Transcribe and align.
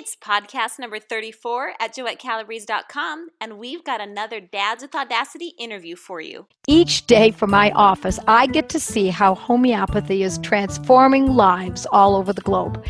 It's 0.00 0.14
podcast 0.14 0.78
number 0.78 1.00
34 1.00 1.72
at 1.80 1.92
JoetteCalabrese.com, 1.92 3.30
and 3.40 3.58
we've 3.58 3.82
got 3.82 4.00
another 4.00 4.38
Dads 4.38 4.82
with 4.82 4.94
Audacity 4.94 5.54
interview 5.58 5.96
for 5.96 6.20
you. 6.20 6.46
Each 6.68 7.04
day 7.08 7.32
from 7.32 7.50
my 7.50 7.72
office, 7.72 8.20
I 8.28 8.46
get 8.46 8.68
to 8.68 8.78
see 8.78 9.08
how 9.08 9.34
homeopathy 9.34 10.22
is 10.22 10.38
transforming 10.38 11.26
lives 11.34 11.84
all 11.90 12.14
over 12.14 12.32
the 12.32 12.42
globe, 12.42 12.86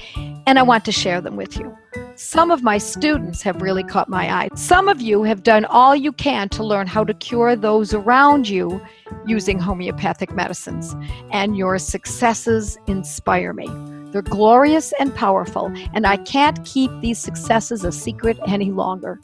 and 0.47 0.59
I 0.59 0.63
want 0.63 0.85
to 0.85 0.93
share 0.93 1.23
them 1.23 1.37
with 1.37 1.59
you. 1.59 1.75
Some 2.17 2.51
of 2.51 2.63
my 2.63 2.77
students 2.77 3.41
have 3.41 3.63
really 3.63 3.85
caught 3.85 4.11
my 4.11 4.31
eye. 4.31 4.51
Some 4.55 4.87
of 4.87 5.01
you 5.01 5.23
have 5.23 5.43
done 5.43 5.65
all 5.65 5.97
you 5.97 6.13
can 6.13 6.51
to 6.51 6.63
learn 6.63 6.87
how 6.87 7.05
to 7.05 7.15
cure 7.15 7.57
those 7.57 7.95
around 7.95 8.51
you 8.51 8.83
using 9.27 9.59
homeopathic 9.59 10.35
medicines, 10.35 10.95
and 11.33 11.57
your 11.57 11.79
successes 11.79 12.77
inspire 12.87 13.55
me. 13.55 13.67
They're 14.13 14.23
glorious 14.23 14.93
and 14.99 15.15
powerful, 15.15 15.73
and 15.93 16.07
I 16.07 16.17
can't 16.17 16.65
keep 16.65 16.91
these 17.01 17.19
successes 17.19 17.85
a 17.85 17.93
secret 17.93 18.39
any 18.47 18.71
longer. 18.71 19.21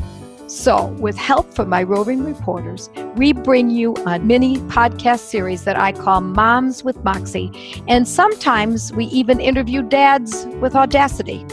So, 0.47 0.89
with 1.01 1.17
help 1.17 1.55
from 1.55 1.71
my 1.71 1.83
roving 1.83 2.23
reporters, 2.23 2.91
we 3.17 3.33
bring 3.33 3.71
you 3.71 3.95
a 4.07 4.19
mini 4.19 4.59
podcast 4.59 5.21
series 5.21 5.65
that 5.65 5.79
I 5.79 5.93
call 5.93 6.21
Moms 6.21 6.85
with 6.85 7.03
Moxie, 7.03 7.51
and 7.89 8.07
sometimes 8.07 8.93
we 8.93 9.07
even 9.07 9.41
interview 9.41 9.83
dads 9.83 10.47
with 10.61 10.77
audacity. 10.77 11.47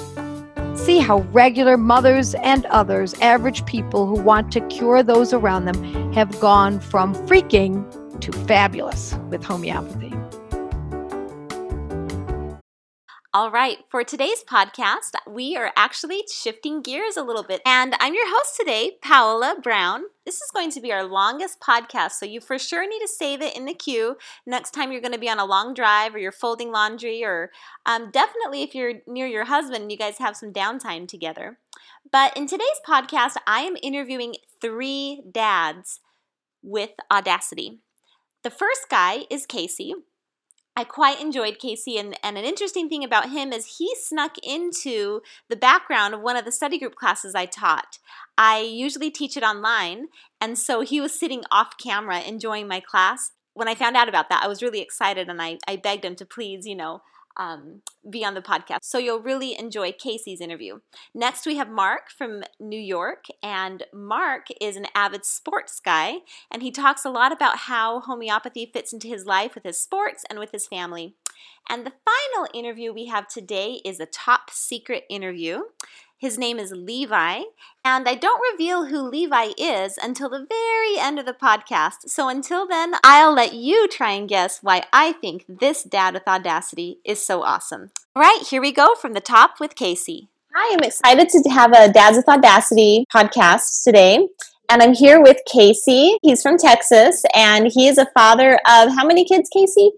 See 0.75 0.99
how 0.99 1.19
regular 1.31 1.77
mothers 1.77 2.33
and 2.35 2.65
others, 2.65 3.13
average 3.21 3.65
people 3.65 4.07
who 4.07 4.21
want 4.21 4.51
to 4.53 4.61
cure 4.67 5.03
those 5.03 5.31
around 5.31 5.65
them, 5.65 6.11
have 6.11 6.37
gone 6.41 6.79
from 6.81 7.15
freaking 7.27 7.89
to 8.19 8.31
fabulous 8.45 9.15
with 9.29 9.43
homeopathy. 9.43 10.13
All 13.33 13.49
right, 13.49 13.77
for 13.87 14.03
today's 14.03 14.43
podcast, 14.43 15.11
we 15.25 15.55
are 15.55 15.71
actually 15.77 16.23
shifting 16.29 16.81
gears 16.81 17.15
a 17.15 17.23
little 17.23 17.43
bit. 17.43 17.61
And 17.65 17.95
I'm 18.01 18.13
your 18.13 18.29
host 18.29 18.57
today, 18.59 18.97
Paola 19.01 19.55
Brown. 19.63 20.01
This 20.25 20.41
is 20.41 20.51
going 20.53 20.69
to 20.71 20.81
be 20.81 20.91
our 20.91 21.05
longest 21.05 21.61
podcast, 21.61 22.11
so 22.11 22.25
you 22.25 22.41
for 22.41 22.59
sure 22.59 22.85
need 22.85 22.99
to 22.99 23.07
save 23.07 23.41
it 23.41 23.55
in 23.55 23.63
the 23.63 23.73
queue 23.73 24.17
next 24.45 24.71
time 24.71 24.91
you're 24.91 24.99
going 24.99 25.13
to 25.13 25.17
be 25.17 25.29
on 25.29 25.39
a 25.39 25.45
long 25.45 25.73
drive 25.73 26.13
or 26.13 26.17
you're 26.17 26.33
folding 26.33 26.73
laundry, 26.73 27.23
or 27.23 27.51
um, 27.85 28.11
definitely 28.11 28.63
if 28.63 28.75
you're 28.75 28.95
near 29.07 29.27
your 29.27 29.45
husband 29.45 29.83
and 29.83 29.91
you 29.93 29.97
guys 29.97 30.17
have 30.17 30.35
some 30.35 30.51
downtime 30.51 31.07
together. 31.07 31.57
But 32.11 32.35
in 32.35 32.47
today's 32.47 32.81
podcast, 32.85 33.37
I 33.47 33.61
am 33.61 33.77
interviewing 33.81 34.35
three 34.59 35.21
dads 35.31 36.01
with 36.61 36.91
Audacity. 37.09 37.79
The 38.43 38.49
first 38.49 38.89
guy 38.89 39.19
is 39.29 39.45
Casey. 39.45 39.93
I 40.75 40.85
quite 40.85 41.19
enjoyed 41.19 41.59
Casey, 41.59 41.97
and, 41.97 42.17
and 42.23 42.37
an 42.37 42.45
interesting 42.45 42.87
thing 42.87 43.03
about 43.03 43.29
him 43.29 43.51
is 43.51 43.77
he 43.77 43.93
snuck 43.95 44.37
into 44.41 45.21
the 45.49 45.57
background 45.57 46.13
of 46.13 46.21
one 46.21 46.37
of 46.37 46.45
the 46.45 46.51
study 46.51 46.79
group 46.79 46.95
classes 46.95 47.35
I 47.35 47.45
taught. 47.45 47.99
I 48.37 48.61
usually 48.61 49.11
teach 49.11 49.35
it 49.35 49.43
online, 49.43 50.07
and 50.39 50.57
so 50.57 50.81
he 50.81 51.01
was 51.01 51.17
sitting 51.17 51.43
off 51.51 51.77
camera 51.77 52.21
enjoying 52.21 52.67
my 52.69 52.79
class. 52.79 53.31
When 53.53 53.67
I 53.67 53.75
found 53.75 53.97
out 53.97 54.07
about 54.07 54.29
that, 54.29 54.43
I 54.43 54.47
was 54.47 54.63
really 54.63 54.79
excited, 54.79 55.27
and 55.27 55.41
I, 55.41 55.57
I 55.67 55.75
begged 55.75 56.05
him 56.05 56.15
to 56.15 56.25
please, 56.25 56.65
you 56.65 56.75
know, 56.75 57.01
um, 57.37 57.81
be 58.09 58.23
on 58.25 58.33
the 58.33 58.41
podcast. 58.41 58.79
So 58.83 58.97
you'll 58.97 59.21
really 59.21 59.57
enjoy 59.57 59.91
Casey's 59.91 60.41
interview. 60.41 60.79
Next, 61.13 61.45
we 61.45 61.57
have 61.57 61.69
Mark 61.69 62.09
from 62.09 62.43
New 62.59 62.79
York, 62.79 63.25
and 63.41 63.83
Mark 63.93 64.47
is 64.59 64.75
an 64.75 64.87
avid 64.95 65.25
sports 65.25 65.79
guy, 65.79 66.19
and 66.51 66.61
he 66.61 66.71
talks 66.71 67.05
a 67.05 67.09
lot 67.09 67.31
about 67.31 67.57
how 67.57 68.01
homeopathy 68.01 68.69
fits 68.71 68.93
into 68.93 69.07
his 69.07 69.25
life 69.25 69.55
with 69.55 69.63
his 69.63 69.79
sports 69.79 70.23
and 70.29 70.39
with 70.39 70.51
his 70.51 70.67
family. 70.67 71.15
And 71.69 71.85
the 71.85 71.93
final 72.05 72.49
interview 72.53 72.91
we 72.91 73.05
have 73.07 73.27
today 73.27 73.81
is 73.85 73.99
a 73.99 74.05
top 74.05 74.49
secret 74.51 75.05
interview. 75.09 75.61
His 76.21 76.37
name 76.37 76.59
is 76.59 76.71
Levi, 76.71 77.41
and 77.83 78.07
I 78.07 78.13
don't 78.13 78.43
reveal 78.51 78.85
who 78.85 79.09
Levi 79.09 79.53
is 79.57 79.97
until 79.97 80.29
the 80.29 80.45
very 80.47 80.99
end 80.99 81.17
of 81.17 81.25
the 81.25 81.33
podcast. 81.33 82.09
So 82.09 82.29
until 82.29 82.67
then, 82.67 82.93
I'll 83.03 83.33
let 83.33 83.55
you 83.55 83.87
try 83.87 84.11
and 84.11 84.29
guess 84.29 84.59
why 84.61 84.83
I 84.93 85.13
think 85.13 85.45
this 85.49 85.81
Dad 85.81 86.13
with 86.13 86.27
Audacity 86.27 86.99
is 87.03 87.25
so 87.25 87.41
awesome. 87.41 87.89
All 88.15 88.21
right, 88.21 88.43
here 88.47 88.61
we 88.61 88.71
go 88.71 88.93
from 88.93 89.13
the 89.13 89.19
top 89.19 89.59
with 89.59 89.73
Casey. 89.73 90.29
Hi, 90.53 90.75
I'm 90.75 90.83
excited 90.83 91.27
to 91.29 91.49
have 91.49 91.71
a 91.71 91.91
Dads 91.91 92.17
with 92.17 92.29
Audacity 92.29 93.03
podcast 93.11 93.83
today. 93.83 94.27
And 94.69 94.83
I'm 94.83 94.93
here 94.93 95.19
with 95.23 95.37
Casey. 95.51 96.19
He's 96.21 96.43
from 96.43 96.59
Texas, 96.59 97.25
and 97.33 97.65
he 97.65 97.87
is 97.87 97.97
a 97.97 98.05
father 98.13 98.59
of 98.67 98.93
how 98.93 99.07
many 99.07 99.25
kids, 99.25 99.49
Casey? 99.51 99.89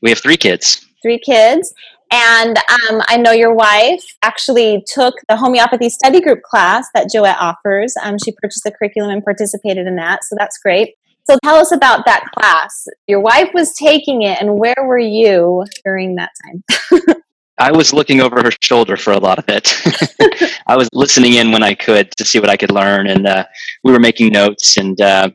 We 0.00 0.08
have 0.08 0.20
three 0.20 0.38
kids. 0.38 0.86
Three 1.02 1.18
kids. 1.18 1.74
And 2.14 2.56
um, 2.58 3.02
I 3.08 3.16
know 3.16 3.32
your 3.32 3.52
wife 3.52 4.04
actually 4.22 4.84
took 4.86 5.16
the 5.28 5.36
homeopathy 5.36 5.88
study 5.88 6.20
group 6.20 6.42
class 6.42 6.86
that 6.94 7.08
Joette 7.12 7.38
offers. 7.40 7.92
Um, 8.04 8.18
she 8.24 8.30
purchased 8.40 8.62
the 8.62 8.70
curriculum 8.70 9.10
and 9.10 9.24
participated 9.24 9.88
in 9.88 9.96
that, 9.96 10.22
so 10.22 10.36
that's 10.38 10.56
great. 10.58 10.94
So 11.28 11.36
tell 11.42 11.56
us 11.56 11.72
about 11.72 12.06
that 12.06 12.26
class. 12.32 12.86
Your 13.08 13.18
wife 13.18 13.48
was 13.52 13.74
taking 13.74 14.22
it, 14.22 14.40
and 14.40 14.60
where 14.60 14.76
were 14.84 14.98
you 14.98 15.64
during 15.84 16.14
that 16.14 16.30
time? 16.44 17.16
I 17.58 17.72
was 17.72 17.92
looking 17.92 18.20
over 18.20 18.40
her 18.44 18.52
shoulder 18.62 18.96
for 18.96 19.12
a 19.12 19.18
lot 19.18 19.40
of 19.40 19.46
it. 19.48 19.72
I 20.68 20.76
was 20.76 20.88
listening 20.92 21.34
in 21.34 21.50
when 21.50 21.64
I 21.64 21.74
could 21.74 22.12
to 22.12 22.24
see 22.24 22.38
what 22.38 22.48
I 22.48 22.56
could 22.56 22.70
learn, 22.70 23.08
and 23.08 23.26
uh, 23.26 23.44
we 23.82 23.90
were 23.90 23.98
making 23.98 24.32
notes. 24.32 24.76
And 24.76 25.00
uh, 25.00 25.30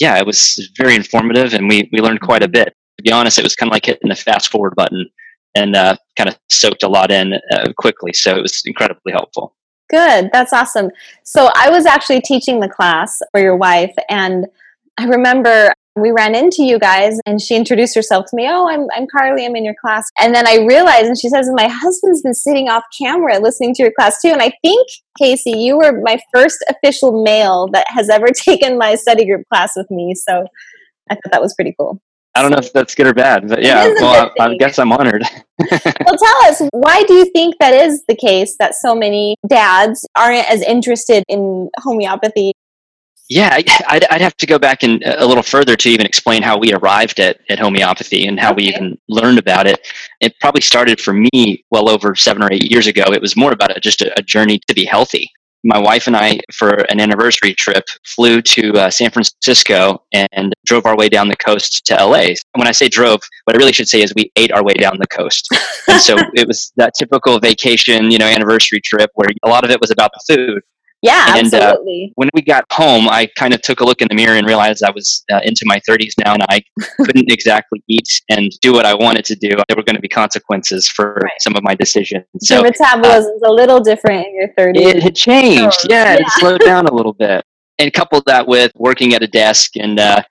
yeah, 0.00 0.18
it 0.18 0.26
was 0.26 0.68
very 0.76 0.96
informative, 0.96 1.54
and 1.54 1.68
we 1.68 1.88
we 1.92 2.00
learned 2.00 2.22
quite 2.22 2.42
a 2.42 2.48
bit. 2.48 2.74
To 2.96 3.02
be 3.04 3.12
honest, 3.12 3.38
it 3.38 3.44
was 3.44 3.54
kind 3.54 3.70
of 3.70 3.72
like 3.72 3.86
hitting 3.86 4.08
the 4.08 4.16
fast 4.16 4.50
forward 4.50 4.74
button 4.74 5.08
and 5.54 5.76
uh, 5.76 5.96
kind 6.16 6.28
of 6.28 6.38
soaked 6.50 6.82
a 6.82 6.88
lot 6.88 7.10
in 7.10 7.34
uh, 7.52 7.72
quickly. 7.78 8.12
So 8.12 8.36
it 8.36 8.42
was 8.42 8.62
incredibly 8.64 9.12
helpful. 9.12 9.54
Good. 9.90 10.30
That's 10.32 10.52
awesome. 10.52 10.90
So 11.24 11.50
I 11.54 11.70
was 11.70 11.86
actually 11.86 12.20
teaching 12.20 12.60
the 12.60 12.68
class 12.68 13.20
for 13.32 13.40
your 13.40 13.56
wife, 13.56 13.94
and 14.08 14.46
I 14.98 15.06
remember 15.06 15.72
we 15.96 16.10
ran 16.10 16.34
into 16.34 16.64
you 16.64 16.78
guys 16.78 17.18
and 17.24 17.40
she 17.40 17.54
introduced 17.54 17.94
herself 17.94 18.26
to 18.26 18.36
me. 18.36 18.48
Oh, 18.48 18.68
I'm, 18.68 18.86
I'm 18.96 19.06
Carly. 19.06 19.46
I'm 19.46 19.54
in 19.54 19.64
your 19.64 19.76
class. 19.80 20.08
And 20.18 20.34
then 20.34 20.46
I 20.46 20.64
realized, 20.66 21.06
and 21.06 21.18
she 21.18 21.28
says, 21.28 21.48
my 21.54 21.68
husband's 21.68 22.22
been 22.22 22.34
sitting 22.34 22.68
off 22.68 22.82
camera 23.00 23.38
listening 23.38 23.74
to 23.74 23.82
your 23.82 23.92
class 23.92 24.20
too. 24.20 24.30
And 24.30 24.42
I 24.42 24.52
think, 24.62 24.88
Casey, 25.18 25.52
you 25.52 25.76
were 25.76 26.00
my 26.02 26.18
first 26.34 26.64
official 26.68 27.22
male 27.22 27.68
that 27.72 27.86
has 27.88 28.08
ever 28.08 28.26
taken 28.34 28.76
my 28.76 28.96
study 28.96 29.24
group 29.24 29.46
class 29.52 29.72
with 29.76 29.88
me. 29.90 30.14
So 30.14 30.46
I 31.10 31.14
thought 31.14 31.30
that 31.30 31.42
was 31.42 31.54
pretty 31.54 31.74
cool. 31.78 32.00
I 32.36 32.42
don't 32.42 32.50
know 32.50 32.58
if 32.58 32.72
that's 32.72 32.94
good 32.94 33.06
or 33.06 33.14
bad, 33.14 33.48
but 33.48 33.62
yeah, 33.62 33.86
well, 34.00 34.32
I, 34.40 34.44
I, 34.44 34.56
guess 34.56 34.78
I'm 34.80 34.90
honored. 34.90 35.22
well, 35.70 36.18
tell 36.18 36.44
us, 36.46 36.62
why 36.72 37.04
do 37.04 37.14
you 37.14 37.26
think 37.26 37.54
that 37.60 37.72
is 37.72 38.02
the 38.08 38.16
case 38.16 38.56
that 38.58 38.74
so 38.74 38.94
many 38.94 39.36
dads 39.48 40.06
aren't 40.16 40.50
as 40.50 40.60
interested 40.62 41.22
in 41.28 41.70
homeopathy? 41.78 42.52
Yeah, 43.30 43.58
I'd, 43.88 44.04
I'd 44.10 44.20
have 44.20 44.36
to 44.38 44.46
go 44.46 44.58
back 44.58 44.82
and 44.82 45.02
uh, 45.04 45.16
a 45.18 45.26
little 45.26 45.44
further 45.44 45.76
to 45.76 45.88
even 45.88 46.04
explain 46.04 46.42
how 46.42 46.58
we 46.58 46.72
arrived 46.72 47.20
at, 47.20 47.38
at 47.48 47.58
homeopathy 47.58 48.26
and 48.26 48.38
how 48.38 48.50
okay. 48.50 48.56
we 48.56 48.62
even 48.64 48.98
learned 49.08 49.38
about 49.38 49.66
it. 49.66 49.86
It 50.20 50.38
probably 50.40 50.60
started 50.60 51.00
for 51.00 51.14
me 51.14 51.64
well 51.70 51.88
over 51.88 52.14
seven 52.16 52.42
or 52.42 52.52
eight 52.52 52.70
years 52.70 52.86
ago. 52.86 53.04
It 53.12 53.22
was 53.22 53.36
more 53.36 53.52
about 53.52 53.76
a, 53.76 53.80
just 53.80 54.02
a, 54.02 54.12
a 54.18 54.22
journey 54.22 54.60
to 54.66 54.74
be 54.74 54.84
healthy 54.84 55.30
my 55.64 55.78
wife 55.78 56.06
and 56.06 56.16
I, 56.16 56.40
for 56.52 56.70
an 56.90 57.00
anniversary 57.00 57.54
trip, 57.54 57.84
flew 58.04 58.42
to 58.42 58.72
uh, 58.72 58.90
San 58.90 59.10
Francisco 59.10 60.02
and 60.12 60.52
drove 60.66 60.86
our 60.86 60.96
way 60.96 61.08
down 61.08 61.28
the 61.28 61.36
coast 61.36 61.84
to 61.86 61.94
LA. 61.94 62.18
And 62.18 62.38
when 62.56 62.68
I 62.68 62.72
say 62.72 62.88
drove, 62.88 63.20
what 63.44 63.56
I 63.56 63.58
really 63.58 63.72
should 63.72 63.88
say 63.88 64.02
is 64.02 64.12
we 64.14 64.30
ate 64.36 64.52
our 64.52 64.62
way 64.62 64.74
down 64.74 64.98
the 64.98 65.06
coast. 65.06 65.48
and 65.88 66.00
so 66.00 66.16
it 66.34 66.46
was 66.46 66.72
that 66.76 66.92
typical 66.96 67.40
vacation, 67.40 68.10
you 68.10 68.18
know, 68.18 68.26
anniversary 68.26 68.80
trip 68.80 69.10
where 69.14 69.28
a 69.42 69.48
lot 69.48 69.64
of 69.64 69.70
it 69.70 69.80
was 69.80 69.90
about 69.90 70.10
the 70.12 70.34
food. 70.36 70.62
Yeah, 71.04 71.36
and, 71.36 71.52
uh, 71.52 71.58
absolutely. 71.58 72.06
Uh, 72.08 72.12
when 72.14 72.30
we 72.32 72.40
got 72.40 72.64
home, 72.72 73.10
I 73.10 73.28
kind 73.36 73.52
of 73.52 73.60
took 73.60 73.80
a 73.80 73.84
look 73.84 74.00
in 74.00 74.08
the 74.08 74.14
mirror 74.14 74.36
and 74.36 74.46
realized 74.46 74.82
I 74.82 74.90
was 74.90 75.22
uh, 75.30 75.40
into 75.44 75.64
my 75.66 75.78
30s 75.86 76.14
now, 76.24 76.32
and 76.32 76.42
I 76.48 76.64
couldn't 77.04 77.30
exactly 77.30 77.84
eat 77.88 78.08
and 78.30 78.50
do 78.62 78.72
what 78.72 78.86
I 78.86 78.94
wanted 78.94 79.26
to 79.26 79.36
do. 79.36 79.50
There 79.50 79.76
were 79.76 79.82
going 79.82 79.96
to 79.96 80.00
be 80.00 80.08
consequences 80.08 80.88
for 80.88 81.20
right. 81.22 81.32
some 81.40 81.56
of 81.56 81.62
my 81.62 81.74
decisions. 81.74 82.24
So, 82.38 82.54
Your 82.54 82.64
metabolism 82.64 83.34
is 83.36 83.42
uh, 83.42 83.50
a 83.50 83.52
little 83.52 83.80
different 83.80 84.28
in 84.28 84.34
your 84.34 84.48
30s. 84.58 84.76
It 84.76 85.02
had 85.02 85.14
changed. 85.14 85.62
Oh, 85.62 85.86
yeah, 85.90 86.14
yeah, 86.14 86.20
it 86.20 86.30
slowed 86.38 86.60
down 86.64 86.86
a 86.86 86.94
little 86.94 87.12
bit. 87.12 87.44
And 87.78 87.92
coupled 87.92 88.24
that 88.24 88.48
with 88.48 88.72
working 88.76 89.12
at 89.12 89.22
a 89.22 89.26
desk 89.26 89.76
and 89.76 90.00
uh, 90.00 90.22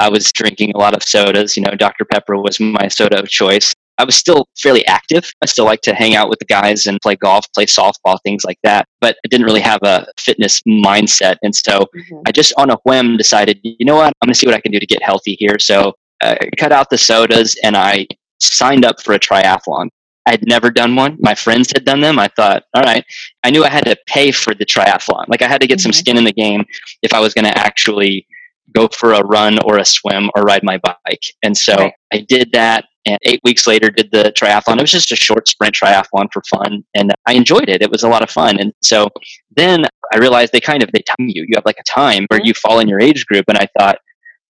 I 0.00 0.10
was 0.10 0.30
drinking 0.32 0.72
a 0.76 0.78
lot 0.78 0.94
of 0.94 1.02
sodas. 1.02 1.56
You 1.56 1.64
know, 1.64 1.74
Dr. 1.74 2.04
Pepper 2.04 2.36
was 2.36 2.60
my 2.60 2.86
soda 2.88 3.18
of 3.18 3.28
choice. 3.28 3.74
I 4.00 4.04
was 4.04 4.16
still 4.16 4.48
fairly 4.58 4.84
active. 4.86 5.30
I 5.42 5.46
still 5.46 5.66
like 5.66 5.82
to 5.82 5.94
hang 5.94 6.14
out 6.14 6.30
with 6.30 6.38
the 6.38 6.46
guys 6.46 6.86
and 6.86 6.98
play 7.02 7.16
golf, 7.16 7.44
play 7.52 7.66
softball, 7.66 8.18
things 8.24 8.44
like 8.46 8.58
that. 8.62 8.86
But 9.02 9.16
I 9.26 9.28
didn't 9.28 9.44
really 9.44 9.60
have 9.60 9.80
a 9.82 10.06
fitness 10.18 10.62
mindset. 10.62 11.36
And 11.42 11.54
so 11.54 11.80
mm-hmm. 11.94 12.22
I 12.26 12.32
just 12.32 12.54
on 12.56 12.70
a 12.70 12.76
whim 12.84 13.18
decided, 13.18 13.60
you 13.62 13.84
know 13.84 13.96
what, 13.96 14.06
I'm 14.06 14.26
going 14.26 14.32
to 14.32 14.38
see 14.38 14.46
what 14.46 14.56
I 14.56 14.60
can 14.60 14.72
do 14.72 14.80
to 14.80 14.86
get 14.86 15.02
healthy 15.02 15.36
here. 15.38 15.58
So 15.58 15.92
I 16.22 16.32
uh, 16.32 16.36
cut 16.56 16.72
out 16.72 16.88
the 16.88 16.96
sodas 16.96 17.58
and 17.62 17.76
I 17.76 18.06
signed 18.38 18.86
up 18.86 19.02
for 19.02 19.12
a 19.12 19.20
triathlon. 19.20 19.88
I 20.24 20.30
had 20.30 20.46
never 20.46 20.70
done 20.70 20.96
one. 20.96 21.18
My 21.20 21.34
friends 21.34 21.70
had 21.70 21.84
done 21.84 22.00
them. 22.00 22.18
I 22.18 22.28
thought, 22.28 22.62
all 22.72 22.82
right. 22.82 23.04
I 23.44 23.50
knew 23.50 23.64
I 23.64 23.70
had 23.70 23.84
to 23.84 23.98
pay 24.06 24.30
for 24.30 24.54
the 24.54 24.64
triathlon. 24.64 25.26
Like 25.28 25.42
I 25.42 25.48
had 25.48 25.60
to 25.60 25.66
get 25.66 25.78
mm-hmm. 25.78 25.82
some 25.82 25.92
skin 25.92 26.16
in 26.16 26.24
the 26.24 26.32
game 26.32 26.64
if 27.02 27.12
I 27.12 27.20
was 27.20 27.34
going 27.34 27.44
to 27.44 27.58
actually 27.58 28.26
go 28.74 28.88
for 28.88 29.12
a 29.12 29.22
run 29.24 29.58
or 29.66 29.76
a 29.76 29.84
swim 29.84 30.30
or 30.34 30.42
ride 30.42 30.62
my 30.62 30.78
bike. 30.78 31.22
And 31.42 31.54
so 31.54 31.74
right. 31.74 31.92
I 32.12 32.24
did 32.26 32.52
that 32.52 32.86
and 33.06 33.18
eight 33.22 33.40
weeks 33.44 33.66
later 33.66 33.90
did 33.90 34.10
the 34.12 34.32
triathlon. 34.36 34.76
It 34.76 34.82
was 34.82 34.90
just 34.90 35.12
a 35.12 35.16
short 35.16 35.48
sprint 35.48 35.74
triathlon 35.74 36.28
for 36.32 36.42
fun, 36.48 36.84
and 36.94 37.12
I 37.26 37.34
enjoyed 37.34 37.68
it. 37.68 37.82
It 37.82 37.90
was 37.90 38.02
a 38.02 38.08
lot 38.08 38.22
of 38.22 38.30
fun. 38.30 38.60
And 38.60 38.72
so 38.82 39.08
then 39.56 39.84
I 40.12 40.18
realized 40.18 40.52
they 40.52 40.60
kind 40.60 40.82
of 40.82 40.90
they 40.92 41.02
time 41.02 41.28
you. 41.28 41.44
You 41.48 41.56
have 41.56 41.66
like 41.66 41.78
a 41.78 41.84
time 41.84 42.26
where 42.28 42.40
you 42.42 42.54
fall 42.54 42.80
in 42.80 42.88
your 42.88 43.00
age 43.00 43.26
group, 43.26 43.44
and 43.48 43.58
I 43.58 43.66
thought, 43.78 43.98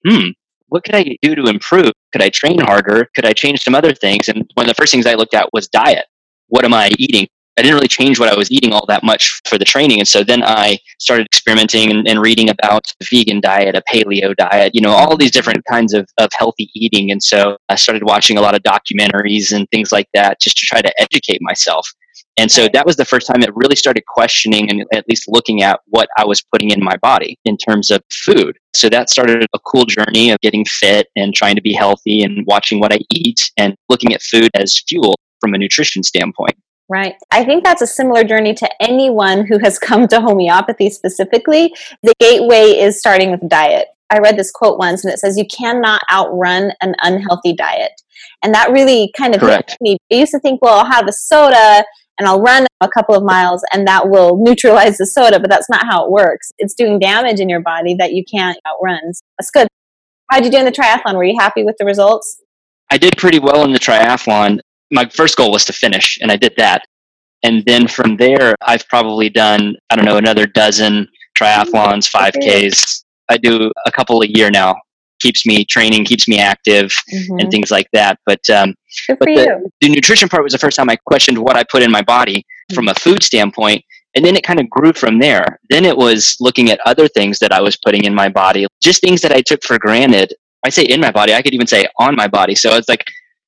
hmm, 0.06 0.30
what 0.68 0.84
could 0.84 0.94
I 0.94 1.16
do 1.22 1.34
to 1.34 1.44
improve? 1.44 1.92
Could 2.12 2.22
I 2.22 2.30
train 2.30 2.60
harder? 2.60 3.08
Could 3.14 3.26
I 3.26 3.32
change 3.32 3.62
some 3.62 3.74
other 3.74 3.92
things? 3.92 4.28
And 4.28 4.50
one 4.54 4.66
of 4.66 4.68
the 4.68 4.74
first 4.74 4.92
things 4.92 5.06
I 5.06 5.14
looked 5.14 5.34
at 5.34 5.52
was 5.52 5.68
diet. 5.68 6.06
What 6.48 6.64
am 6.64 6.74
I 6.74 6.90
eating? 6.98 7.28
I 7.58 7.62
didn't 7.62 7.74
really 7.74 7.88
change 7.88 8.18
what 8.18 8.32
I 8.32 8.36
was 8.36 8.50
eating 8.50 8.72
all 8.72 8.86
that 8.86 9.02
much 9.02 9.40
for 9.46 9.58
the 9.58 9.64
training. 9.64 9.98
And 9.98 10.08
so 10.08 10.24
then 10.24 10.42
I 10.42 10.78
started 10.98 11.26
experimenting 11.26 11.90
and, 11.90 12.08
and 12.08 12.20
reading 12.20 12.48
about 12.48 12.86
the 12.98 13.06
vegan 13.10 13.40
diet, 13.40 13.74
a 13.74 13.82
paleo 13.92 14.34
diet, 14.34 14.74
you 14.74 14.80
know, 14.80 14.92
all 14.92 15.16
these 15.16 15.30
different 15.30 15.64
kinds 15.66 15.92
of, 15.92 16.08
of 16.18 16.30
healthy 16.38 16.70
eating. 16.74 17.10
And 17.10 17.22
so 17.22 17.58
I 17.68 17.74
started 17.74 18.04
watching 18.04 18.38
a 18.38 18.40
lot 18.40 18.54
of 18.54 18.62
documentaries 18.62 19.52
and 19.52 19.68
things 19.70 19.92
like 19.92 20.08
that 20.14 20.40
just 20.40 20.56
to 20.58 20.66
try 20.66 20.80
to 20.80 20.92
educate 21.00 21.42
myself. 21.42 21.86
And 22.36 22.50
so 22.50 22.68
that 22.72 22.86
was 22.86 22.96
the 22.96 23.04
first 23.04 23.26
time 23.26 23.42
it 23.42 23.54
really 23.54 23.76
started 23.76 24.06
questioning 24.06 24.70
and 24.70 24.84
at 24.94 25.06
least 25.08 25.28
looking 25.28 25.62
at 25.62 25.80
what 25.86 26.08
I 26.16 26.24
was 26.24 26.40
putting 26.40 26.70
in 26.70 26.82
my 26.82 26.96
body 27.02 27.38
in 27.44 27.56
terms 27.56 27.90
of 27.90 28.02
food. 28.10 28.56
So 28.74 28.88
that 28.88 29.10
started 29.10 29.46
a 29.52 29.58
cool 29.58 29.84
journey 29.84 30.30
of 30.30 30.40
getting 30.40 30.64
fit 30.64 31.08
and 31.16 31.34
trying 31.34 31.56
to 31.56 31.62
be 31.62 31.74
healthy 31.74 32.22
and 32.22 32.46
watching 32.46 32.80
what 32.80 32.94
I 32.94 33.00
eat 33.10 33.50
and 33.56 33.74
looking 33.88 34.14
at 34.14 34.22
food 34.22 34.50
as 34.54 34.78
fuel 34.88 35.18
from 35.40 35.54
a 35.54 35.58
nutrition 35.58 36.02
standpoint. 36.02 36.56
Right. 36.90 37.14
I 37.30 37.44
think 37.44 37.62
that's 37.62 37.82
a 37.82 37.86
similar 37.86 38.24
journey 38.24 38.52
to 38.54 38.68
anyone 38.82 39.46
who 39.46 39.58
has 39.60 39.78
come 39.78 40.08
to 40.08 40.20
homeopathy 40.20 40.90
specifically. 40.90 41.72
The 42.02 42.12
gateway 42.18 42.78
is 42.80 42.98
starting 42.98 43.30
with 43.30 43.48
diet. 43.48 43.86
I 44.10 44.18
read 44.18 44.36
this 44.36 44.50
quote 44.50 44.76
once 44.76 45.04
and 45.04 45.14
it 45.14 45.20
says, 45.20 45.38
You 45.38 45.46
cannot 45.46 46.02
outrun 46.12 46.72
an 46.82 46.96
unhealthy 47.00 47.54
diet. 47.54 47.92
And 48.42 48.52
that 48.54 48.72
really 48.72 49.12
kind 49.16 49.36
of 49.36 49.40
Correct. 49.40 49.76
me. 49.80 49.98
I 50.10 50.16
used 50.16 50.32
to 50.32 50.40
think, 50.40 50.60
well, 50.60 50.80
I'll 50.80 50.90
have 50.90 51.06
a 51.06 51.12
soda 51.12 51.84
and 52.18 52.26
I'll 52.26 52.40
run 52.40 52.66
a 52.80 52.88
couple 52.88 53.14
of 53.14 53.22
miles 53.22 53.62
and 53.72 53.86
that 53.86 54.08
will 54.08 54.36
neutralize 54.44 54.98
the 54.98 55.06
soda, 55.06 55.38
but 55.38 55.48
that's 55.48 55.70
not 55.70 55.86
how 55.86 56.04
it 56.04 56.10
works. 56.10 56.50
It's 56.58 56.74
doing 56.74 56.98
damage 56.98 57.38
in 57.38 57.48
your 57.48 57.60
body 57.60 57.94
that 58.00 58.12
you 58.12 58.24
can't 58.24 58.58
outrun. 58.66 59.12
That's 59.38 59.52
good. 59.52 59.68
How'd 60.28 60.44
you 60.44 60.50
do 60.50 60.58
in 60.58 60.64
the 60.64 60.72
triathlon? 60.72 61.14
Were 61.14 61.24
you 61.24 61.38
happy 61.38 61.62
with 61.62 61.76
the 61.78 61.84
results? 61.84 62.42
I 62.90 62.98
did 62.98 63.16
pretty 63.16 63.38
well 63.38 63.64
in 63.64 63.72
the 63.72 63.78
triathlon 63.78 64.58
my 64.90 65.08
first 65.08 65.36
goal 65.36 65.52
was 65.52 65.64
to 65.66 65.72
finish, 65.72 66.18
and 66.20 66.30
I 66.30 66.36
did 66.36 66.54
that. 66.56 66.82
And 67.42 67.64
then 67.64 67.88
from 67.88 68.16
there, 68.16 68.54
I've 68.62 68.86
probably 68.88 69.30
done, 69.30 69.76
I 69.90 69.96
don't 69.96 70.04
know, 70.04 70.18
another 70.18 70.46
dozen 70.46 71.08
triathlons, 71.38 72.10
5Ks. 72.10 73.04
I 73.30 73.38
do 73.38 73.72
a 73.86 73.92
couple 73.92 74.22
a 74.22 74.26
year 74.26 74.50
now. 74.50 74.76
Keeps 75.20 75.46
me 75.46 75.64
training, 75.64 76.04
keeps 76.04 76.26
me 76.28 76.38
active, 76.38 76.92
mm-hmm. 77.12 77.38
and 77.38 77.50
things 77.50 77.70
like 77.70 77.88
that. 77.92 78.18
But, 78.26 78.40
um, 78.50 78.74
but 79.08 79.20
the, 79.20 79.70
the, 79.80 79.88
nutrition 79.88 80.28
part 80.28 80.42
was 80.42 80.52
the 80.52 80.58
first 80.58 80.76
time 80.76 80.88
I 80.88 80.96
questioned 80.96 81.38
what 81.38 81.56
I 81.56 81.64
put 81.64 81.82
in 81.82 81.90
my 81.90 82.02
body 82.02 82.38
mm-hmm. 82.38 82.74
from 82.74 82.88
a 82.88 82.94
food 82.94 83.22
standpoint. 83.22 83.84
And 84.16 84.24
then 84.24 84.34
it 84.34 84.42
kind 84.42 84.58
of 84.58 84.68
grew 84.68 84.92
from 84.92 85.18
there. 85.20 85.60
Then 85.68 85.84
it 85.84 85.96
was 85.96 86.36
looking 86.40 86.70
at 86.70 86.80
other 86.84 87.06
things 87.06 87.38
that 87.38 87.52
I 87.52 87.60
was 87.60 87.76
putting 87.76 88.04
in 88.04 88.14
my 88.14 88.28
body, 88.28 88.66
just 88.82 89.00
things 89.00 89.20
that 89.20 89.30
I 89.30 89.40
took 89.40 89.62
for 89.62 89.78
granted. 89.78 90.34
I 90.64 90.70
say 90.70 90.82
in 90.82 91.00
my 91.00 91.12
body, 91.12 91.32
I 91.32 91.42
could 91.42 91.54
even 91.54 91.66
say 91.66 91.86
on 91.98 92.16
my 92.16 92.26
body. 92.26 92.54
So 92.54 92.74
it's 92.74 92.88
like 92.88 93.04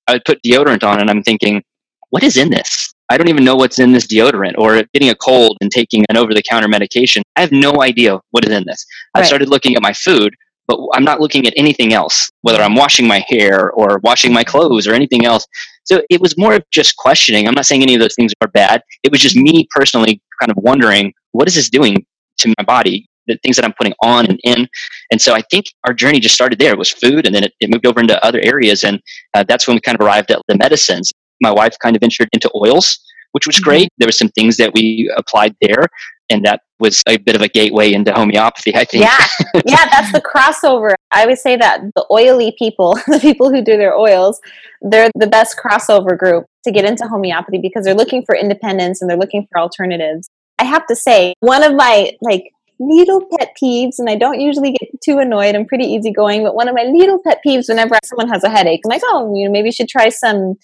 I 0.08 0.12
would 0.12 0.24
put 0.24 0.42
deodorant 0.42 0.84
on 0.84 1.00
and 1.00 1.10
I'm 1.10 1.22
thinking, 1.22 1.62
what 2.10 2.22
is 2.22 2.36
in 2.36 2.50
this? 2.50 2.92
I 3.10 3.18
don't 3.18 3.28
even 3.28 3.44
know 3.44 3.56
what's 3.56 3.78
in 3.78 3.92
this 3.92 4.06
deodorant 4.06 4.54
or 4.56 4.82
getting 4.94 5.10
a 5.10 5.14
cold 5.14 5.58
and 5.60 5.70
taking 5.70 6.04
an 6.08 6.16
over 6.16 6.32
the 6.32 6.42
counter 6.42 6.68
medication. 6.68 7.22
I 7.36 7.40
have 7.40 7.52
no 7.52 7.82
idea 7.82 8.18
what 8.30 8.44
is 8.44 8.50
in 8.50 8.64
this. 8.66 8.86
Right. 9.14 9.22
I 9.22 9.26
started 9.26 9.48
looking 9.48 9.76
at 9.76 9.82
my 9.82 9.92
food, 9.92 10.34
but 10.66 10.78
I'm 10.94 11.04
not 11.04 11.20
looking 11.20 11.46
at 11.46 11.52
anything 11.56 11.92
else, 11.92 12.30
whether 12.42 12.62
I'm 12.62 12.74
washing 12.74 13.06
my 13.06 13.24
hair 13.28 13.70
or 13.72 13.98
washing 14.02 14.32
my 14.32 14.44
clothes 14.44 14.86
or 14.86 14.94
anything 14.94 15.24
else. 15.24 15.46
So 15.84 16.02
it 16.10 16.20
was 16.20 16.38
more 16.38 16.54
of 16.54 16.64
just 16.70 16.96
questioning. 16.96 17.46
I'm 17.46 17.54
not 17.54 17.66
saying 17.66 17.82
any 17.82 17.94
of 17.94 18.00
those 18.00 18.14
things 18.14 18.32
are 18.40 18.48
bad. 18.48 18.82
It 19.02 19.10
was 19.10 19.20
just 19.20 19.36
me 19.36 19.66
personally 19.70 20.20
kind 20.40 20.50
of 20.50 20.56
wondering, 20.58 21.12
what 21.32 21.48
is 21.48 21.54
this 21.54 21.68
doing 21.68 22.04
to 22.38 22.54
my 22.58 22.64
body? 22.64 23.08
The 23.32 23.40
things 23.42 23.56
that 23.56 23.64
I'm 23.64 23.72
putting 23.72 23.94
on 24.02 24.26
and 24.26 24.40
in. 24.44 24.68
And 25.10 25.20
so 25.20 25.34
I 25.34 25.42
think 25.50 25.66
our 25.86 25.94
journey 25.94 26.20
just 26.20 26.34
started 26.34 26.58
there. 26.58 26.72
It 26.72 26.78
was 26.78 26.90
food, 26.90 27.26
and 27.26 27.34
then 27.34 27.44
it, 27.44 27.52
it 27.60 27.70
moved 27.70 27.86
over 27.86 28.00
into 28.00 28.22
other 28.24 28.40
areas. 28.42 28.84
And 28.84 29.00
uh, 29.34 29.44
that's 29.46 29.66
when 29.66 29.76
we 29.76 29.80
kind 29.80 29.98
of 29.98 30.04
arrived 30.06 30.30
at 30.30 30.40
the 30.48 30.56
medicines. 30.56 31.10
My 31.40 31.50
wife 31.50 31.76
kind 31.82 31.96
of 31.96 32.00
ventured 32.00 32.28
into 32.32 32.50
oils, 32.54 32.98
which 33.32 33.46
was 33.46 33.58
great. 33.58 33.84
Mm-hmm. 33.84 33.96
There 33.98 34.08
were 34.08 34.12
some 34.12 34.28
things 34.28 34.56
that 34.58 34.72
we 34.74 35.12
applied 35.16 35.56
there, 35.60 35.86
and 36.30 36.44
that 36.44 36.60
was 36.78 37.02
a 37.06 37.16
bit 37.18 37.36
of 37.36 37.42
a 37.42 37.48
gateway 37.48 37.92
into 37.92 38.12
homeopathy, 38.12 38.74
I 38.74 38.84
think. 38.84 39.04
Yeah, 39.04 39.26
yeah, 39.66 39.86
that's 39.90 40.12
the 40.12 40.20
crossover. 40.20 40.94
I 41.10 41.26
would 41.26 41.38
say 41.38 41.56
that 41.56 41.80
the 41.94 42.06
oily 42.10 42.54
people, 42.58 42.94
the 43.06 43.18
people 43.20 43.50
who 43.50 43.62
do 43.62 43.76
their 43.76 43.94
oils, 43.94 44.40
they're 44.80 45.10
the 45.14 45.26
best 45.26 45.56
crossover 45.56 46.18
group 46.18 46.46
to 46.64 46.72
get 46.72 46.84
into 46.84 47.06
homeopathy 47.06 47.58
because 47.58 47.84
they're 47.84 47.94
looking 47.94 48.24
for 48.24 48.34
independence 48.34 49.00
and 49.00 49.10
they're 49.10 49.18
looking 49.18 49.46
for 49.50 49.60
alternatives. 49.60 50.28
I 50.58 50.64
have 50.64 50.86
to 50.86 50.96
say, 50.96 51.34
one 51.40 51.62
of 51.62 51.74
my 51.74 52.12
like 52.20 52.52
little 52.88 53.22
pet 53.38 53.54
peeves, 53.62 53.94
and 53.98 54.08
I 54.08 54.16
don't 54.16 54.40
usually 54.40 54.72
get 54.72 54.88
too 55.04 55.18
annoyed. 55.18 55.54
I'm 55.54 55.66
pretty 55.66 55.84
easygoing, 55.84 56.42
but 56.42 56.54
one 56.54 56.68
of 56.68 56.74
my 56.74 56.84
little 56.84 57.20
pet 57.24 57.40
peeves 57.46 57.68
whenever 57.68 57.98
someone 58.04 58.28
has 58.28 58.44
a 58.44 58.50
headache, 58.50 58.80
I'm 58.84 58.90
like, 58.90 59.02
oh, 59.04 59.32
you 59.34 59.46
know, 59.46 59.52
maybe 59.52 59.68
you 59.68 59.72
should 59.72 59.88
try 59.88 60.08
some 60.08 60.54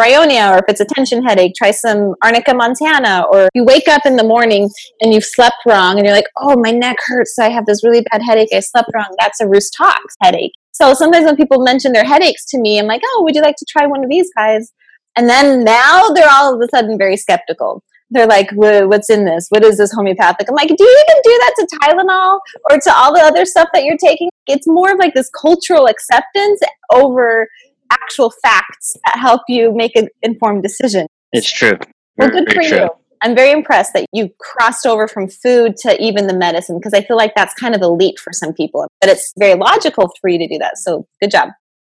bryonia, 0.00 0.52
or 0.52 0.58
if 0.58 0.64
it's 0.68 0.80
a 0.80 0.84
tension 0.84 1.24
headache, 1.24 1.54
try 1.56 1.72
some 1.72 2.14
arnica 2.22 2.54
montana. 2.54 3.24
Or 3.30 3.48
you 3.54 3.64
wake 3.64 3.88
up 3.88 4.06
in 4.06 4.16
the 4.16 4.24
morning 4.24 4.70
and 5.00 5.12
you've 5.12 5.24
slept 5.24 5.56
wrong, 5.66 5.96
and 5.96 6.06
you're 6.06 6.14
like, 6.14 6.28
oh, 6.38 6.56
my 6.56 6.70
neck 6.70 6.96
hurts, 7.06 7.34
so 7.34 7.44
I 7.44 7.48
have 7.50 7.66
this 7.66 7.82
really 7.84 8.04
bad 8.12 8.22
headache. 8.22 8.50
I 8.54 8.60
slept 8.60 8.90
wrong. 8.94 9.14
That's 9.18 9.40
a 9.40 9.46
Rhus 9.46 9.70
tox 9.70 10.14
headache. 10.22 10.52
So 10.72 10.94
sometimes 10.94 11.24
when 11.24 11.36
people 11.36 11.62
mention 11.64 11.92
their 11.92 12.04
headaches 12.04 12.44
to 12.50 12.58
me, 12.58 12.78
I'm 12.78 12.86
like, 12.86 13.02
oh, 13.04 13.22
would 13.24 13.34
you 13.34 13.42
like 13.42 13.56
to 13.56 13.66
try 13.68 13.86
one 13.86 14.04
of 14.04 14.10
these 14.10 14.30
guys? 14.36 14.72
And 15.16 15.28
then 15.28 15.64
now 15.64 16.10
they're 16.10 16.30
all 16.30 16.54
of 16.54 16.60
a 16.60 16.68
sudden 16.68 16.96
very 16.96 17.16
skeptical 17.16 17.82
they're 18.10 18.26
like, 18.26 18.50
what's 18.52 19.10
in 19.10 19.24
this? 19.24 19.46
What 19.50 19.64
is 19.64 19.78
this 19.78 19.92
homeopathic? 19.92 20.48
I'm 20.48 20.54
like, 20.54 20.68
do 20.68 20.76
you 20.78 21.04
even 21.08 21.20
do 21.22 21.38
that 21.40 21.54
to 21.58 21.78
Tylenol 21.78 22.40
or 22.70 22.78
to 22.78 22.94
all 22.94 23.14
the 23.14 23.20
other 23.20 23.44
stuff 23.44 23.68
that 23.74 23.84
you're 23.84 23.98
taking? 23.98 24.30
It's 24.46 24.66
more 24.66 24.92
of 24.92 24.98
like 24.98 25.14
this 25.14 25.30
cultural 25.30 25.86
acceptance 25.86 26.60
over 26.92 27.48
actual 27.90 28.32
facts 28.42 28.96
that 29.06 29.18
help 29.18 29.42
you 29.48 29.74
make 29.74 29.96
an 29.96 30.08
informed 30.22 30.62
decision. 30.62 31.06
It's 31.32 31.50
true. 31.50 31.78
Well, 32.16 32.30
good 32.30 32.52
for 32.52 32.62
true. 32.62 32.78
you. 32.78 32.90
I'm 33.22 33.34
very 33.34 33.50
impressed 33.50 33.94
that 33.94 34.06
you 34.12 34.30
crossed 34.38 34.86
over 34.86 35.08
from 35.08 35.28
food 35.28 35.76
to 35.78 36.00
even 36.02 36.28
the 36.28 36.36
medicine 36.36 36.78
because 36.78 36.94
I 36.94 37.02
feel 37.02 37.16
like 37.16 37.34
that's 37.34 37.52
kind 37.54 37.74
of 37.74 37.82
a 37.82 37.88
leap 37.88 38.18
for 38.18 38.32
some 38.32 38.52
people, 38.52 38.86
but 39.00 39.10
it's 39.10 39.32
very 39.36 39.58
logical 39.58 40.10
for 40.20 40.30
you 40.30 40.38
to 40.38 40.46
do 40.48 40.56
that. 40.58 40.78
So 40.78 41.06
good 41.20 41.30
job 41.30 41.50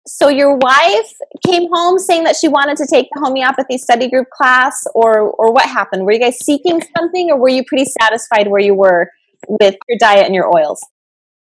so 0.09 0.29
your 0.29 0.57
wife 0.57 1.13
came 1.47 1.69
home 1.71 1.99
saying 1.99 2.25
that 2.25 2.35
she 2.35 2.49
wanted 2.49 2.77
to 2.79 2.87
take 2.87 3.07
the 3.13 3.21
homeopathy 3.21 3.77
study 3.77 4.09
group 4.09 4.29
class 4.31 4.87
or 4.95 5.31
or 5.33 5.53
what 5.53 5.67
happened 5.67 6.05
were 6.05 6.13
you 6.13 6.19
guys 6.19 6.39
seeking 6.45 6.81
something 6.97 7.31
or 7.31 7.39
were 7.39 7.49
you 7.49 7.63
pretty 7.65 7.85
satisfied 8.01 8.49
where 8.49 8.61
you 8.61 8.75
were 8.75 9.11
with 9.49 9.77
your 9.89 9.99
diet 9.99 10.25
and 10.25 10.35
your 10.35 10.53
oils 10.55 10.85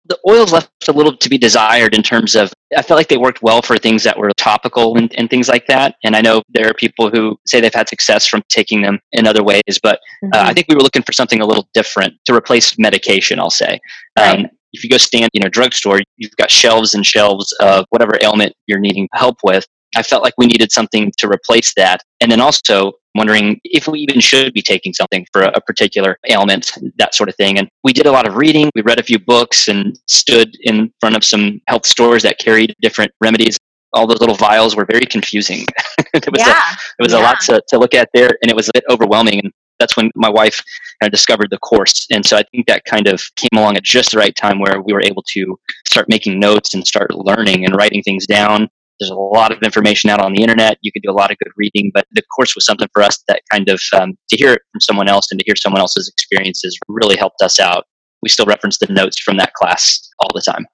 the 0.08 0.18
oils 0.28 0.52
left 0.52 0.70
a 0.88 0.92
little 0.92 1.16
to 1.16 1.28
be 1.28 1.38
desired 1.38 1.94
in 1.94 2.02
terms 2.02 2.34
of 2.34 2.52
i 2.76 2.82
felt 2.82 2.98
like 2.98 3.08
they 3.08 3.16
worked 3.16 3.42
well 3.42 3.62
for 3.62 3.76
things 3.76 4.02
that 4.02 4.18
were 4.18 4.30
topical 4.36 4.96
and, 4.98 5.14
and 5.16 5.30
things 5.30 5.48
like 5.48 5.66
that 5.66 5.94
and 6.04 6.16
i 6.16 6.20
know 6.20 6.42
there 6.48 6.68
are 6.68 6.74
people 6.74 7.10
who 7.10 7.38
say 7.46 7.60
they've 7.60 7.74
had 7.74 7.88
success 7.88 8.26
from 8.26 8.42
taking 8.48 8.82
them 8.82 8.98
in 9.12 9.26
other 9.26 9.44
ways 9.44 9.62
but 9.82 10.00
mm-hmm. 10.24 10.34
uh, 10.34 10.42
i 10.44 10.52
think 10.52 10.66
we 10.68 10.74
were 10.74 10.82
looking 10.82 11.02
for 11.02 11.12
something 11.12 11.40
a 11.40 11.46
little 11.46 11.68
different 11.72 12.14
to 12.24 12.34
replace 12.34 12.78
medication 12.78 13.38
i'll 13.38 13.50
say 13.50 13.78
right. 14.18 14.50
If 14.76 14.84
you 14.84 14.90
go 14.90 14.98
stand 14.98 15.30
in 15.34 15.46
a 15.46 15.50
drugstore, 15.50 16.00
you've 16.16 16.36
got 16.36 16.50
shelves 16.50 16.94
and 16.94 17.04
shelves 17.04 17.52
of 17.60 17.86
whatever 17.90 18.18
ailment 18.22 18.52
you're 18.66 18.78
needing 18.78 19.08
help 19.14 19.38
with. 19.42 19.66
I 19.96 20.02
felt 20.02 20.22
like 20.22 20.34
we 20.36 20.46
needed 20.46 20.70
something 20.72 21.10
to 21.18 21.28
replace 21.28 21.72
that. 21.76 22.02
And 22.20 22.30
then 22.30 22.40
also 22.40 22.92
wondering 23.14 23.58
if 23.64 23.88
we 23.88 24.00
even 24.00 24.20
should 24.20 24.52
be 24.52 24.60
taking 24.60 24.92
something 24.92 25.26
for 25.32 25.42
a, 25.42 25.60
particular 25.62 26.18
ailment, 26.28 26.72
that 26.98 27.14
sort 27.14 27.28
of 27.28 27.36
thing. 27.36 27.58
And 27.58 27.68
we 27.82 27.92
did 27.92 28.06
a 28.06 28.12
lot 28.12 28.26
of 28.26 28.36
reading. 28.36 28.70
We 28.74 28.82
read 28.82 29.00
a 29.00 29.02
few 29.02 29.18
books 29.18 29.68
and 29.68 29.98
stood 30.06 30.54
in 30.62 30.92
front 31.00 31.16
of 31.16 31.24
some 31.24 31.60
health 31.66 31.86
stores 31.86 32.22
that 32.24 32.38
carried 32.38 32.74
different 32.82 33.10
remedies. 33.20 33.56
All 33.94 34.06
those 34.06 34.20
little 34.20 34.36
vials 34.36 34.76
were 34.76 34.84
very 34.84 35.06
confusing. 35.06 35.64
it 36.14 36.30
was, 36.30 36.40
yeah. 36.40 36.60
a, 36.60 36.76
it 36.98 37.02
was 37.02 37.12
yeah. 37.12 37.20
a 37.20 37.22
lot 37.22 37.40
to, 37.42 37.62
to 37.68 37.78
look 37.78 37.94
at 37.94 38.10
there, 38.12 38.30
and 38.42 38.50
it 38.50 38.56
was 38.56 38.68
a 38.68 38.72
bit 38.74 38.84
overwhelming. 38.90 39.38
And 39.38 39.52
that's 39.78 39.96
when 39.96 40.10
my 40.14 40.30
wife 40.30 40.62
kind 41.00 41.08
of 41.08 41.12
discovered 41.12 41.48
the 41.50 41.58
course. 41.58 42.06
And 42.10 42.24
so 42.24 42.36
I 42.36 42.42
think 42.50 42.66
that 42.66 42.84
kind 42.84 43.06
of 43.06 43.22
came 43.36 43.58
along 43.58 43.76
at 43.76 43.82
just 43.82 44.12
the 44.12 44.18
right 44.18 44.34
time 44.34 44.58
where 44.58 44.80
we 44.82 44.92
were 44.92 45.02
able 45.04 45.22
to 45.32 45.58
start 45.86 46.08
making 46.08 46.38
notes 46.38 46.74
and 46.74 46.86
start 46.86 47.14
learning 47.14 47.64
and 47.64 47.76
writing 47.76 48.02
things 48.02 48.26
down. 48.26 48.68
There's 48.98 49.10
a 49.10 49.14
lot 49.14 49.52
of 49.52 49.62
information 49.62 50.08
out 50.08 50.20
on 50.20 50.32
the 50.32 50.42
internet. 50.42 50.78
You 50.80 50.90
can 50.90 51.02
do 51.02 51.10
a 51.10 51.12
lot 51.12 51.30
of 51.30 51.36
good 51.38 51.52
reading, 51.56 51.90
but 51.92 52.06
the 52.12 52.22
course 52.34 52.54
was 52.54 52.64
something 52.64 52.88
for 52.94 53.02
us 53.02 53.22
that 53.28 53.42
kind 53.52 53.68
of 53.68 53.80
um, 53.92 54.16
to 54.30 54.36
hear 54.36 54.54
it 54.54 54.62
from 54.72 54.80
someone 54.80 55.08
else 55.08 55.30
and 55.30 55.38
to 55.38 55.44
hear 55.46 55.56
someone 55.56 55.80
else's 55.80 56.08
experiences 56.08 56.78
really 56.88 57.16
helped 57.16 57.42
us 57.42 57.60
out. 57.60 57.84
We 58.22 58.30
still 58.30 58.46
reference 58.46 58.78
the 58.78 58.86
notes 58.86 59.20
from 59.20 59.36
that 59.36 59.52
class 59.52 60.08
all 60.20 60.30
the 60.34 60.40
time. 60.40 60.66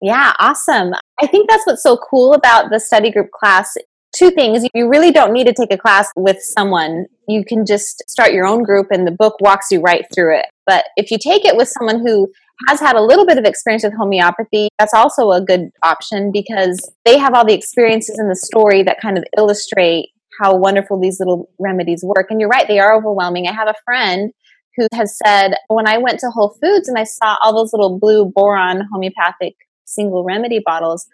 Yeah, 0.00 0.32
awesome. 0.38 0.92
I 1.20 1.26
think 1.26 1.48
that's 1.48 1.66
what's 1.66 1.82
so 1.82 1.96
cool 1.96 2.34
about 2.34 2.70
the 2.70 2.78
study 2.80 3.10
group 3.10 3.30
class 3.30 3.76
two 4.14 4.30
things. 4.30 4.66
You 4.74 4.88
really 4.88 5.10
don't 5.10 5.32
need 5.32 5.46
to 5.46 5.52
take 5.52 5.72
a 5.72 5.78
class 5.78 6.08
with 6.16 6.38
someone. 6.40 7.06
You 7.28 7.44
can 7.44 7.66
just 7.66 8.02
start 8.08 8.32
your 8.32 8.46
own 8.46 8.62
group, 8.62 8.88
and 8.90 9.06
the 9.06 9.12
book 9.12 9.36
walks 9.40 9.70
you 9.70 9.80
right 9.80 10.04
through 10.14 10.38
it. 10.38 10.46
But 10.66 10.86
if 10.96 11.10
you 11.10 11.18
take 11.18 11.44
it 11.44 11.56
with 11.56 11.68
someone 11.68 12.00
who 12.06 12.28
has 12.68 12.80
had 12.80 12.96
a 12.96 13.02
little 13.02 13.24
bit 13.24 13.38
of 13.38 13.44
experience 13.44 13.84
with 13.84 13.94
homeopathy, 13.94 14.68
that's 14.78 14.94
also 14.94 15.30
a 15.30 15.40
good 15.40 15.70
option 15.82 16.30
because 16.32 16.78
they 17.04 17.16
have 17.18 17.34
all 17.34 17.46
the 17.46 17.54
experiences 17.54 18.18
in 18.18 18.28
the 18.28 18.36
story 18.36 18.82
that 18.82 19.00
kind 19.00 19.16
of 19.16 19.24
illustrate 19.36 20.08
how 20.40 20.56
wonderful 20.56 21.00
these 21.00 21.18
little 21.20 21.48
remedies 21.58 22.02
work. 22.02 22.26
And 22.30 22.40
you're 22.40 22.48
right, 22.48 22.66
they 22.68 22.78
are 22.78 22.94
overwhelming. 22.94 23.46
I 23.46 23.52
have 23.52 23.68
a 23.68 23.74
friend 23.84 24.32
who 24.76 24.86
has 24.92 25.18
said, 25.24 25.54
when 25.68 25.88
I 25.88 25.98
went 25.98 26.20
to 26.20 26.30
Whole 26.30 26.56
Foods 26.62 26.88
and 26.88 26.98
I 26.98 27.04
saw 27.04 27.36
all 27.42 27.54
those 27.54 27.72
little 27.72 27.98
blue 27.98 28.30
Boiron 28.30 28.82
homeopathic 28.92 29.54
single 29.84 30.24
remedy 30.24 30.60
bottles, 30.64 31.06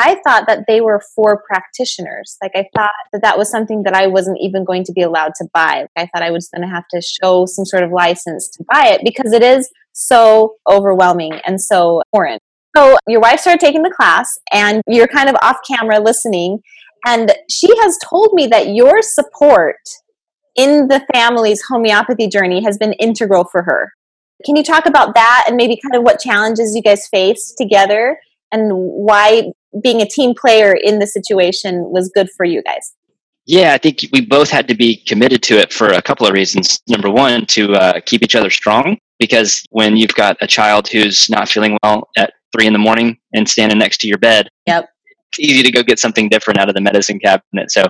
I 0.00 0.20
thought 0.24 0.44
that 0.46 0.64
they 0.68 0.80
were 0.80 1.02
for 1.16 1.42
practitioners. 1.46 2.36
Like 2.40 2.52
I 2.54 2.66
thought 2.76 2.92
that 3.12 3.22
that 3.22 3.36
was 3.36 3.50
something 3.50 3.82
that 3.82 3.94
I 3.94 4.06
wasn't 4.06 4.38
even 4.40 4.64
going 4.64 4.84
to 4.84 4.92
be 4.92 5.02
allowed 5.02 5.32
to 5.38 5.48
buy. 5.52 5.86
I 5.96 6.06
thought 6.06 6.22
I 6.22 6.30
was 6.30 6.48
going 6.48 6.62
to 6.62 6.72
have 6.72 6.84
to 6.92 7.02
show 7.02 7.46
some 7.46 7.64
sort 7.64 7.82
of 7.82 7.90
license 7.90 8.48
to 8.56 8.64
buy 8.72 8.90
it 8.90 9.00
because 9.04 9.32
it 9.32 9.42
is 9.42 9.68
so 9.92 10.54
overwhelming 10.70 11.32
and 11.44 11.60
so 11.60 12.02
foreign. 12.12 12.38
So 12.76 12.96
your 13.08 13.20
wife 13.20 13.40
started 13.40 13.58
taking 13.58 13.82
the 13.82 13.90
class 13.94 14.38
and 14.52 14.82
you're 14.86 15.08
kind 15.08 15.28
of 15.28 15.34
off 15.42 15.56
camera 15.68 15.98
listening. 15.98 16.60
And 17.04 17.32
she 17.50 17.68
has 17.80 17.98
told 18.08 18.34
me 18.34 18.46
that 18.46 18.68
your 18.68 19.02
support 19.02 19.76
in 20.54 20.86
the 20.86 21.04
family's 21.12 21.62
homeopathy 21.68 22.28
journey 22.28 22.62
has 22.62 22.78
been 22.78 22.92
integral 22.94 23.44
for 23.50 23.64
her. 23.64 23.92
Can 24.46 24.54
you 24.54 24.62
talk 24.62 24.86
about 24.86 25.14
that 25.14 25.46
and 25.48 25.56
maybe 25.56 25.76
kind 25.82 25.96
of 25.96 26.04
what 26.04 26.20
challenges 26.20 26.76
you 26.76 26.82
guys 26.82 27.08
faced 27.08 27.58
together 27.58 28.18
and 28.52 28.70
why 28.72 29.52
being 29.82 30.00
a 30.00 30.06
team 30.06 30.34
player 30.34 30.74
in 30.74 30.98
the 30.98 31.06
situation 31.06 31.90
was 31.90 32.10
good 32.14 32.28
for 32.36 32.44
you 32.44 32.62
guys? 32.62 32.94
Yeah, 33.46 33.72
I 33.72 33.78
think 33.78 34.04
we 34.12 34.20
both 34.20 34.50
had 34.50 34.68
to 34.68 34.74
be 34.74 34.96
committed 34.96 35.42
to 35.44 35.58
it 35.58 35.72
for 35.72 35.88
a 35.88 36.02
couple 36.02 36.26
of 36.26 36.34
reasons. 36.34 36.80
Number 36.86 37.10
one, 37.10 37.46
to 37.46 37.72
uh, 37.72 38.00
keep 38.04 38.22
each 38.22 38.34
other 38.34 38.50
strong, 38.50 38.98
because 39.18 39.64
when 39.70 39.96
you've 39.96 40.14
got 40.14 40.36
a 40.42 40.46
child 40.46 40.86
who's 40.88 41.30
not 41.30 41.48
feeling 41.48 41.78
well 41.82 42.08
at 42.16 42.34
three 42.52 42.66
in 42.66 42.74
the 42.74 42.78
morning 42.78 43.16
and 43.32 43.48
standing 43.48 43.78
next 43.78 43.98
to 44.02 44.06
your 44.06 44.18
bed, 44.18 44.48
yep. 44.66 44.90
it's 45.30 45.40
easy 45.40 45.62
to 45.62 45.70
go 45.70 45.82
get 45.82 45.98
something 45.98 46.28
different 46.28 46.60
out 46.60 46.68
of 46.68 46.74
the 46.74 46.82
medicine 46.82 47.18
cabinet. 47.18 47.70
So, 47.70 47.84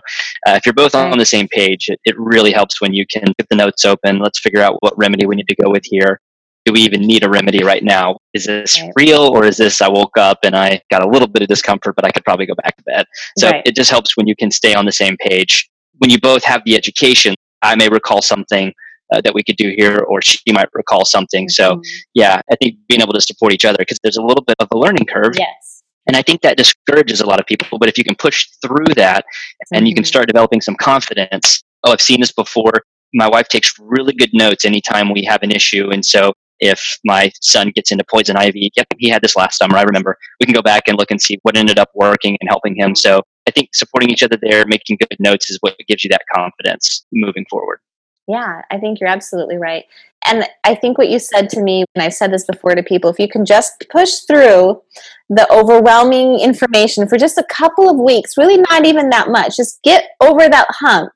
uh, 0.47 0.53
if 0.55 0.65
you're 0.65 0.75
both 0.75 0.95
on 0.95 1.19
the 1.19 1.27
same 1.27 1.49
page, 1.49 1.89
it, 1.89 1.99
it 2.05 2.15
really 2.17 2.53
helps 2.53 2.81
when 2.81 2.95
you 2.95 3.05
can 3.05 3.25
get 3.37 3.49
the 3.51 3.57
notes 3.57 3.85
open. 3.85 4.21
Let's 4.21 4.39
figure 4.39 4.63
out 4.63 4.77
what 4.79 4.97
remedy 4.97 5.27
we 5.27 5.35
need 5.35 5.49
to 5.49 5.57
go 5.57 5.71
with 5.71 5.85
here 5.85 6.21
do 6.65 6.73
we 6.73 6.81
even 6.81 7.01
need 7.01 7.25
a 7.25 7.31
remedy 7.31 7.65
right 7.65 7.83
now? 7.83 8.19
Is 8.35 8.47
this 8.47 8.81
right. 8.81 8.93
real 8.97 9.21
or 9.21 9.45
is 9.45 9.57
this 9.57 9.81
I 9.81 9.89
woke 9.89 10.19
up 10.19 10.39
and 10.43 10.55
I 10.55 10.83
got 10.91 11.03
a 11.03 11.09
little 11.09 11.29
bit 11.29 11.43
of 11.43 11.49
discomfort, 11.49 11.97
but 11.97 12.05
I 12.05 12.11
could 12.11 12.25
probably 12.25 12.47
go 12.47 12.55
back 12.55 12.77
to 12.77 12.83
bed? 12.85 13.07
So 13.39 13.49
right. 13.49 13.63
it 13.65 13.75
just 13.75 13.91
helps 13.91 14.17
when 14.17 14.27
you 14.27 14.37
can 14.37 14.51
stay 14.51 14.75
on 14.75 14.85
the 14.85 14.93
same 14.93 15.17
page. 15.17 15.69
When 15.99 16.11
you 16.11 16.21
both 16.21 16.45
have 16.45 16.63
the 16.65 16.77
education, 16.77 17.35
I 17.63 17.75
may 17.75 17.89
recall 17.89 18.23
something 18.23 18.73
uh, 19.13 19.21
that 19.23 19.35
we 19.35 19.43
could 19.43 19.57
do 19.57 19.73
here, 19.77 19.99
or 20.01 20.21
she 20.23 20.39
might 20.53 20.69
recall 20.75 21.05
something. 21.05 21.47
Mm-hmm. 21.47 21.79
So, 21.79 21.83
yeah, 22.15 22.41
I 22.51 22.57
think 22.57 22.77
being 22.89 23.01
able 23.01 23.15
to 23.15 23.21
support 23.21 23.53
each 23.53 23.65
other 23.65 23.79
because 23.79 23.99
there's 24.03 24.17
a 24.19 24.23
little 24.23 24.45
bit 24.45 24.57
of 24.61 24.69
a 24.71 24.79
learning 24.79 25.07
curve. 25.07 25.33
Yes. 25.39 25.83
And 26.07 26.17
I 26.17 26.23
think 26.23 26.41
that 26.43 26.57
discourages 26.57 27.21
a 27.21 27.27
lot 27.27 27.39
of 27.39 27.47
people. 27.47 27.79
But 27.79 27.89
if 27.89 27.99
you 27.99 28.05
can 28.05 28.15
push 28.15 28.49
through 28.63 28.95
that 28.97 29.25
and 29.73 29.81
mm-hmm. 29.81 29.87
you 29.87 29.95
can 29.95 30.03
mm-hmm. 30.03 30.09
start 30.09 30.27
developing 30.27 30.61
some 30.61 30.75
confidence, 30.77 31.63
oh, 31.85 31.93
I've 31.93 32.01
seen 32.01 32.21
this 32.21 32.33
before. 32.33 32.83
My 33.15 33.29
wife 33.29 33.49
takes 33.49 33.79
really 33.79 34.13
good 34.13 34.31
notes 34.33 34.65
anytime 34.65 35.13
we 35.13 35.25
have 35.25 35.43
an 35.43 35.51
issue. 35.51 35.91
And 35.91 36.05
so 36.05 36.33
if 36.61 36.99
my 37.05 37.31
son 37.41 37.73
gets 37.75 37.93
into 37.93 38.05
poison 38.11 38.37
ivy, 38.37 38.71
yep, 38.77 38.87
he 38.99 39.09
had 39.09 39.23
this 39.23 39.37
last 39.37 39.59
summer. 39.59 39.77
I 39.77 39.83
remember. 39.83 40.17
We 40.41 40.47
can 40.47 40.55
go 40.55 40.63
back 40.63 40.85
and 40.87 40.99
look 40.99 41.11
and 41.11 41.21
see 41.21 41.39
what 41.43 41.57
ended 41.57 41.79
up 41.79 41.91
working 41.95 42.37
and 42.41 42.49
helping 42.49 42.77
him. 42.77 42.95
So 42.95 43.23
I 43.47 43.51
think 43.51 43.75
supporting 43.75 44.11
each 44.11 44.23
other 44.23 44.39
there, 44.41 44.65
making 44.67 44.99
good 45.01 45.17
notes 45.19 45.51
is 45.51 45.59
what 45.61 45.77
gives 45.87 46.05
you 46.05 46.11
that 46.11 46.23
confidence 46.35 47.07
moving 47.13 47.47
forward. 47.51 47.81
Yeah, 48.27 48.61
I 48.71 48.79
think 48.79 49.01
you're 49.01 49.09
absolutely 49.09 49.57
right. 49.57 49.85
And 50.27 50.45
I 50.65 50.75
think 50.75 50.99
what 50.99 51.09
you 51.09 51.19
said 51.19 51.49
to 51.51 51.63
me, 51.63 51.85
and 51.95 52.03
I've 52.03 52.13
said 52.13 52.33
this 52.33 52.45
before 52.45 52.75
to 52.75 52.83
people, 52.83 53.09
if 53.09 53.19
you 53.19 53.29
can 53.29 53.47
just 53.47 53.87
push 53.91 54.19
through 54.27 54.83
the 55.31 55.51
overwhelming 55.51 56.41
information 56.41 57.09
for 57.09 57.17
just 57.17 57.39
a 57.39 57.45
couple 57.45 57.89
of 57.89 57.97
weeks, 57.97 58.37
really 58.37 58.59
not 58.59 58.85
even 58.85 59.09
that 59.11 59.31
much, 59.31 59.57
just 59.57 59.83
get 59.83 60.11
over 60.21 60.49
that 60.49 60.67
hump 60.71 61.11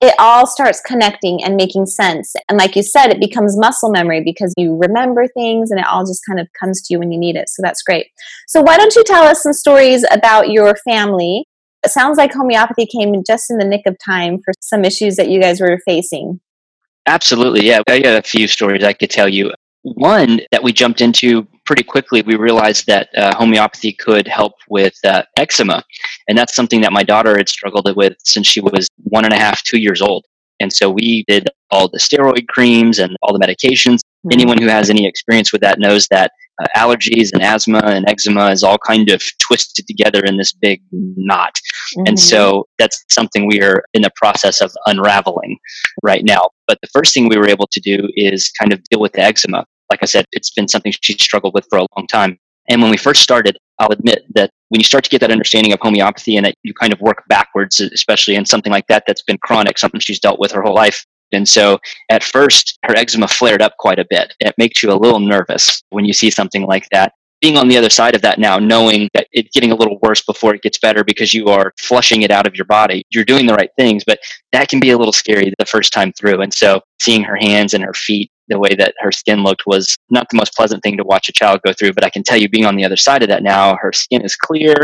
it 0.00 0.14
all 0.18 0.46
starts 0.46 0.80
connecting 0.80 1.44
and 1.44 1.56
making 1.56 1.84
sense. 1.86 2.34
And 2.48 2.56
like 2.56 2.74
you 2.74 2.82
said, 2.82 3.08
it 3.08 3.20
becomes 3.20 3.58
muscle 3.58 3.90
memory 3.90 4.22
because 4.24 4.54
you 4.56 4.76
remember 4.76 5.26
things 5.28 5.70
and 5.70 5.78
it 5.78 5.86
all 5.86 6.06
just 6.06 6.22
kind 6.26 6.40
of 6.40 6.48
comes 6.58 6.80
to 6.82 6.94
you 6.94 6.98
when 6.98 7.12
you 7.12 7.18
need 7.18 7.36
it. 7.36 7.50
So 7.50 7.60
that's 7.62 7.82
great. 7.82 8.06
So 8.48 8.62
why 8.62 8.78
don't 8.78 8.94
you 8.94 9.04
tell 9.04 9.24
us 9.24 9.42
some 9.42 9.52
stories 9.52 10.04
about 10.10 10.50
your 10.50 10.74
family? 10.88 11.44
It 11.84 11.90
sounds 11.90 12.16
like 12.16 12.32
homeopathy 12.32 12.86
came 12.86 13.14
just 13.26 13.50
in 13.50 13.58
the 13.58 13.64
nick 13.64 13.82
of 13.86 13.96
time 14.02 14.38
for 14.38 14.54
some 14.60 14.84
issues 14.84 15.16
that 15.16 15.28
you 15.28 15.40
guys 15.40 15.60
were 15.60 15.78
facing. 15.86 16.40
Absolutely. 17.06 17.66
Yeah. 17.66 17.82
I 17.88 18.00
got 18.00 18.18
a 18.18 18.22
few 18.22 18.48
stories 18.48 18.84
I 18.84 18.94
could 18.94 19.10
tell 19.10 19.28
you. 19.28 19.52
One 19.82 20.40
that 20.52 20.62
we 20.62 20.72
jumped 20.72 21.00
into 21.00 21.46
pretty 21.70 21.84
quickly, 21.84 22.20
we 22.22 22.34
realized 22.34 22.84
that 22.88 23.10
uh, 23.16 23.32
homeopathy 23.36 23.92
could 23.92 24.26
help 24.26 24.54
with 24.68 24.94
uh, 25.04 25.22
eczema. 25.36 25.84
And 26.26 26.36
that's 26.36 26.56
something 26.56 26.80
that 26.80 26.92
my 26.92 27.04
daughter 27.04 27.36
had 27.36 27.48
struggled 27.48 27.88
with 27.94 28.14
since 28.24 28.48
she 28.48 28.60
was 28.60 28.88
one 29.04 29.24
and 29.24 29.32
a 29.32 29.38
half, 29.38 29.62
two 29.62 29.78
years 29.78 30.02
old. 30.02 30.24
And 30.58 30.72
so 30.72 30.90
we 30.90 31.24
did 31.28 31.46
all 31.70 31.88
the 31.88 32.00
steroid 32.00 32.48
creams 32.48 32.98
and 32.98 33.16
all 33.22 33.32
the 33.32 33.38
medications. 33.38 33.98
Mm-hmm. 33.98 34.32
Anyone 34.32 34.58
who 34.60 34.66
has 34.66 34.90
any 34.90 35.06
experience 35.06 35.52
with 35.52 35.60
that 35.60 35.78
knows 35.78 36.08
that 36.08 36.32
uh, 36.60 36.66
allergies 36.76 37.30
and 37.32 37.40
asthma 37.40 37.82
and 37.84 38.04
eczema 38.08 38.50
is 38.50 38.64
all 38.64 38.78
kind 38.78 39.08
of 39.08 39.22
twisted 39.38 39.86
together 39.86 40.24
in 40.24 40.38
this 40.38 40.52
big 40.52 40.82
knot. 40.90 41.54
Mm-hmm. 41.54 42.08
And 42.08 42.18
so 42.18 42.66
that's 42.80 43.04
something 43.10 43.46
we 43.46 43.62
are 43.62 43.84
in 43.94 44.02
the 44.02 44.10
process 44.16 44.60
of 44.60 44.72
unraveling 44.86 45.56
right 46.02 46.24
now. 46.24 46.48
But 46.66 46.78
the 46.82 46.88
first 46.88 47.14
thing 47.14 47.28
we 47.28 47.38
were 47.38 47.48
able 47.48 47.68
to 47.70 47.80
do 47.80 48.08
is 48.16 48.50
kind 48.60 48.72
of 48.72 48.82
deal 48.90 49.00
with 49.00 49.12
the 49.12 49.20
eczema 49.20 49.64
like 49.90 50.00
I 50.02 50.06
said, 50.06 50.24
it's 50.32 50.50
been 50.50 50.68
something 50.68 50.92
she 51.00 51.14
struggled 51.14 51.54
with 51.54 51.66
for 51.68 51.78
a 51.78 51.86
long 51.96 52.06
time. 52.06 52.38
And 52.68 52.80
when 52.80 52.90
we 52.90 52.96
first 52.96 53.22
started, 53.22 53.58
I'll 53.78 53.90
admit 53.90 54.24
that 54.34 54.50
when 54.68 54.80
you 54.80 54.84
start 54.84 55.02
to 55.04 55.10
get 55.10 55.20
that 55.22 55.32
understanding 55.32 55.72
of 55.72 55.80
homeopathy 55.80 56.36
and 56.36 56.46
that 56.46 56.54
you 56.62 56.72
kind 56.72 56.92
of 56.92 57.00
work 57.00 57.24
backwards, 57.28 57.80
especially 57.80 58.36
in 58.36 58.46
something 58.46 58.70
like 58.70 58.86
that 58.86 59.04
that's 59.06 59.22
been 59.22 59.38
chronic, 59.38 59.76
something 59.76 60.00
she's 60.00 60.20
dealt 60.20 60.38
with 60.38 60.52
her 60.52 60.62
whole 60.62 60.74
life. 60.74 61.04
And 61.32 61.48
so 61.48 61.78
at 62.10 62.22
first, 62.22 62.78
her 62.84 62.96
eczema 62.96 63.28
flared 63.28 63.62
up 63.62 63.76
quite 63.78 63.98
a 63.98 64.06
bit. 64.08 64.34
It 64.40 64.54
makes 64.58 64.82
you 64.82 64.92
a 64.92 64.94
little 64.94 65.20
nervous 65.20 65.82
when 65.90 66.04
you 66.04 66.12
see 66.12 66.30
something 66.30 66.62
like 66.62 66.88
that. 66.90 67.12
Being 67.40 67.56
on 67.56 67.68
the 67.68 67.78
other 67.78 67.88
side 67.88 68.14
of 68.14 68.22
that 68.22 68.38
now, 68.38 68.58
knowing 68.58 69.08
that 69.14 69.26
it's 69.32 69.50
getting 69.54 69.72
a 69.72 69.74
little 69.74 69.98
worse 70.02 70.22
before 70.22 70.54
it 70.54 70.62
gets 70.62 70.78
better 70.78 71.02
because 71.02 71.32
you 71.32 71.46
are 71.46 71.72
flushing 71.78 72.22
it 72.22 72.30
out 72.30 72.46
of 72.46 72.54
your 72.54 72.66
body, 72.66 73.02
you're 73.10 73.24
doing 73.24 73.46
the 73.46 73.54
right 73.54 73.70
things, 73.78 74.04
but 74.04 74.18
that 74.52 74.68
can 74.68 74.78
be 74.78 74.90
a 74.90 74.98
little 74.98 75.12
scary 75.12 75.52
the 75.58 75.64
first 75.64 75.92
time 75.92 76.12
through. 76.12 76.42
And 76.42 76.52
so 76.52 76.82
seeing 77.00 77.22
her 77.24 77.36
hands 77.36 77.72
and 77.72 77.82
her 77.82 77.94
feet 77.94 78.30
the 78.50 78.58
way 78.58 78.74
that 78.74 78.94
her 78.98 79.12
skin 79.12 79.42
looked 79.42 79.62
was 79.66 79.96
not 80.10 80.26
the 80.30 80.36
most 80.36 80.54
pleasant 80.54 80.82
thing 80.82 80.96
to 80.96 81.04
watch 81.04 81.28
a 81.28 81.32
child 81.32 81.60
go 81.64 81.72
through. 81.72 81.92
But 81.94 82.04
I 82.04 82.10
can 82.10 82.22
tell 82.22 82.36
you, 82.36 82.48
being 82.48 82.66
on 82.66 82.76
the 82.76 82.84
other 82.84 82.96
side 82.96 83.22
of 83.22 83.28
that 83.28 83.42
now, 83.42 83.76
her 83.80 83.92
skin 83.92 84.22
is 84.22 84.36
clear. 84.36 84.74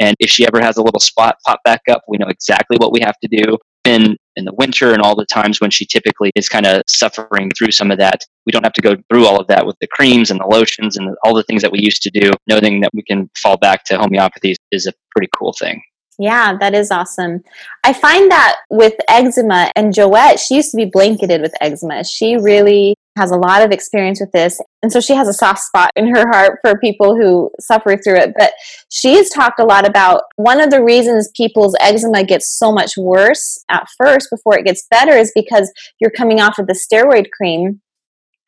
And 0.00 0.16
if 0.18 0.30
she 0.30 0.46
ever 0.46 0.60
has 0.60 0.76
a 0.76 0.82
little 0.82 1.00
spot 1.00 1.36
pop 1.46 1.60
back 1.64 1.82
up, 1.90 2.02
we 2.08 2.18
know 2.18 2.28
exactly 2.28 2.76
what 2.78 2.92
we 2.92 3.00
have 3.00 3.18
to 3.22 3.28
do. 3.28 3.58
In, 3.84 4.16
in 4.36 4.44
the 4.44 4.52
winter 4.54 4.92
and 4.92 5.00
all 5.00 5.16
the 5.16 5.24
times 5.24 5.58
when 5.58 5.70
she 5.70 5.86
typically 5.86 6.30
is 6.36 6.50
kind 6.50 6.66
of 6.66 6.82
suffering 6.86 7.50
through 7.56 7.70
some 7.70 7.90
of 7.90 7.96
that, 7.98 8.20
we 8.44 8.52
don't 8.52 8.62
have 8.62 8.74
to 8.74 8.82
go 8.82 8.94
through 9.10 9.24
all 9.24 9.40
of 9.40 9.46
that 9.46 9.66
with 9.66 9.76
the 9.80 9.86
creams 9.86 10.30
and 10.30 10.38
the 10.38 10.46
lotions 10.46 10.98
and 10.98 11.16
all 11.24 11.34
the 11.34 11.42
things 11.44 11.62
that 11.62 11.72
we 11.72 11.80
used 11.80 12.02
to 12.02 12.10
do. 12.10 12.30
Knowing 12.46 12.82
that 12.82 12.90
we 12.92 13.02
can 13.02 13.30
fall 13.38 13.56
back 13.56 13.84
to 13.84 13.98
homeopathy 13.98 14.54
is 14.70 14.86
a 14.86 14.92
pretty 15.14 15.28
cool 15.34 15.54
thing. 15.58 15.82
Yeah, 16.20 16.58
that 16.58 16.74
is 16.74 16.90
awesome. 16.90 17.42
I 17.82 17.94
find 17.94 18.30
that 18.30 18.56
with 18.68 18.92
eczema, 19.08 19.72
and 19.74 19.94
Joette, 19.94 20.38
she 20.38 20.56
used 20.56 20.70
to 20.72 20.76
be 20.76 20.84
blanketed 20.84 21.40
with 21.40 21.54
eczema. 21.62 22.04
She 22.04 22.36
really 22.36 22.94
has 23.20 23.30
a 23.30 23.36
lot 23.36 23.62
of 23.62 23.70
experience 23.70 24.20
with 24.20 24.32
this. 24.32 24.60
And 24.82 24.92
so 24.92 25.00
she 25.00 25.14
has 25.14 25.28
a 25.28 25.32
soft 25.32 25.60
spot 25.60 25.90
in 25.94 26.14
her 26.14 26.26
heart 26.30 26.58
for 26.62 26.78
people 26.78 27.14
who 27.14 27.50
suffer 27.60 27.96
through 27.96 28.16
it. 28.16 28.32
But 28.36 28.52
she's 28.90 29.30
talked 29.30 29.60
a 29.60 29.64
lot 29.64 29.86
about 29.86 30.22
one 30.36 30.60
of 30.60 30.70
the 30.70 30.82
reasons 30.82 31.30
people's 31.36 31.76
eczema 31.80 32.24
gets 32.24 32.58
so 32.58 32.72
much 32.72 32.96
worse 32.96 33.62
at 33.68 33.86
first 33.98 34.28
before 34.30 34.58
it 34.58 34.64
gets 34.64 34.86
better 34.90 35.12
is 35.12 35.32
because 35.34 35.70
you're 36.00 36.10
coming 36.10 36.40
off 36.40 36.58
of 36.58 36.66
the 36.66 36.72
steroid 36.72 37.30
cream. 37.30 37.80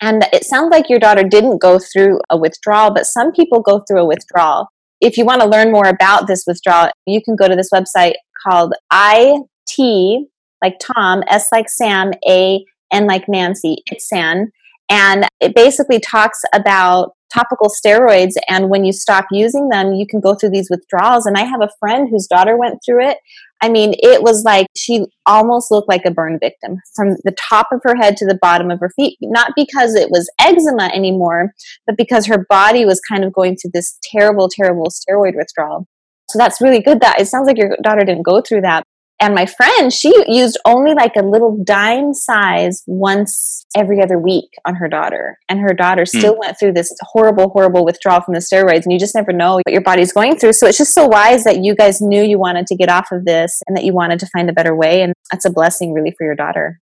And 0.01 0.27
it 0.33 0.45
sounds 0.45 0.71
like 0.71 0.89
your 0.89 0.99
daughter 0.99 1.23
didn't 1.23 1.59
go 1.59 1.79
through 1.79 2.19
a 2.29 2.37
withdrawal, 2.37 2.93
but 2.93 3.07
some 3.07 3.31
people 3.31 3.61
go 3.61 3.85
through 3.87 4.01
a 4.01 4.07
withdrawal 4.07 4.69
if 5.03 5.19
you 5.19 5.25
want 5.25 5.43
to 5.43 5.49
learn 5.49 5.73
more 5.73 5.89
about 5.89 6.29
this 6.29 6.45
withdrawal, 6.47 6.89
you 7.07 7.21
can 7.21 7.35
go 7.35 7.49
to 7.49 7.57
this 7.57 7.71
website 7.75 8.15
called 8.43 8.73
IT, 8.93 10.29
like 10.63 10.77
Tom, 10.81 11.25
S 11.27 11.49
like 11.51 11.69
Sam, 11.69 12.13
A, 12.27 12.65
N 12.93 13.07
like 13.07 13.29
Nancy, 13.29 13.79
ITSAN. 13.93 14.47
And 14.93 15.27
it 15.41 15.55
basically 15.55 16.01
talks 16.01 16.43
about 16.55 17.13
topical 17.33 17.71
steroids 17.71 18.35
and 18.47 18.69
when 18.69 18.85
you 18.85 18.93
stop 18.93 19.25
using 19.33 19.71
them 19.71 19.95
you 19.95 20.07
can 20.07 20.21
go 20.21 20.35
through 20.35 20.51
these 20.51 20.69
withdrawals. 20.69 21.25
And 21.25 21.39
i 21.39 21.45
have 21.45 21.63
a 21.63 21.71
friend 21.81 22.09
whose 22.11 22.27
daughter 22.27 22.59
went 22.59 22.81
through 22.85 23.09
it. 23.09 23.17
I 23.63 23.71
mean 23.71 23.95
it 24.01 24.23
was 24.23 24.45
like 24.45 24.67
she 24.77 25.07
almost 25.25 25.71
looked 25.71 25.89
like 25.89 26.05
a 26.05 26.11
burn 26.11 26.39
victim 26.39 26.77
from 26.95 27.17
the 27.25 27.35
top 27.49 27.69
of 27.73 27.81
her 27.85 27.97
head 27.97 28.19
to 28.19 28.27
the 28.27 28.39
bottom 28.43 28.71
of 28.71 28.81
her 28.81 28.91
feet. 28.95 29.17
Not 29.23 29.53
because 29.57 29.95
it 29.95 30.11
was 30.11 30.31
eczema 30.39 30.91
anymore 30.95 31.55
but 31.87 31.97
because 31.97 32.27
her 32.27 32.45
body 32.51 32.85
was 32.85 33.01
kind 33.01 33.25
of 33.25 33.33
going 33.33 33.57
through 33.57 33.71
this 33.73 33.97
terrible 34.03 34.51
terrible 34.51 34.91
steroid 34.91 35.35
withdrawal. 35.35 35.87
So 36.29 36.39
that's 36.39 36.61
really 36.61 36.83
good 36.83 37.01
that 37.01 37.19
it 37.19 37.29
sounds 37.29 37.47
like 37.47 37.57
your 37.57 37.79
daughter 37.83 38.05
didn't 38.05 38.25
go 38.25 38.43
through 38.43 38.61
that. 38.61 38.85
And 39.23 39.37
my 39.37 39.47
friend, 39.47 39.93
she 39.93 40.13
used 40.27 40.59
only 40.65 40.95
like 40.95 41.15
a 41.17 41.23
little 41.23 41.57
dime 41.63 42.13
size 42.13 42.83
once 42.89 43.65
every 43.77 44.03
other 44.03 44.19
week 44.19 44.49
on 44.65 44.75
her 44.75 44.89
daughter. 44.89 45.39
And 45.49 45.61
her 45.61 45.73
daughter 45.75 46.03
Hmm. 46.03 46.19
still 46.19 46.37
went 46.37 46.59
through 46.59 46.73
this 46.73 46.93
horrible, 47.03 47.51
horrible 47.51 47.85
withdrawal 47.85 48.21
from 48.21 48.35
the 48.35 48.41
steroids. 48.41 48.83
And 48.83 48.93
you 48.93 48.99
just 48.99 49.15
never 49.15 49.33
know 49.33 49.61
what 49.65 49.71
your 49.73 49.81
body's 49.81 50.13
going 50.13 50.39
through. 50.39 50.55
So 50.55 50.67
it's 50.67 50.77
just 50.77 50.93
so 50.93 51.07
wise 51.07 51.45
that 51.45 51.59
you 51.63 51.77
guys 51.77 52.01
knew 52.01 52.21
you 52.21 52.37
wanted 52.41 52.67
to 52.67 52.75
get 52.75 52.89
off 52.89 53.13
of 53.13 53.25
this 53.25 53.63
and 53.69 53.77
that 53.77 53.85
you 53.85 53.93
wanted 53.93 54.19
to 54.19 54.27
find 54.27 54.51
a 54.51 54.53
better 54.53 54.75
way. 54.75 55.03
And 55.03 55.13
that's 55.31 55.45
a 55.45 55.51
blessing 55.51 55.93
really 55.93 56.13
for 56.19 56.25
your 56.25 56.35
daughter. 56.35 56.81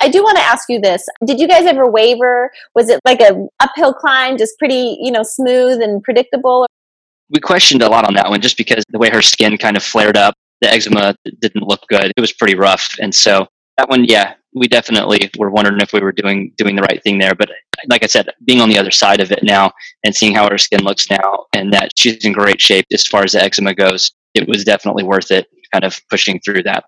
I 0.00 0.08
do 0.08 0.22
want 0.22 0.38
to 0.38 0.44
ask 0.44 0.70
you 0.70 0.80
this. 0.80 1.04
Did 1.26 1.38
you 1.38 1.46
guys 1.46 1.66
ever 1.66 1.86
waver? 1.90 2.50
Was 2.74 2.88
it 2.88 2.98
like 3.04 3.20
a 3.20 3.46
uphill 3.60 3.92
climb, 3.92 4.38
just 4.38 4.58
pretty, 4.58 4.96
you 5.02 5.10
know, 5.12 5.22
smooth 5.22 5.82
and 5.82 6.02
predictable? 6.02 6.66
We 7.28 7.40
questioned 7.40 7.82
a 7.82 7.90
lot 7.90 8.06
on 8.08 8.14
that 8.14 8.30
one 8.30 8.40
just 8.40 8.56
because 8.56 8.84
the 8.88 8.98
way 8.98 9.10
her 9.10 9.20
skin 9.20 9.58
kind 9.58 9.76
of 9.76 9.82
flared 9.82 10.16
up, 10.16 10.34
the 10.60 10.72
eczema 10.72 11.14
didn't 11.40 11.66
look 11.66 11.80
good. 11.88 12.12
It 12.16 12.20
was 12.20 12.32
pretty 12.32 12.54
rough. 12.54 12.96
And 13.00 13.14
so 13.14 13.46
that 13.76 13.88
one, 13.88 14.04
yeah, 14.04 14.34
we 14.54 14.66
definitely 14.66 15.30
were 15.38 15.50
wondering 15.50 15.80
if 15.80 15.92
we 15.92 16.00
were 16.00 16.12
doing 16.12 16.52
doing 16.56 16.76
the 16.76 16.82
right 16.82 17.02
thing 17.02 17.18
there. 17.18 17.34
But 17.34 17.50
like 17.88 18.02
I 18.02 18.06
said, 18.06 18.28
being 18.44 18.60
on 18.60 18.68
the 18.68 18.78
other 18.78 18.90
side 18.90 19.20
of 19.20 19.30
it 19.30 19.42
now 19.42 19.72
and 20.04 20.14
seeing 20.14 20.34
how 20.34 20.48
her 20.48 20.58
skin 20.58 20.82
looks 20.82 21.10
now 21.10 21.46
and 21.52 21.72
that 21.72 21.90
she's 21.96 22.24
in 22.24 22.32
great 22.32 22.60
shape 22.60 22.86
as 22.92 23.06
far 23.06 23.24
as 23.24 23.32
the 23.32 23.42
eczema 23.42 23.74
goes, 23.74 24.12
it 24.34 24.48
was 24.48 24.64
definitely 24.64 25.04
worth 25.04 25.30
it 25.30 25.46
kind 25.72 25.84
of 25.84 26.00
pushing 26.10 26.40
through 26.40 26.62
that. 26.64 26.84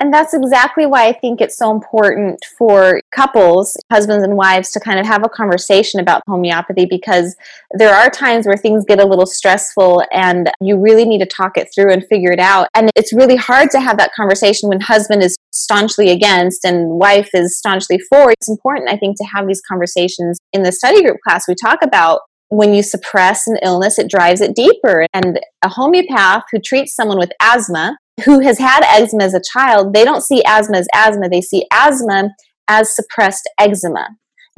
And 0.00 0.12
that's 0.12 0.34
exactly 0.34 0.84
why 0.84 1.06
I 1.06 1.12
think 1.12 1.40
it's 1.40 1.56
so 1.56 1.70
important 1.70 2.44
for 2.58 3.00
couples, 3.14 3.76
husbands 3.90 4.24
and 4.24 4.36
wives, 4.36 4.72
to 4.72 4.80
kind 4.80 4.98
of 4.98 5.06
have 5.06 5.24
a 5.24 5.28
conversation 5.28 6.00
about 6.00 6.22
homeopathy 6.26 6.86
because 6.90 7.36
there 7.70 7.94
are 7.94 8.10
times 8.10 8.46
where 8.46 8.56
things 8.56 8.84
get 8.84 8.98
a 8.98 9.06
little 9.06 9.26
stressful 9.26 10.02
and 10.12 10.50
you 10.60 10.76
really 10.76 11.04
need 11.04 11.20
to 11.20 11.26
talk 11.26 11.56
it 11.56 11.68
through 11.72 11.92
and 11.92 12.04
figure 12.08 12.32
it 12.32 12.40
out. 12.40 12.66
And 12.74 12.90
it's 12.96 13.12
really 13.12 13.36
hard 13.36 13.70
to 13.70 13.80
have 13.80 13.96
that 13.98 14.12
conversation 14.12 14.68
when 14.68 14.80
husband 14.80 15.22
is 15.22 15.36
staunchly 15.52 16.10
against 16.10 16.64
and 16.64 16.88
wife 16.90 17.30
is 17.32 17.56
staunchly 17.56 18.00
for. 18.10 18.32
It's 18.32 18.48
important, 18.48 18.90
I 18.90 18.96
think, 18.96 19.16
to 19.18 19.24
have 19.24 19.46
these 19.46 19.62
conversations. 19.68 20.38
In 20.52 20.64
the 20.64 20.72
study 20.72 21.02
group 21.02 21.18
class, 21.24 21.46
we 21.46 21.54
talk 21.54 21.78
about 21.80 22.22
when 22.48 22.74
you 22.74 22.82
suppress 22.82 23.46
an 23.46 23.56
illness, 23.62 23.98
it 23.98 24.10
drives 24.10 24.42
it 24.42 24.54
deeper. 24.54 25.06
And 25.14 25.40
a 25.62 25.68
homeopath 25.68 26.42
who 26.52 26.58
treats 26.58 26.94
someone 26.94 27.18
with 27.18 27.32
asthma 27.40 27.96
who 28.24 28.40
has 28.40 28.58
had 28.58 28.84
eczema 28.84 29.24
as 29.24 29.34
a 29.34 29.40
child, 29.40 29.92
they 29.94 30.04
don't 30.04 30.22
see 30.22 30.42
asthma 30.46 30.78
as 30.78 30.88
asthma. 30.94 31.28
They 31.28 31.40
see 31.40 31.66
asthma 31.72 32.30
as 32.68 32.94
suppressed 32.94 33.48
eczema. 33.58 34.08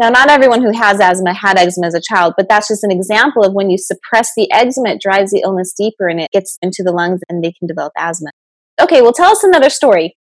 Now, 0.01 0.11
not 0.11 0.29
everyone 0.29 0.61
who 0.63 0.77
has 0.77 0.99
asthma 1.01 1.33
had 1.35 1.57
eczema 1.57 1.87
as 1.87 1.95
a 1.95 2.01
child, 2.01 2.35
but 2.37 2.49
that's 2.49 2.69
just 2.69 2.83
an 2.83 2.91
example 2.91 3.45
of 3.45 3.55
when 3.55 3.71
you 3.71 3.79
suppress 3.79 4.31
the 4.37 4.51
eczema, 4.53 4.91
it 4.91 5.01
drives 5.01 5.31
the 5.31 5.43
illness 5.45 5.73
deeper 5.77 6.09
and 6.09 6.21
it 6.21 6.31
gets 6.33 6.59
into 6.63 6.83
the 6.83 6.91
lungs 6.93 7.21
and 7.29 7.45
they 7.45 7.53
can 7.53 7.69
develop 7.69 7.93
asthma. 7.97 8.31
Okay, 8.81 9.03
well, 9.03 9.13
tell 9.13 9.31
us 9.31 9.45
another 9.45 9.71
story. 9.71 10.17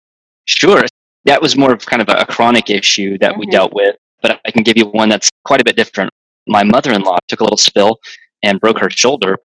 Sure. 0.45 0.81
That 1.25 1.41
was 1.41 1.55
more 1.55 1.71
of 1.71 1.85
kind 1.85 2.01
of 2.01 2.09
a 2.09 2.25
chronic 2.25 2.71
issue 2.71 3.19
that 3.19 3.37
we 3.37 3.45
Mhm. 3.45 3.51
dealt 3.51 3.73
with, 3.73 3.95
but 4.23 4.39
I 4.43 4.51
can 4.51 4.63
give 4.63 4.75
you 4.75 4.85
one 4.85 5.09
that's 5.09 5.29
quite 5.45 5.61
a 5.61 5.63
bit 5.63 5.75
different. 5.75 6.09
My 6.47 6.63
mother 6.63 6.91
in 6.91 7.01
law 7.03 7.17
took 7.27 7.41
a 7.41 7.43
little 7.43 7.57
spill 7.57 7.99
and 8.41 8.59
broke 8.59 8.79
her 8.79 8.89
shoulder. 8.89 9.37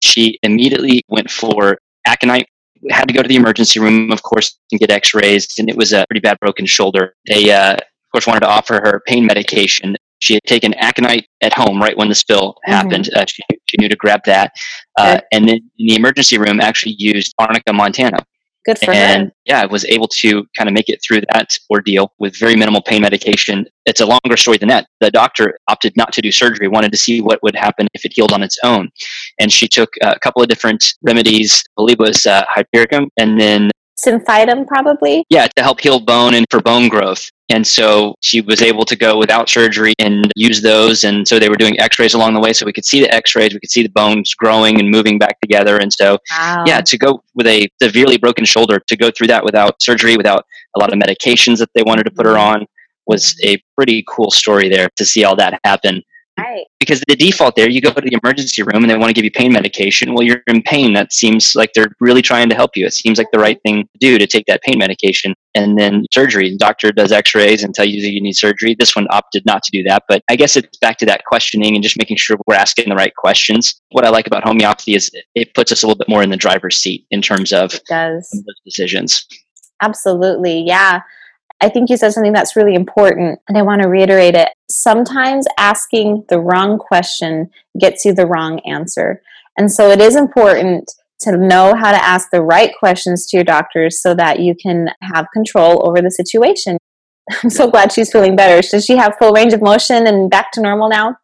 She 0.00 0.38
immediately 0.44 1.02
went 1.08 1.28
for 1.30 1.78
aconite, 2.06 2.46
had 2.90 3.06
to 3.08 3.14
go 3.14 3.22
to 3.22 3.28
the 3.28 3.36
emergency 3.36 3.78
room, 3.80 4.10
of 4.12 4.22
course, 4.22 4.58
and 4.70 4.80
get 4.80 4.90
x 4.90 5.14
rays, 5.14 5.46
and 5.58 5.68
it 5.68 5.76
was 5.76 5.92
a 5.92 6.04
pretty 6.08 6.20
bad 6.20 6.38
broken 6.40 6.66
shoulder. 6.66 7.14
They, 7.26 7.50
uh, 7.52 7.74
of 7.74 7.80
course, 8.12 8.26
wanted 8.26 8.40
to 8.40 8.48
offer 8.48 8.74
her 8.84 9.02
pain 9.06 9.24
medication. 9.26 9.96
She 10.20 10.34
had 10.34 10.42
taken 10.44 10.74
aconite 10.74 11.26
at 11.40 11.52
home 11.52 11.80
right 11.80 11.96
when 11.96 12.08
the 12.08 12.14
spill 12.14 12.54
Mhm. 12.68 12.72
happened. 12.72 13.10
Uh, 13.14 13.24
she, 13.26 13.42
she 13.66 13.76
knew 13.78 13.88
to 13.88 13.96
grab 13.96 14.20
that. 14.26 14.52
Uh, 14.98 15.14
Good. 15.14 15.24
and 15.32 15.48
then 15.48 15.56
in 15.78 15.86
the 15.86 15.94
emergency 15.96 16.38
room, 16.38 16.60
actually 16.60 16.94
used 16.98 17.32
arnica 17.38 17.72
montana 17.72 18.18
Good 18.64 18.78
for 18.78 18.92
and 18.92 19.24
her. 19.24 19.32
yeah, 19.44 19.62
I 19.62 19.66
was 19.66 19.84
able 19.86 20.06
to 20.08 20.44
kind 20.56 20.68
of 20.68 20.72
make 20.72 20.88
it 20.88 21.00
through 21.02 21.22
that 21.32 21.56
ordeal 21.70 22.12
with 22.18 22.38
very 22.38 22.54
minimal 22.54 22.80
pain 22.80 23.02
medication. 23.02 23.66
It's 23.86 24.00
a 24.00 24.06
longer 24.06 24.36
story 24.36 24.58
than 24.58 24.68
that. 24.68 24.86
The 25.00 25.10
doctor 25.10 25.58
opted 25.68 25.96
not 25.96 26.12
to 26.12 26.20
do 26.20 26.30
surgery, 26.30 26.68
wanted 26.68 26.92
to 26.92 26.98
see 26.98 27.20
what 27.20 27.42
would 27.42 27.56
happen 27.56 27.88
if 27.94 28.04
it 28.04 28.12
healed 28.14 28.32
on 28.32 28.42
its 28.42 28.58
own. 28.62 28.90
And 29.40 29.50
she 29.50 29.66
took 29.66 29.90
a 30.02 30.18
couple 30.20 30.42
of 30.42 30.48
different 30.48 30.94
remedies, 31.02 31.64
I 31.70 31.72
believe 31.76 31.98
was 31.98 32.24
uh, 32.24 32.44
hypericum, 32.48 33.08
and 33.16 33.40
then 33.40 33.70
Symphytum, 34.04 34.66
probably. 34.66 35.24
yeah, 35.30 35.46
to 35.56 35.62
help 35.62 35.80
heal 35.80 36.00
bone 36.00 36.34
and 36.34 36.46
for 36.50 36.60
bone 36.60 36.88
growth. 36.88 37.30
And 37.48 37.66
so 37.66 38.14
she 38.20 38.40
was 38.40 38.62
able 38.62 38.84
to 38.86 38.96
go 38.96 39.18
without 39.18 39.48
surgery 39.50 39.92
and 39.98 40.30
use 40.36 40.62
those. 40.62 41.04
And 41.04 41.28
so 41.28 41.38
they 41.38 41.50
were 41.50 41.56
doing 41.56 41.78
x 41.78 41.98
rays 41.98 42.14
along 42.14 42.32
the 42.34 42.40
way. 42.40 42.52
So 42.54 42.64
we 42.64 42.72
could 42.72 42.86
see 42.86 43.00
the 43.00 43.12
x 43.14 43.34
rays, 43.36 43.52
we 43.52 43.60
could 43.60 43.70
see 43.70 43.82
the 43.82 43.90
bones 43.90 44.32
growing 44.34 44.80
and 44.80 44.90
moving 44.90 45.18
back 45.18 45.38
together. 45.40 45.76
And 45.76 45.92
so 45.92 46.18
Wow. 46.30 46.64
yeah, 46.66 46.80
to 46.80 46.96
go 46.98 47.22
with 47.34 47.46
a 47.46 47.68
severely 47.82 48.16
broken 48.16 48.44
shoulder, 48.46 48.80
to 48.86 48.96
go 48.96 49.10
through 49.10 49.26
that 49.28 49.44
without 49.44 49.82
surgery, 49.82 50.16
without 50.16 50.46
a 50.76 50.80
lot 50.80 50.92
of 50.92 50.98
medications 50.98 51.58
that 51.58 51.68
they 51.74 51.82
wanted 51.82 52.04
to 52.04 52.10
put 52.10 52.24
her 52.24 52.38
on, 52.38 52.64
was 53.06 53.36
a 53.44 53.62
pretty 53.76 54.02
cool 54.08 54.30
story 54.30 54.68
there 54.70 54.88
to 54.96 55.04
see 55.04 55.24
all 55.24 55.36
that 55.36 55.60
happen. 55.64 56.02
Right. 56.42 56.64
Because 56.80 57.00
the 57.08 57.16
default 57.16 57.56
there, 57.56 57.68
you 57.70 57.80
go 57.80 57.92
to 57.92 58.00
the 58.00 58.18
emergency 58.22 58.62
room 58.62 58.82
and 58.82 58.90
they 58.90 58.96
want 58.96 59.10
to 59.10 59.14
give 59.14 59.24
you 59.24 59.30
pain 59.30 59.52
medication. 59.52 60.12
Well, 60.14 60.24
you're 60.24 60.42
in 60.48 60.62
pain. 60.62 60.92
That 60.94 61.12
seems 61.12 61.54
like 61.54 61.72
they're 61.74 61.92
really 62.00 62.22
trying 62.22 62.48
to 62.48 62.54
help 62.54 62.76
you. 62.76 62.84
It 62.86 62.94
seems 62.94 63.18
like 63.18 63.28
the 63.32 63.38
right 63.38 63.60
thing 63.64 63.84
to 63.84 63.98
do 64.00 64.18
to 64.18 64.26
take 64.26 64.46
that 64.46 64.62
pain 64.62 64.78
medication. 64.78 65.34
And 65.54 65.78
then 65.78 66.04
surgery. 66.12 66.50
The 66.50 66.56
doctor 66.56 66.90
does 66.92 67.12
x 67.12 67.34
rays 67.34 67.62
and 67.62 67.74
tell 67.74 67.84
you 67.84 68.00
that 68.02 68.10
you 68.10 68.20
need 68.20 68.32
surgery. 68.34 68.74
This 68.78 68.96
one 68.96 69.06
opted 69.10 69.44
not 69.46 69.62
to 69.64 69.70
do 69.70 69.82
that. 69.84 70.02
But 70.08 70.22
I 70.30 70.36
guess 70.36 70.56
it's 70.56 70.78
back 70.78 70.98
to 70.98 71.06
that 71.06 71.24
questioning 71.26 71.74
and 71.74 71.82
just 71.82 71.98
making 71.98 72.16
sure 72.16 72.36
we're 72.46 72.54
asking 72.54 72.88
the 72.88 72.96
right 72.96 73.14
questions. 73.14 73.80
What 73.90 74.04
I 74.04 74.08
like 74.08 74.26
about 74.26 74.42
homeopathy 74.44 74.94
is 74.94 75.10
it 75.34 75.54
puts 75.54 75.70
us 75.72 75.82
a 75.82 75.86
little 75.86 75.98
bit 75.98 76.08
more 76.08 76.22
in 76.22 76.30
the 76.30 76.36
driver's 76.36 76.76
seat 76.76 77.06
in 77.10 77.22
terms 77.22 77.52
of 77.52 77.74
It 77.74 77.82
does. 77.88 78.28
of 78.32 78.44
those 78.44 78.60
decisions. 78.64 79.26
Absolutely. 79.82 80.60
Yeah. 80.66 81.00
I 81.62 81.68
think 81.68 81.90
you 81.90 81.96
said 81.96 82.12
something 82.12 82.32
that's 82.32 82.56
really 82.56 82.74
important, 82.74 83.38
and 83.48 83.56
I 83.56 83.62
want 83.62 83.82
to 83.82 83.88
reiterate 83.88 84.34
it. 84.34 84.48
Sometimes 84.68 85.46
asking 85.58 86.24
the 86.28 86.40
wrong 86.40 86.76
question 86.76 87.50
gets 87.78 88.04
you 88.04 88.12
the 88.12 88.26
wrong 88.26 88.58
answer. 88.66 89.22
And 89.56 89.70
so 89.70 89.88
it 89.88 90.00
is 90.00 90.16
important 90.16 90.90
to 91.20 91.36
know 91.36 91.76
how 91.76 91.92
to 91.92 92.04
ask 92.04 92.30
the 92.30 92.42
right 92.42 92.72
questions 92.76 93.26
to 93.26 93.36
your 93.36 93.44
doctors 93.44 94.02
so 94.02 94.12
that 94.14 94.40
you 94.40 94.56
can 94.60 94.88
have 95.02 95.28
control 95.32 95.88
over 95.88 96.02
the 96.02 96.10
situation. 96.10 96.78
I'm 97.44 97.50
so 97.50 97.70
glad 97.70 97.92
she's 97.92 98.10
feeling 98.10 98.34
better. 98.34 98.60
Does 98.66 98.84
she 98.84 98.96
have 98.96 99.14
full 99.20 99.32
range 99.32 99.52
of 99.52 99.62
motion 99.62 100.08
and 100.08 100.28
back 100.28 100.50
to 100.52 100.60
normal 100.60 100.88
now? 100.88 101.16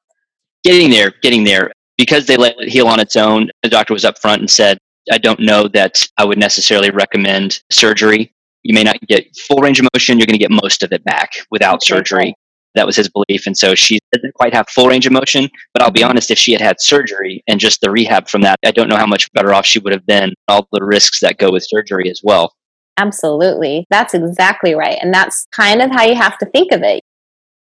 Getting 0.63 0.91
there, 0.91 1.13
getting 1.21 1.43
there. 1.43 1.73
Because 1.97 2.27
they 2.27 2.37
let 2.37 2.55
it 2.61 2.69
heal 2.69 2.87
on 2.87 3.01
its 3.01 3.17
own, 3.17 3.51
the 3.65 3.69
doctor 3.69 3.93
was 3.93 4.05
upfront 4.05 4.39
and 4.39 4.49
said, 4.49 4.79
I 5.11 5.19
don't 5.19 5.41
know 5.41 5.67
that 5.69 6.07
I 6.17 6.25
would 6.25 6.39
necessarily 6.39 6.91
recommend 6.91 7.61
surgery. 7.71 8.33
You 8.69 8.75
may 8.75 8.83
not 8.83 9.01
get 9.09 9.27
full 9.49 9.63
range 9.63 9.81
of 9.81 9.89
motion, 9.95 10.19
you're 10.19 10.27
going 10.27 10.39
to 10.39 10.47
get 10.47 10.51
most 10.51 10.83
of 10.83 10.93
it 10.93 11.03
back 11.03 11.31
without 11.51 11.77
Okay, 11.77 11.87
surgery. 11.87 12.35
That 12.75 12.85
was 12.85 12.97
his 12.97 13.09
belief. 13.09 13.47
And 13.47 13.57
so 13.57 13.75
she 13.75 13.99
doesn't 14.13 14.35
quite 14.35 14.55
have 14.55 14.69
full 14.69 14.89
range 14.89 15.07
of 15.07 15.13
motion. 15.13 15.49
But 15.73 15.83
I'll 15.83 15.91
be 15.91 16.03
Mhm. 16.03 16.11
honest, 16.11 16.31
if 16.31 16.39
she 16.39 16.53
had 16.53 16.61
had 16.61 16.77
surgery 16.79 17.43
and 17.49 17.59
just 17.59 17.81
the 17.81 17.91
rehab 17.91 18.29
from 18.29 18.43
that, 18.43 18.57
I 18.63 18.71
don't 18.71 18.89
know 18.91 18.99
how 18.99 19.07
much 19.07 19.33
better 19.33 19.55
off 19.55 19.65
she 19.65 19.79
would 19.79 19.95
have 19.95 20.05
been. 20.05 20.35
All 20.49 20.69
the 20.71 20.85
risks 20.85 21.21
that 21.21 21.39
go 21.39 21.51
with 21.51 21.65
surgery 21.67 22.11
as 22.11 22.21
well. 22.23 22.53
Absolutely. 22.99 23.87
That's 23.89 24.13
exactly 24.13 24.75
right. 24.75 24.99
And 25.01 25.15
that's 25.15 25.47
kind 25.51 25.81
of 25.81 25.91
how 25.91 26.05
you 26.05 26.15
have 26.15 26.37
to 26.39 26.47
think 26.47 26.71
of 26.71 26.83
it. 26.83 27.01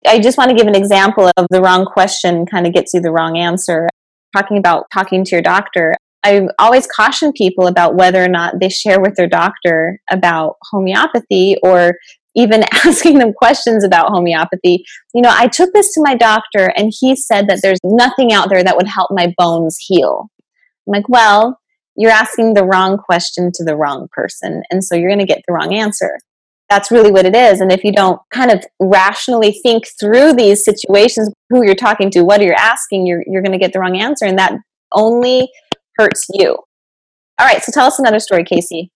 I 0.08 0.18
just 0.18 0.36
want 0.36 0.50
to 0.50 0.56
give 0.56 0.66
an 0.66 0.74
example 0.74 1.30
of 1.36 1.46
the 1.50 1.62
wrong 1.62 1.84
question 1.86 2.46
kind 2.46 2.66
of 2.66 2.72
gets 2.74 2.94
you 2.94 3.00
the 3.00 3.12
wrong 3.12 3.38
answer. 3.38 3.88
Talking 4.36 4.58
about 4.58 4.86
talking 4.92 5.24
to 5.24 5.30
your 5.30 5.42
doctor, 5.42 5.94
I 6.26 6.48
always 6.58 6.88
caution 6.88 7.32
people 7.32 7.68
about 7.68 7.94
whether 7.94 8.22
or 8.22 8.28
not 8.28 8.58
they 8.60 8.68
share 8.68 9.00
with 9.00 9.14
their 9.14 9.28
doctor 9.28 10.00
about 10.10 10.56
homeopathy 10.72 11.56
or 11.62 11.94
even 12.34 12.64
asking 12.72 13.18
them 13.18 13.32
questions 13.32 13.84
about 13.84 14.10
homeopathy. 14.10 14.84
You 15.14 15.22
know, 15.22 15.32
I 15.32 15.46
took 15.46 15.72
this 15.72 15.94
to 15.94 16.02
my 16.02 16.16
doctor 16.16 16.72
and 16.76 16.92
he 16.98 17.14
said 17.14 17.48
that 17.48 17.60
there's 17.62 17.78
nothing 17.84 18.32
out 18.32 18.48
there 18.48 18.64
that 18.64 18.76
would 18.76 18.88
help 18.88 19.10
my 19.12 19.32
bones 19.38 19.76
heal. 19.78 20.28
I'm 20.86 20.94
like, 20.94 21.08
well, 21.08 21.60
you're 21.96 22.10
asking 22.10 22.54
the 22.54 22.64
wrong 22.64 22.98
question 22.98 23.52
to 23.54 23.64
the 23.64 23.76
wrong 23.76 24.08
person. 24.12 24.64
And 24.68 24.82
so 24.82 24.96
you're 24.96 25.08
going 25.08 25.24
to 25.24 25.32
get 25.32 25.42
the 25.46 25.54
wrong 25.54 25.72
answer. 25.74 26.18
That's 26.68 26.90
really 26.90 27.12
what 27.12 27.24
it 27.24 27.36
is. 27.36 27.60
And 27.60 27.70
if 27.70 27.84
you 27.84 27.92
don't 27.92 28.20
kind 28.34 28.50
of 28.50 28.64
rationally 28.80 29.52
think 29.62 29.84
through 30.00 30.32
these 30.32 30.64
situations, 30.64 31.32
who 31.50 31.64
you're 31.64 31.76
talking 31.76 32.10
to, 32.10 32.24
what 32.24 32.42
you're 32.42 32.58
asking, 32.58 33.06
you're, 33.06 33.22
you're 33.28 33.42
going 33.42 33.52
to 33.52 33.58
get 33.58 33.72
the 33.72 33.78
wrong 33.78 33.96
answer. 33.96 34.24
And 34.24 34.36
that 34.40 34.54
only 34.92 35.48
hurts 35.98 36.26
you. 36.34 36.52
All 37.38 37.46
right. 37.46 37.62
So 37.62 37.72
tell 37.72 37.86
us 37.86 37.98
another 37.98 38.18
story, 38.20 38.44
Casey. 38.44 38.90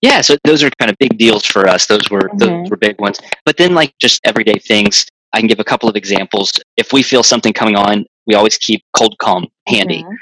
Yeah, 0.00 0.20
so 0.20 0.36
those 0.44 0.62
are 0.62 0.70
kind 0.78 0.90
of 0.90 0.96
big 0.98 1.16
deals 1.16 1.44
for 1.46 1.66
us. 1.66 1.86
Those 1.86 2.10
were 2.10 2.28
Mhm. 2.28 2.38
those 2.38 2.70
were 2.70 2.76
big 2.76 3.00
ones. 3.00 3.18
But 3.46 3.56
then 3.56 3.74
like 3.74 3.94
just 3.98 4.20
everyday 4.24 4.58
things, 4.58 5.06
I 5.32 5.38
can 5.38 5.46
give 5.48 5.60
a 5.60 5.64
couple 5.64 5.88
of 5.88 5.96
examples. 5.96 6.52
If 6.76 6.92
we 6.92 7.02
feel 7.02 7.22
something 7.22 7.52
coming 7.52 7.76
on, 7.76 8.04
we 8.26 8.34
always 8.34 8.58
keep 8.58 8.82
cold 8.96 9.16
calm 9.18 9.46
handy. 9.66 10.02
Mhm. 10.02 10.16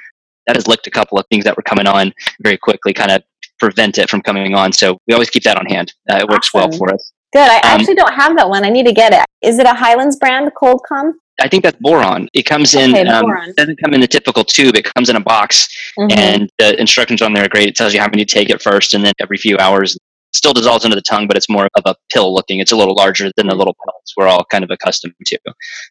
That 0.46 0.56
has 0.56 0.66
licked 0.68 0.86
a 0.86 0.90
couple 0.90 1.18
of 1.18 1.26
things 1.30 1.44
that 1.44 1.56
were 1.56 1.62
coming 1.62 1.86
on 1.86 2.12
very 2.42 2.56
quickly, 2.56 2.92
kind 2.92 3.10
of 3.10 3.22
prevent 3.58 3.98
it 3.98 4.10
from 4.10 4.22
coming 4.22 4.54
on. 4.54 4.72
So 4.72 4.98
we 5.06 5.14
always 5.14 5.30
keep 5.30 5.44
that 5.44 5.56
on 5.56 5.66
hand. 5.66 5.92
Uh, 6.10 6.18
it 6.18 6.28
works 6.28 6.52
well 6.54 6.70
for 6.72 6.92
us. 6.92 7.12
Good. 7.32 7.48
I 7.50 7.56
Um, 7.56 7.62
actually 7.80 7.94
don't 7.94 8.12
have 8.14 8.36
that 8.36 8.48
one. 8.48 8.64
I 8.64 8.68
need 8.68 8.86
to 8.86 8.92
get 8.92 9.12
it. 9.12 9.24
Is 9.42 9.58
it 9.58 9.66
a 9.66 9.74
Hyland's 9.74 10.16
brand, 10.16 10.50
Cold 10.58 10.82
Calm? 10.86 11.14
I 11.40 11.48
think 11.48 11.62
that's 11.62 11.78
Boiron. 11.80 12.28
It 12.34 12.42
comes 12.44 12.74
in. 12.74 12.90
Okay, 12.94 13.06
um, 13.08 13.24
Boiron. 13.24 13.54
doesn't 13.56 13.78
come 13.82 13.94
in 13.94 14.00
the 14.02 14.06
typical 14.06 14.44
tube. 14.44 14.76
It 14.76 14.84
comes 14.94 15.08
in 15.08 15.16
a 15.16 15.20
box, 15.20 15.68
Mhm. 15.98 16.16
and 16.16 16.50
the 16.58 16.78
instructions 16.78 17.22
on 17.22 17.32
there 17.32 17.44
are 17.44 17.48
great. 17.48 17.68
It 17.68 17.74
tells 17.76 17.94
you 17.94 18.00
how 18.00 18.06
many 18.08 18.24
to 18.24 18.32
take 18.34 18.50
it 18.50 18.60
first, 18.60 18.92
and 18.94 19.04
then 19.04 19.12
every 19.20 19.38
few 19.38 19.56
hours. 19.58 19.94
It 19.94 20.36
still 20.36 20.52
dissolves 20.52 20.84
into 20.84 20.94
the 20.94 21.02
tongue, 21.02 21.26
but 21.26 21.36
it's 21.36 21.48
more 21.48 21.68
of 21.74 21.82
a 21.86 21.94
pill 22.12 22.32
looking. 22.34 22.60
It's 22.60 22.72
a 22.72 22.76
little 22.76 22.94
larger 22.94 23.30
than 23.36 23.46
the 23.48 23.54
little 23.54 23.74
pellets 23.84 24.12
we're 24.16 24.28
all 24.28 24.44
kind 24.50 24.62
of 24.64 24.70
accustomed 24.70 25.14
to. 25.26 25.38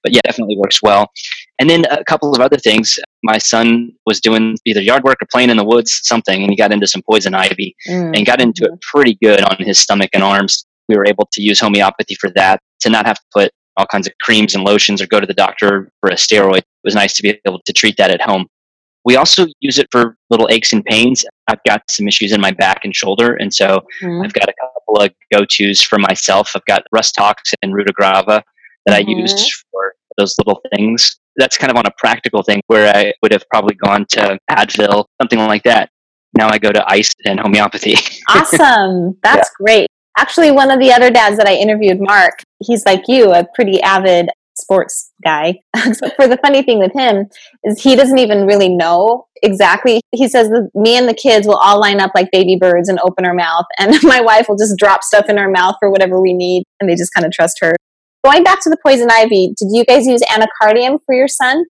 But 0.03 0.13
yeah, 0.13 0.21
definitely 0.25 0.57
works 0.57 0.81
well. 0.81 1.11
And 1.59 1.69
then 1.69 1.85
a 1.91 2.03
couple 2.05 2.33
of 2.33 2.39
other 2.41 2.57
things. 2.57 2.97
My 3.23 3.37
son 3.37 3.91
was 4.07 4.19
doing 4.19 4.57
either 4.65 4.81
yard 4.81 5.03
work 5.03 5.17
or 5.21 5.27
playing 5.31 5.49
in 5.51 5.57
the 5.57 5.63
woods, 5.63 5.99
something, 6.03 6.41
and 6.41 6.49
he 6.51 6.55
got 6.55 6.71
into 6.71 6.87
some 6.87 7.01
poison 7.03 7.35
ivy 7.35 7.75
Mm. 7.87 8.15
and 8.17 8.25
got 8.25 8.41
into 8.41 8.63
it 8.65 8.71
pretty 8.81 9.15
good 9.21 9.41
on 9.41 9.57
his 9.59 9.77
stomach 9.79 10.09
and 10.13 10.23
arms. 10.23 10.65
We 10.91 10.97
were 10.97 11.05
able 11.07 11.27
to 11.31 11.41
use 11.41 11.59
homeopathy 11.61 12.15
for 12.15 12.29
that 12.31 12.59
to 12.81 12.89
not 12.89 13.05
have 13.05 13.15
to 13.15 13.23
put 13.33 13.51
all 13.77 13.85
kinds 13.85 14.07
of 14.07 14.13
creams 14.21 14.53
and 14.53 14.65
lotions 14.65 15.01
or 15.01 15.07
go 15.07 15.21
to 15.21 15.25
the 15.25 15.33
doctor 15.33 15.89
for 16.01 16.09
a 16.09 16.15
steroid. 16.15 16.57
It 16.57 16.65
was 16.83 16.95
nice 16.95 17.13
to 17.15 17.23
be 17.23 17.39
able 17.47 17.61
to 17.65 17.71
treat 17.73 17.95
that 17.95 18.11
at 18.11 18.21
home. 18.21 18.47
We 19.05 19.15
also 19.15 19.47
use 19.61 19.79
it 19.79 19.87
for 19.89 20.17
little 20.29 20.49
aches 20.51 20.73
and 20.73 20.83
pains. 20.83 21.23
I've 21.47 21.63
got 21.65 21.81
some 21.89 22.09
issues 22.09 22.33
in 22.33 22.41
my 22.41 22.51
back 22.51 22.81
and 22.83 22.93
shoulder, 22.93 23.35
and 23.35 23.53
so 23.53 23.79
Mhm. 24.03 24.25
I've 24.25 24.33
got 24.33 24.49
a 24.49 24.53
couple 24.61 25.01
of 25.01 25.11
go 25.33 25.45
tos 25.45 25.81
for 25.81 25.97
myself. 25.97 26.51
I've 26.55 26.65
got 26.65 26.83
Rhus 26.91 27.13
Tox 27.13 27.53
and 27.61 27.73
Rutagrava 27.73 28.43
that 28.85 28.95
I 28.95 29.01
Mhm. 29.03 29.21
use 29.21 29.63
for 29.71 29.93
those 30.17 30.35
little 30.39 30.61
things. 30.75 31.17
That's 31.37 31.57
kind 31.57 31.71
of 31.71 31.77
on 31.77 31.85
a 31.85 31.91
practical 31.97 32.43
thing 32.43 32.61
where 32.67 32.93
I 32.93 33.13
would 33.23 33.31
have 33.31 33.45
probably 33.49 33.75
gone 33.75 34.05
to 34.09 34.37
Advil, 34.51 35.05
something 35.21 35.39
like 35.39 35.63
that. 35.63 35.89
Now 36.37 36.49
I 36.49 36.57
go 36.57 36.71
to 36.71 36.83
ice 36.91 37.11
and 37.25 37.39
homeopathy. 37.39 37.95
awesome. 38.29 39.17
That's 39.23 39.49
great. 39.59 39.87
Actually, 40.17 40.51
one 40.51 40.71
of 40.71 40.79
the 40.79 40.91
other 40.91 41.09
dads 41.09 41.37
that 41.37 41.47
I 41.47 41.53
interviewed, 41.53 41.99
Mark, 41.99 42.43
he's 42.59 42.85
like 42.85 43.03
you, 43.07 43.31
a 43.33 43.45
pretty 43.55 43.81
avid 43.81 44.29
sports 44.55 45.11
guy. 45.23 45.59
Except 45.85 46.15
for 46.15 46.27
the 46.27 46.37
funny 46.37 46.63
thing 46.63 46.79
with 46.79 46.93
him 46.93 47.27
is 47.63 47.81
he 47.81 47.95
doesn't 47.95 48.17
even 48.17 48.45
really 48.45 48.69
know 48.69 49.27
exactly. 49.43 50.01
He 50.11 50.27
says 50.27 50.49
me 50.75 50.97
and 50.97 51.07
the 51.07 51.13
kids 51.13 51.47
will 51.47 51.57
all 51.57 51.79
line 51.79 51.99
up 51.99 52.11
like 52.13 52.29
baby 52.31 52.57
birds 52.59 52.89
and 52.89 52.99
open 53.03 53.25
our 53.25 53.33
mouth, 53.33 53.65
and 53.79 53.95
my 54.03 54.21
wife 54.21 54.47
will 54.47 54.57
just 54.57 54.77
drop 54.77 55.03
stuff 55.03 55.25
in 55.29 55.37
our 55.37 55.49
mouth 55.49 55.75
for 55.79 55.89
whatever 55.89 56.21
we 56.21 56.33
need, 56.33 56.63
and 56.79 56.89
they 56.89 56.95
just 56.95 57.13
kind 57.13 57.25
of 57.25 57.31
trust 57.31 57.57
her. 57.61 57.75
Going 58.23 58.43
back 58.43 58.61
to 58.61 58.69
the 58.69 58.77
poison 58.85 59.09
ivy, 59.09 59.53
did 59.57 59.69
you 59.71 59.83
guys 59.83 60.05
use 60.05 60.21
anacardium 60.29 60.99
for 61.05 61.15
your 61.15 61.27
son? 61.27 61.65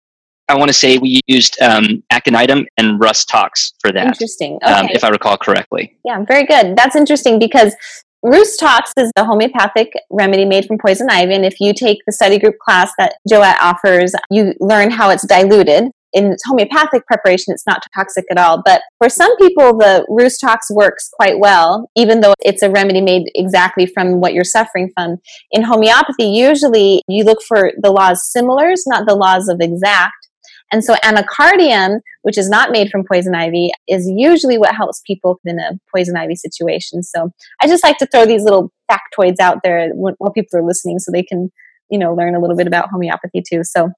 I 0.48 0.56
want 0.56 0.68
to 0.68 0.72
say 0.72 0.96
we 0.98 1.20
used 1.26 1.60
um, 1.60 2.04
aconitum 2.12 2.66
and 2.78 3.00
Rhus 3.00 3.24
Tox 3.24 3.72
for 3.80 3.90
that, 3.90 4.06
Interesting. 4.06 4.60
Okay. 4.62 4.72
um, 4.72 4.86
if 4.90 5.02
I 5.02 5.08
recall 5.08 5.36
correctly. 5.36 5.96
Yeah, 6.04 6.24
very 6.24 6.44
good. 6.44 6.76
That's 6.76 6.94
interesting 6.94 7.40
because 7.40 7.74
Rhus 8.22 8.56
Tox 8.56 8.92
is 8.98 9.10
the 9.14 9.24
homeopathic 9.24 9.92
remedy 10.10 10.44
made 10.44 10.64
from 10.64 10.78
poison 10.78 11.08
ivy. 11.10 11.34
And 11.34 11.44
if 11.44 11.60
you 11.60 11.72
take 11.72 11.98
the 12.06 12.12
study 12.12 12.38
group 12.38 12.56
class 12.58 12.92
that 12.98 13.14
Joette 13.30 13.60
offers, 13.60 14.14
you 14.30 14.54
learn 14.58 14.90
how 14.90 15.10
it's 15.10 15.26
diluted. 15.26 15.90
In 16.12 16.34
homeopathic 16.46 17.06
preparation, 17.06 17.52
it's 17.52 17.66
not 17.66 17.82
toxic 17.94 18.24
at 18.30 18.38
all. 18.38 18.62
But 18.64 18.80
for 18.98 19.10
some 19.10 19.36
people, 19.36 19.76
the 19.76 20.06
Rhus 20.08 20.38
Tox 20.38 20.70
works 20.70 21.10
quite 21.12 21.38
well, 21.38 21.90
even 21.94 22.20
though 22.20 22.32
it's 22.40 22.62
a 22.62 22.70
remedy 22.70 23.02
made 23.02 23.30
exactly 23.34 23.86
from 23.86 24.20
what 24.20 24.32
you're 24.32 24.44
suffering 24.44 24.90
from. 24.96 25.18
In 25.52 25.62
homeopathy, 25.62 26.24
usually 26.24 27.02
you 27.06 27.22
look 27.24 27.42
for 27.46 27.72
the 27.82 27.90
laws 27.90 28.26
similars, 28.32 28.84
not 28.86 29.06
the 29.06 29.14
laws 29.14 29.48
of 29.48 29.58
exact. 29.60 30.25
And 30.72 30.82
so 30.84 30.94
anacardium, 31.04 32.00
which 32.22 32.36
is 32.36 32.48
not 32.48 32.70
made 32.72 32.90
from 32.90 33.04
poison 33.04 33.34
ivy, 33.34 33.70
is 33.88 34.10
usually 34.14 34.58
what 34.58 34.74
helps 34.74 35.00
people 35.06 35.38
in 35.44 35.58
a 35.58 35.78
poison 35.94 36.16
ivy 36.16 36.34
situation. 36.34 37.02
So 37.02 37.30
I 37.62 37.68
just 37.68 37.84
like 37.84 37.98
to 37.98 38.06
throw 38.06 38.26
these 38.26 38.42
little 38.42 38.72
factoids 38.90 39.38
out 39.40 39.58
there 39.62 39.90
while 39.90 40.32
people 40.32 40.58
are 40.58 40.62
listening 40.66 40.98
so 40.98 41.12
they 41.12 41.22
can, 41.22 41.50
you 41.90 41.98
know, 41.98 42.14
learn 42.14 42.34
a 42.34 42.40
little 42.40 42.56
bit 42.56 42.66
about 42.66 42.90
homeopathy 42.90 43.42
too. 43.48 43.62
So, 43.62 43.82
all 43.84 43.92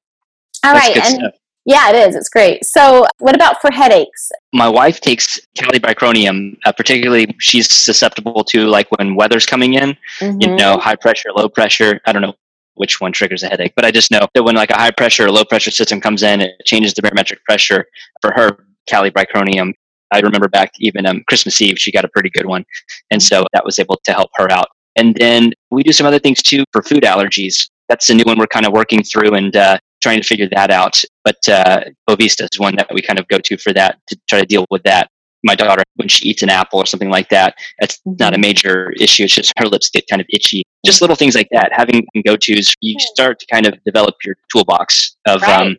That's 0.74 0.88
right, 0.88 0.96
And 0.96 1.14
stuff. 1.16 1.34
yeah, 1.64 1.90
it 1.90 2.08
is. 2.08 2.16
It's 2.16 2.28
great. 2.28 2.64
So 2.64 3.06
what 3.18 3.34
about 3.34 3.60
for 3.62 3.70
headaches? 3.72 4.30
My 4.52 4.68
wife 4.68 5.00
takes 5.00 5.40
Kali 5.58 5.78
bichromicum, 5.80 6.56
uh, 6.66 6.72
particularly 6.72 7.34
she's 7.38 7.70
susceptible 7.70 8.44
to 8.44 8.66
like 8.66 8.90
when 8.98 9.14
weather's 9.14 9.46
coming 9.46 9.74
in, 9.74 9.96
you 10.20 10.26
Mhm. 10.48 10.58
know, 10.58 10.76
high 10.78 10.96
pressure, 10.96 11.30
low 11.34 11.48
pressure. 11.48 12.00
I 12.06 12.12
don't 12.12 12.22
know 12.22 12.34
which 12.78 13.00
one 13.00 13.12
triggers 13.12 13.42
a 13.42 13.48
headache, 13.48 13.72
but 13.76 13.84
I 13.84 13.90
just 13.90 14.10
know 14.10 14.26
that 14.34 14.42
when 14.42 14.54
like 14.54 14.70
a 14.70 14.78
high 14.78 14.90
pressure 14.90 15.26
or 15.26 15.30
low 15.30 15.44
pressure 15.44 15.70
system 15.70 16.00
comes 16.00 16.22
in, 16.22 16.40
it 16.40 16.52
changes 16.64 16.94
the 16.94 17.02
barometric 17.02 17.44
pressure. 17.44 17.86
For 18.20 18.32
her, 18.34 18.64
Kali 18.88 19.10
bichromicum, 19.10 19.72
I 20.10 20.20
remember 20.20 20.48
back 20.48 20.72
even 20.78 21.06
um, 21.06 21.22
Christmas 21.28 21.60
Eve, 21.60 21.78
she 21.78 21.92
got 21.92 22.04
a 22.04 22.08
pretty 22.08 22.30
good 22.30 22.46
one. 22.46 22.64
And 23.10 23.22
so 23.22 23.44
that 23.52 23.64
was 23.64 23.78
able 23.78 24.00
to 24.04 24.12
help 24.12 24.30
her 24.36 24.50
out. 24.50 24.68
And 24.96 25.14
then 25.16 25.52
we 25.70 25.82
do 25.82 25.92
some 25.92 26.06
other 26.06 26.18
things 26.18 26.42
too 26.42 26.64
for 26.72 26.82
food 26.82 27.02
allergies. 27.02 27.68
That's 27.88 28.08
a 28.10 28.14
new 28.14 28.24
one 28.24 28.38
we're 28.38 28.46
kind 28.46 28.66
of 28.66 28.72
working 28.72 29.02
through 29.02 29.34
and 29.34 29.54
uh, 29.54 29.78
trying 30.02 30.20
to 30.20 30.26
figure 30.26 30.48
that 30.52 30.70
out. 30.70 31.02
But 31.24 31.48
uh, 31.48 31.84
Bovista 32.08 32.48
is 32.50 32.58
one 32.58 32.76
that 32.76 32.92
we 32.92 33.02
kind 33.02 33.18
of 33.18 33.28
go 33.28 33.38
to 33.38 33.56
for 33.58 33.72
that 33.74 33.98
to 34.08 34.18
try 34.28 34.40
to 34.40 34.46
deal 34.46 34.66
with 34.70 34.82
that. 34.84 35.08
My 35.44 35.54
daughter, 35.54 35.84
when 35.94 36.08
she 36.08 36.28
eats 36.28 36.42
an 36.42 36.50
apple 36.50 36.80
or 36.80 36.86
something 36.86 37.10
like 37.10 37.28
that, 37.28 37.54
it's 37.78 38.00
not 38.04 38.34
a 38.34 38.38
major 38.38 38.92
issue. 38.98 39.24
It's 39.24 39.34
just 39.34 39.52
her 39.56 39.66
lips 39.66 39.88
get 39.88 40.04
kind 40.10 40.20
of 40.20 40.26
itchy. 40.30 40.64
Just 40.86 41.00
little 41.00 41.16
things 41.16 41.34
like 41.34 41.48
that. 41.52 41.70
Having 41.72 42.06
go 42.26 42.36
tos, 42.36 42.72
you 42.80 42.98
start 43.00 43.38
to 43.40 43.46
kind 43.46 43.66
of 43.66 43.74
develop 43.84 44.14
your 44.24 44.36
toolbox 44.52 45.16
of 45.26 45.42
Right. 45.42 45.60
um, 45.68 45.76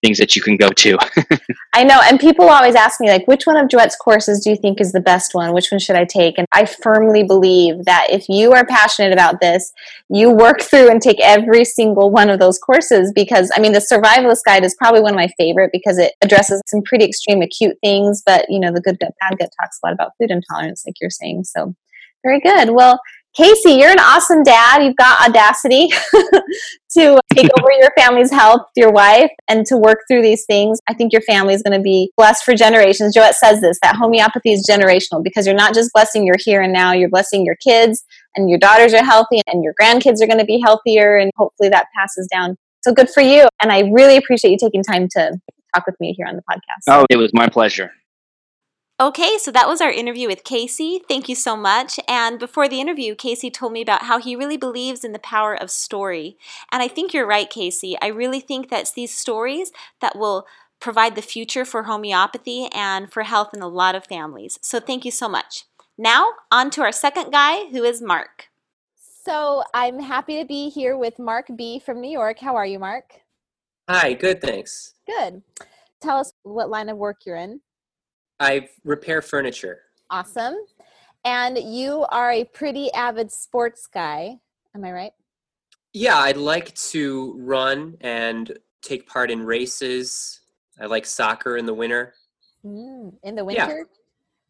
things 0.00 0.16
that 0.18 0.36
you 0.36 0.42
can 0.42 0.56
go 0.56 0.68
to. 0.70 0.96
I 1.74 1.82
know, 1.82 2.00
and 2.04 2.20
people 2.20 2.48
always 2.48 2.76
ask 2.76 3.00
me, 3.00 3.08
like, 3.10 3.26
which 3.26 3.46
one 3.48 3.56
of 3.56 3.66
Joette's 3.68 3.96
courses 3.96 4.44
do 4.44 4.50
you 4.50 4.56
think 4.56 4.80
is 4.80 4.92
the 4.92 5.00
best 5.00 5.34
one? 5.34 5.52
Which 5.52 5.72
one 5.72 5.80
should 5.80 5.96
I 5.96 6.04
take? 6.04 6.38
And 6.38 6.46
I 6.52 6.66
firmly 6.66 7.24
believe 7.24 7.84
that 7.84 8.06
if 8.10 8.28
you 8.28 8.52
are 8.52 8.64
passionate 8.64 9.12
about 9.12 9.40
this, 9.40 9.72
you 10.08 10.30
work 10.30 10.60
through 10.62 10.88
and 10.88 11.02
take 11.02 11.18
every 11.20 11.64
single 11.64 12.12
one 12.12 12.30
of 12.30 12.38
those 12.38 12.58
courses 12.58 13.12
because, 13.12 13.50
I 13.56 13.60
mean, 13.60 13.72
the 13.72 13.80
Survivalist 13.80 14.44
Guide 14.46 14.64
is 14.64 14.76
probably 14.78 15.00
one 15.00 15.14
of 15.14 15.18
my 15.18 15.28
favorite 15.36 15.70
because 15.72 15.98
it 15.98 16.12
addresses 16.22 16.62
some 16.68 16.82
pretty 16.82 17.04
extreme 17.04 17.42
acute 17.42 17.76
things, 17.82 18.22
but, 18.24 18.46
you 18.48 18.60
know, 18.60 18.72
the 18.72 18.80
Good 18.80 19.00
Gut, 19.00 19.14
Bad 19.20 19.36
Gut 19.38 19.50
talks 19.60 19.80
a 19.82 19.86
lot 19.86 19.94
about 19.94 20.12
food 20.20 20.30
intolerance, 20.30 20.84
like 20.86 20.94
you're 21.00 21.10
saying. 21.10 21.42
So, 21.42 21.74
very 22.24 22.40
good. 22.40 22.70
Well, 22.70 23.00
Casey, 23.34 23.72
you're 23.72 23.90
an 23.90 24.00
awesome 24.00 24.42
dad. 24.42 24.82
You've 24.82 24.96
got 24.96 25.28
audacity 25.28 25.88
to 26.92 27.20
take 27.32 27.48
over 27.58 27.72
your 27.78 27.90
family's 27.96 28.30
health, 28.30 28.62
your 28.74 28.90
wife, 28.90 29.30
and 29.48 29.64
to 29.66 29.76
work 29.76 30.00
through 30.08 30.22
these 30.22 30.44
things. 30.46 30.80
I 30.88 30.94
think 30.94 31.12
your 31.12 31.22
family 31.22 31.54
is 31.54 31.62
going 31.62 31.78
to 31.78 31.82
be 31.82 32.10
blessed 32.16 32.44
for 32.44 32.54
generations. 32.54 33.14
Joette 33.16 33.34
says 33.34 33.60
this 33.60 33.78
that 33.82 33.96
homeopathy 33.96 34.52
is 34.52 34.66
generational 34.68 35.22
because 35.22 35.46
you're 35.46 35.54
not 35.54 35.74
just 35.74 35.92
blessing 35.92 36.26
your 36.26 36.36
here 36.38 36.62
and 36.62 36.72
now, 36.72 36.92
you're 36.92 37.10
blessing 37.10 37.44
your 37.44 37.56
kids, 37.56 38.04
and 38.34 38.50
your 38.50 38.58
daughters 38.58 38.92
are 38.92 39.04
healthy, 39.04 39.40
and 39.46 39.62
your 39.62 39.74
grandkids 39.80 40.22
are 40.22 40.26
going 40.26 40.38
to 40.38 40.44
be 40.44 40.60
healthier, 40.64 41.16
and 41.16 41.30
hopefully 41.36 41.68
that 41.68 41.86
passes 41.96 42.26
down. 42.32 42.56
So 42.82 42.92
good 42.92 43.10
for 43.10 43.20
you. 43.20 43.46
And 43.60 43.70
I 43.70 43.90
really 43.92 44.16
appreciate 44.16 44.50
you 44.50 44.58
taking 44.58 44.82
time 44.82 45.08
to 45.12 45.38
talk 45.74 45.86
with 45.86 45.96
me 46.00 46.14
here 46.16 46.26
on 46.26 46.36
the 46.36 46.42
podcast. 46.42 46.82
oh, 46.88 47.06
it 47.10 47.16
was 47.16 47.32
my 47.34 47.48
pleasure. 47.48 47.92
Okay, 49.00 49.38
so 49.38 49.52
that 49.52 49.68
was 49.68 49.80
our 49.80 49.92
interview 49.92 50.26
with 50.26 50.42
Casey. 50.42 51.00
Thank 51.06 51.28
you 51.28 51.36
so 51.36 51.56
much. 51.56 52.00
And 52.08 52.36
before 52.36 52.68
the 52.68 52.80
interview, 52.80 53.14
Casey 53.14 53.48
told 53.48 53.72
me 53.72 53.80
about 53.80 54.02
how 54.02 54.18
he 54.18 54.34
really 54.34 54.56
believes 54.56 55.04
in 55.04 55.12
the 55.12 55.20
power 55.20 55.54
of 55.54 55.70
story. 55.70 56.36
And 56.72 56.82
I 56.82 56.88
think 56.88 57.14
you're 57.14 57.24
right, 57.24 57.48
Casey. 57.48 57.96
I 58.02 58.08
really 58.08 58.40
think 58.40 58.70
that 58.70 58.80
it's 58.80 58.90
these 58.90 59.14
stories 59.14 59.70
that 60.00 60.18
will 60.18 60.48
provide 60.80 61.14
the 61.14 61.22
future 61.22 61.64
for 61.64 61.84
homeopathy 61.84 62.66
and 62.72 63.12
for 63.12 63.22
health 63.22 63.50
in 63.54 63.62
a 63.62 63.68
lot 63.68 63.94
of 63.94 64.04
families. 64.04 64.58
So 64.62 64.80
thank 64.80 65.04
you 65.04 65.12
so 65.12 65.28
much. 65.28 65.64
Now, 65.96 66.30
on 66.50 66.68
to 66.70 66.82
our 66.82 66.92
second 66.92 67.30
guy, 67.30 67.66
who 67.66 67.84
is 67.84 68.02
Mark. 68.02 68.48
So 69.24 69.62
I'm 69.74 70.00
happy 70.00 70.40
to 70.40 70.44
be 70.44 70.70
here 70.70 70.96
with 70.96 71.20
Mark 71.20 71.46
B 71.54 71.78
from 71.78 72.00
New 72.00 72.10
York. 72.10 72.40
How 72.40 72.56
are 72.56 72.66
you, 72.66 72.80
Mark? 72.80 73.20
Hi, 73.88 74.14
good, 74.14 74.40
thanks. 74.40 74.94
Good. 75.06 75.42
Tell 76.00 76.18
us 76.18 76.32
what 76.42 76.68
line 76.68 76.88
of 76.88 76.96
work 76.98 77.18
you're 77.24 77.36
in. 77.36 77.60
I 78.40 78.68
repair 78.84 79.20
furniture. 79.22 79.80
Awesome. 80.10 80.56
And 81.24 81.58
you 81.58 82.06
are 82.10 82.30
a 82.30 82.44
pretty 82.44 82.92
avid 82.92 83.32
sports 83.32 83.86
guy. 83.92 84.38
Am 84.74 84.84
I 84.84 84.92
right? 84.92 85.12
Yeah, 85.92 86.16
I'd 86.16 86.36
like 86.36 86.74
to 86.74 87.34
run 87.38 87.96
and 88.00 88.56
take 88.82 89.08
part 89.08 89.30
in 89.30 89.44
races. 89.44 90.40
I 90.80 90.86
like 90.86 91.06
soccer 91.06 91.56
in 91.56 91.66
the 91.66 91.74
winter. 91.74 92.14
Mm, 92.64 93.14
in 93.22 93.34
the 93.34 93.44
winter? 93.44 93.86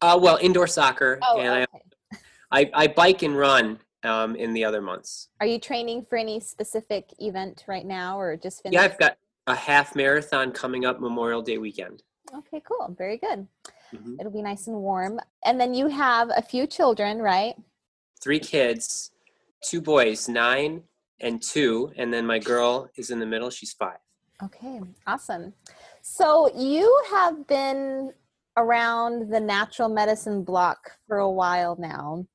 Yeah. 0.01 0.13
Uh, 0.13 0.17
well, 0.21 0.37
indoor 0.37 0.67
soccer, 0.67 1.19
Oh, 1.27 1.39
and 1.39 1.67
okay. 1.73 2.19
I, 2.51 2.59
I, 2.61 2.71
I 2.73 2.87
bike 2.87 3.23
and 3.23 3.35
run 3.35 3.79
um, 4.03 4.35
in 4.35 4.53
the 4.53 4.63
other 4.63 4.81
months. 4.81 5.29
Are 5.41 5.45
you 5.45 5.59
training 5.59 6.05
for 6.09 6.17
any 6.17 6.39
specific 6.39 7.09
event 7.19 7.65
right 7.67 7.85
now 7.85 8.17
or 8.19 8.37
just 8.37 8.61
finished? 8.61 8.79
Yeah, 8.79 8.83
I've 8.85 8.99
got 8.99 9.17
a 9.47 9.55
half 9.55 9.95
marathon 9.95 10.51
coming 10.51 10.85
up 10.85 11.01
Memorial 11.01 11.41
Day 11.41 11.57
weekend. 11.57 12.03
Okay, 12.33 12.61
cool. 12.65 12.95
Very 12.97 13.17
good. 13.17 13.47
Mhm. 13.93 14.19
It'll 14.19 14.31
be 14.31 14.41
nice 14.41 14.67
and 14.67 14.77
warm. 14.77 15.19
And 15.45 15.59
then 15.59 15.73
you 15.73 15.87
have 15.87 16.29
a 16.35 16.41
few 16.41 16.67
children, 16.67 17.21
right? 17.21 17.55
Three 18.21 18.39
kids, 18.39 19.11
two 19.63 19.81
boys, 19.81 20.27
nine 20.27 20.83
and 21.21 21.41
two, 21.41 21.91
and 21.97 22.13
then 22.13 22.25
my 22.25 22.39
girl 22.39 22.89
is 22.95 23.09
in 23.11 23.19
the 23.19 23.25
middle. 23.25 23.49
She's 23.49 23.73
five. 23.73 23.99
Okay, 24.43 24.79
awesome. 25.05 25.53
So 26.01 26.49
you 26.55 27.03
have 27.11 27.45
been 27.47 28.13
around 28.55 29.29
the 29.31 29.39
natural 29.39 29.89
medicine 29.89 30.43
block 30.43 30.97
for 31.07 31.17
a 31.17 31.29
while 31.29 31.75
now. 31.77 32.25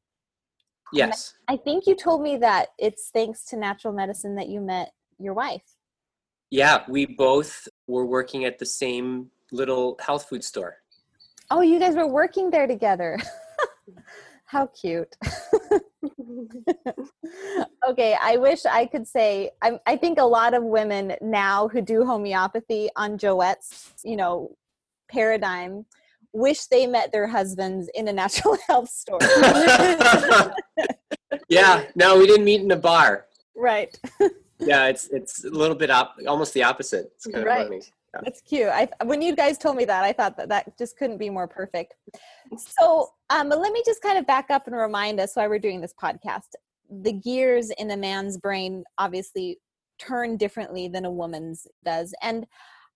Yes. 0.92 1.34
I 1.48 1.56
think 1.56 1.86
you 1.86 1.96
told 1.96 2.22
me 2.22 2.36
that 2.38 2.68
it's 2.78 3.10
thanks 3.10 3.44
to 3.46 3.56
natural 3.56 3.92
medicine 3.92 4.34
that 4.36 4.48
you 4.48 4.60
met 4.60 4.92
your 5.18 5.34
wife. 5.34 5.62
Yeah, 6.50 6.84
we 6.88 7.06
both 7.06 7.66
were 7.86 8.06
working 8.06 8.44
at 8.44 8.58
the 8.58 8.66
same 8.66 9.30
little 9.50 9.96
health 10.00 10.28
food 10.28 10.44
store. 10.44 10.76
Oh, 11.50 11.60
you 11.60 11.78
guys 11.78 11.94
were 11.94 12.06
working 12.06 12.50
there 12.50 12.66
together. 12.66 13.18
How 14.46 14.66
cute. 14.68 15.14
okay, 17.88 18.16
I 18.20 18.36
wish 18.36 18.64
I 18.66 18.86
could 18.86 19.06
say 19.06 19.50
I, 19.62 19.78
I 19.86 19.96
think 19.96 20.18
a 20.18 20.24
lot 20.24 20.54
of 20.54 20.62
women 20.62 21.14
now 21.20 21.68
who 21.68 21.80
do 21.80 22.04
homeopathy 22.04 22.88
on 22.96 23.18
Joette's, 23.18 23.92
you 24.04 24.16
know, 24.16 24.54
paradigm 25.10 25.86
wish 26.32 26.66
they 26.66 26.86
met 26.86 27.12
their 27.12 27.26
husbands 27.26 27.88
in 27.94 28.08
a 28.08 28.12
natural 28.12 28.56
health 28.68 28.90
store. 28.90 29.18
yeah, 31.48 31.84
no, 31.94 32.18
we 32.18 32.26
didn't 32.26 32.44
meet 32.44 32.60
in 32.60 32.70
a 32.70 32.76
bar. 32.76 33.26
right. 33.56 33.98
Yeah, 34.60 34.86
it's 34.86 35.08
it's 35.08 35.44
a 35.44 35.50
little 35.50 35.76
bit 35.76 35.90
op- 35.90 36.14
almost 36.28 36.54
the 36.54 36.62
opposite. 36.62 37.12
It's 37.16 37.26
kind 37.26 37.38
of 37.38 37.44
Right. 37.44 37.66
funny. 37.66 37.82
Yeah. 38.14 38.20
That's 38.24 38.40
cute. 38.42 38.68
I 38.68 38.88
when 39.04 39.22
you 39.22 39.34
guys 39.34 39.58
told 39.58 39.76
me 39.76 39.84
that, 39.86 40.04
I 40.04 40.12
thought 40.12 40.36
that 40.36 40.48
that 40.48 40.78
just 40.78 40.96
couldn't 40.96 41.18
be 41.18 41.30
more 41.30 41.48
perfect. 41.48 41.94
So, 42.56 43.08
um, 43.30 43.48
but 43.48 43.58
let 43.60 43.72
me 43.72 43.82
just 43.84 44.02
kind 44.02 44.18
of 44.18 44.26
back 44.26 44.50
up 44.50 44.66
and 44.66 44.76
remind 44.76 45.20
us 45.20 45.32
why 45.34 45.46
we're 45.48 45.58
doing 45.58 45.80
this 45.80 45.94
podcast. 46.00 46.48
The 46.90 47.12
gears 47.12 47.70
in 47.78 47.90
a 47.90 47.96
man's 47.96 48.38
brain 48.38 48.84
obviously 48.98 49.58
turn 49.98 50.36
differently 50.36 50.88
than 50.88 51.04
a 51.04 51.10
woman's 51.10 51.66
does, 51.84 52.14
and 52.22 52.46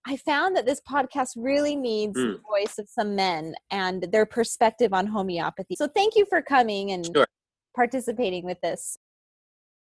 I 0.07 0.17
found 0.17 0.57
that 0.57 0.65
this 0.67 0.81
podcast 0.89 1.31
really 1.37 1.75
needs 1.77 2.17
Mm. 2.19 2.35
the 2.37 2.41
voice 2.49 2.79
of 2.79 2.89
some 2.89 3.15
men 3.17 3.55
and 3.71 4.05
their 4.13 4.25
perspective 4.27 4.93
on 4.93 5.07
homeopathy. 5.09 5.75
So, 5.77 5.89
thank 5.89 6.15
you 6.17 6.25
for 6.27 6.41
coming 6.43 6.93
and 6.93 7.05
Sure. 7.07 7.27
participating 7.75 8.45
with 8.45 8.61
this. 8.61 8.99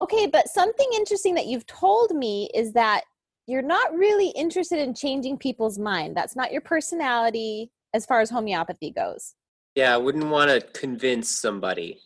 Okay, 0.01 0.27
but 0.27 0.47
something 0.47 0.87
interesting 0.95 1.35
that 1.35 1.45
you've 1.45 1.65
told 1.67 2.15
me 2.15 2.49
is 2.53 2.71
that 2.73 3.03
you're 3.49 3.63
not 3.63 3.91
really 3.95 4.29
interested 4.29 4.77
in 4.77 4.93
changing 4.93 5.35
people's 5.37 5.79
mind. 5.79 6.15
That's 6.15 6.35
not 6.35 6.51
your 6.51 6.61
personality 6.61 7.71
as 7.95 8.05
far 8.05 8.21
as 8.21 8.29
homeopathy 8.29 8.91
goes. 8.91 9.33
Yeah, 9.73 9.93
I 9.93 9.97
wouldn't 9.97 10.27
want 10.27 10.51
to 10.51 10.61
convince 10.79 11.31
somebody. 11.31 11.99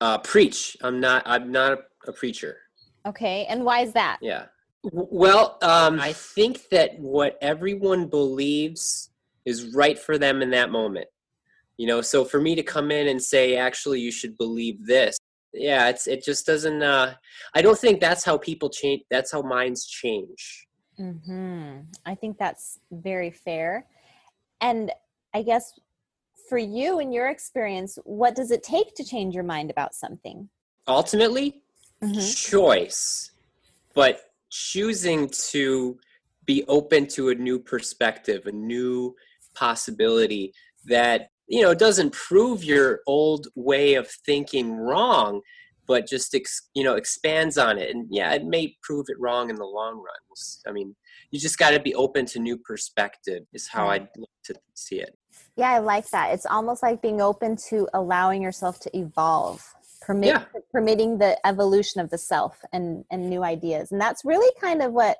Uh, 0.00 0.18
preach. 0.18 0.76
I'm 0.82 0.98
not. 0.98 1.22
I'm 1.24 1.52
not 1.52 1.72
a, 1.72 1.78
a 2.08 2.12
preacher. 2.12 2.56
Okay, 3.06 3.46
and 3.48 3.64
why 3.64 3.80
is 3.80 3.92
that? 3.92 4.18
Yeah. 4.20 4.46
Well, 4.82 5.58
um, 5.62 6.00
I 6.00 6.12
think 6.12 6.68
that 6.70 6.98
what 6.98 7.38
everyone 7.40 8.08
believes 8.08 9.10
is 9.44 9.72
right 9.74 9.96
for 9.96 10.18
them 10.18 10.42
in 10.42 10.50
that 10.50 10.70
moment. 10.70 11.06
You 11.76 11.86
know, 11.86 12.00
so 12.00 12.24
for 12.24 12.40
me 12.40 12.56
to 12.56 12.62
come 12.64 12.90
in 12.90 13.06
and 13.06 13.22
say, 13.22 13.56
actually, 13.56 14.00
you 14.00 14.10
should 14.10 14.36
believe 14.36 14.84
this. 14.84 15.16
Yeah, 15.54 15.88
it's 15.88 16.08
it 16.08 16.24
just 16.24 16.44
doesn't. 16.44 16.82
Uh, 16.82 17.14
I 17.54 17.62
don't 17.62 17.78
think 17.78 18.00
that's 18.00 18.24
how 18.24 18.36
people 18.36 18.68
change. 18.68 19.02
That's 19.10 19.30
how 19.30 19.42
minds 19.42 19.86
change. 19.86 20.66
Hmm 20.96 21.78
I 22.04 22.14
think 22.14 22.38
that's 22.38 22.78
very 22.90 23.30
fair. 23.30 23.86
And 24.60 24.92
I 25.34 25.42
guess 25.42 25.78
for 26.48 26.58
you, 26.58 26.98
in 26.98 27.12
your 27.12 27.28
experience, 27.28 27.98
what 28.04 28.34
does 28.34 28.50
it 28.50 28.62
take 28.62 28.94
to 28.96 29.04
change 29.04 29.34
your 29.34 29.44
mind 29.44 29.70
about 29.70 29.94
something? 29.94 30.48
Ultimately, 30.86 31.62
Mhm. 32.02 32.50
choice, 32.50 33.30
but 33.94 34.32
choosing 34.50 35.28
to 35.28 35.98
be 36.44 36.64
open 36.66 37.06
to 37.06 37.30
a 37.30 37.34
new 37.34 37.58
perspective, 37.58 38.46
a 38.46 38.52
new 38.52 39.14
possibility 39.54 40.52
that 40.84 41.28
you 41.46 41.62
know 41.62 41.74
doesn't 41.74 42.12
prove 42.12 42.64
your 42.64 43.00
old 43.06 43.48
way 43.54 43.94
of 43.94 44.10
thinking 44.26 44.72
wrong, 44.74 45.40
but 45.86 46.06
just 46.06 46.34
ex, 46.34 46.68
you 46.74 46.84
know 46.84 46.94
expands 46.94 47.58
on 47.58 47.78
it. 47.78 47.94
And 47.94 48.06
yeah, 48.10 48.32
it 48.32 48.44
may 48.44 48.76
prove 48.82 49.06
it 49.08 49.18
wrong 49.18 49.50
in 49.50 49.56
the 49.56 49.64
long 49.64 49.96
run. 49.96 50.06
I 50.66 50.72
mean, 50.72 50.94
you 51.30 51.38
just 51.38 51.58
got 51.58 51.70
to 51.70 51.80
be 51.80 51.94
open 51.94 52.26
to 52.26 52.38
new 52.38 52.56
perspective. 52.56 53.44
Is 53.52 53.68
how 53.68 53.88
I'd 53.88 54.02
mm-hmm. 54.02 54.22
like 54.22 54.28
to 54.44 54.54
see 54.74 55.00
it. 55.00 55.16
Yeah, 55.56 55.70
I 55.70 55.78
like 55.78 56.08
that. 56.10 56.32
It's 56.32 56.46
almost 56.46 56.82
like 56.82 57.02
being 57.02 57.20
open 57.20 57.56
to 57.68 57.88
allowing 57.92 58.42
yourself 58.42 58.80
to 58.80 58.96
evolve, 58.96 59.62
permit, 60.00 60.28
Yeah. 60.28 60.44
permitting 60.70 61.18
the 61.18 61.38
evolution 61.46 62.00
of 62.00 62.10
the 62.10 62.18
self 62.18 62.62
and, 62.72 63.04
and 63.10 63.28
new 63.28 63.42
ideas. 63.44 63.92
And 63.92 64.00
that's 64.00 64.24
really 64.24 64.50
kind 64.60 64.82
of 64.82 64.92
what 64.92 65.18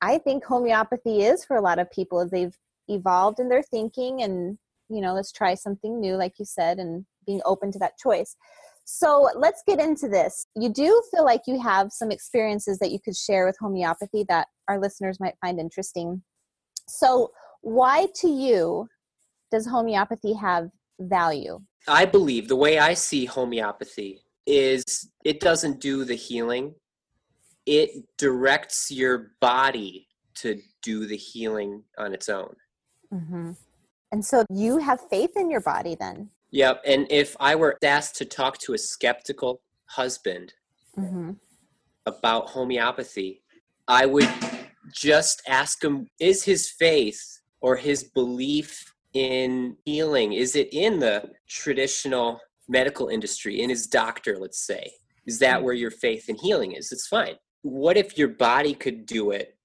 I 0.00 0.18
think 0.18 0.44
homeopathy 0.44 1.22
is 1.22 1.44
for 1.44 1.56
a 1.56 1.60
lot 1.60 1.78
of 1.78 1.90
people 1.90 2.20
is 2.20 2.30
they've 2.30 2.56
evolved 2.88 3.38
in 3.38 3.48
their 3.48 3.62
thinking 3.62 4.22
and, 4.22 4.58
you 4.88 5.00
know, 5.00 5.14
let's 5.14 5.30
try 5.30 5.54
something 5.54 6.00
new, 6.00 6.16
like 6.16 6.38
you 6.38 6.44
said, 6.44 6.78
and 6.78 7.06
being 7.24 7.40
open 7.44 7.70
to 7.72 7.78
that 7.78 7.96
choice. 7.98 8.36
So 8.84 9.28
let's 9.36 9.62
get 9.66 9.78
into 9.78 10.08
this. 10.08 10.46
You 10.56 10.68
do 10.68 11.02
feel 11.10 11.24
like 11.24 11.42
you 11.46 11.60
have 11.60 11.92
some 11.92 12.10
experiences 12.10 12.78
that 12.78 12.90
you 12.90 12.98
could 12.98 13.16
share 13.16 13.46
with 13.46 13.56
homeopathy 13.60 14.24
that 14.28 14.48
our 14.68 14.80
listeners 14.80 15.20
might 15.20 15.34
find 15.40 15.60
interesting. 15.60 16.22
So, 16.88 17.30
why 17.60 18.08
to 18.16 18.28
you 18.28 18.88
does 19.52 19.66
homeopathy 19.66 20.32
have 20.34 20.68
value? 20.98 21.60
I 21.86 22.06
believe 22.06 22.48
the 22.48 22.56
way 22.56 22.78
I 22.78 22.94
see 22.94 23.24
homeopathy 23.24 24.20
is 24.46 25.10
it 25.24 25.40
doesn't 25.40 25.80
do 25.80 26.04
the 26.04 26.14
healing. 26.14 26.74
It 27.66 27.90
directs 28.18 28.90
your 28.90 29.32
body 29.40 30.08
to 30.36 30.60
do 30.82 31.06
the 31.06 31.16
healing 31.16 31.84
on 31.98 32.12
its 32.12 32.28
own. 32.28 32.54
Mm-hmm. 33.12 33.52
And 34.10 34.24
so 34.24 34.44
you 34.50 34.78
have 34.78 35.00
faith 35.08 35.30
in 35.36 35.50
your 35.50 35.60
body 35.60 35.96
then? 35.98 36.30
Yep. 36.52 36.82
And 36.86 37.06
if 37.10 37.36
I 37.40 37.54
were 37.54 37.76
asked 37.82 38.16
to 38.16 38.24
talk 38.24 38.58
to 38.58 38.74
a 38.74 38.78
skeptical 38.78 39.60
husband 39.86 40.54
Mm-hmm. 40.98 41.30
about 42.04 42.50
homeopathy, 42.50 43.40
I 43.88 44.04
would 44.04 44.28
just 44.92 45.40
ask 45.48 45.82
him 45.82 46.06
is 46.20 46.44
his 46.44 46.68
faith 46.68 47.20
or 47.62 47.76
his 47.76 48.04
belief 48.04 48.92
in 49.14 49.76
healing 49.84 50.32
is 50.32 50.54
it 50.56 50.68
in 50.72 50.98
the 50.98 51.30
traditional 51.48 52.40
medical 52.68 53.08
industry 53.08 53.60
in 53.60 53.70
his 53.70 53.86
doctor 53.86 54.36
let's 54.38 54.66
say 54.66 54.90
is 55.26 55.38
that 55.38 55.62
where 55.62 55.74
your 55.74 55.90
faith 55.90 56.28
in 56.28 56.36
healing 56.36 56.72
is 56.72 56.90
it's 56.92 57.06
fine 57.06 57.36
what 57.62 57.96
if 57.96 58.18
your 58.18 58.28
body 58.28 58.74
could 58.74 59.06
do 59.06 59.30
it 59.30 59.56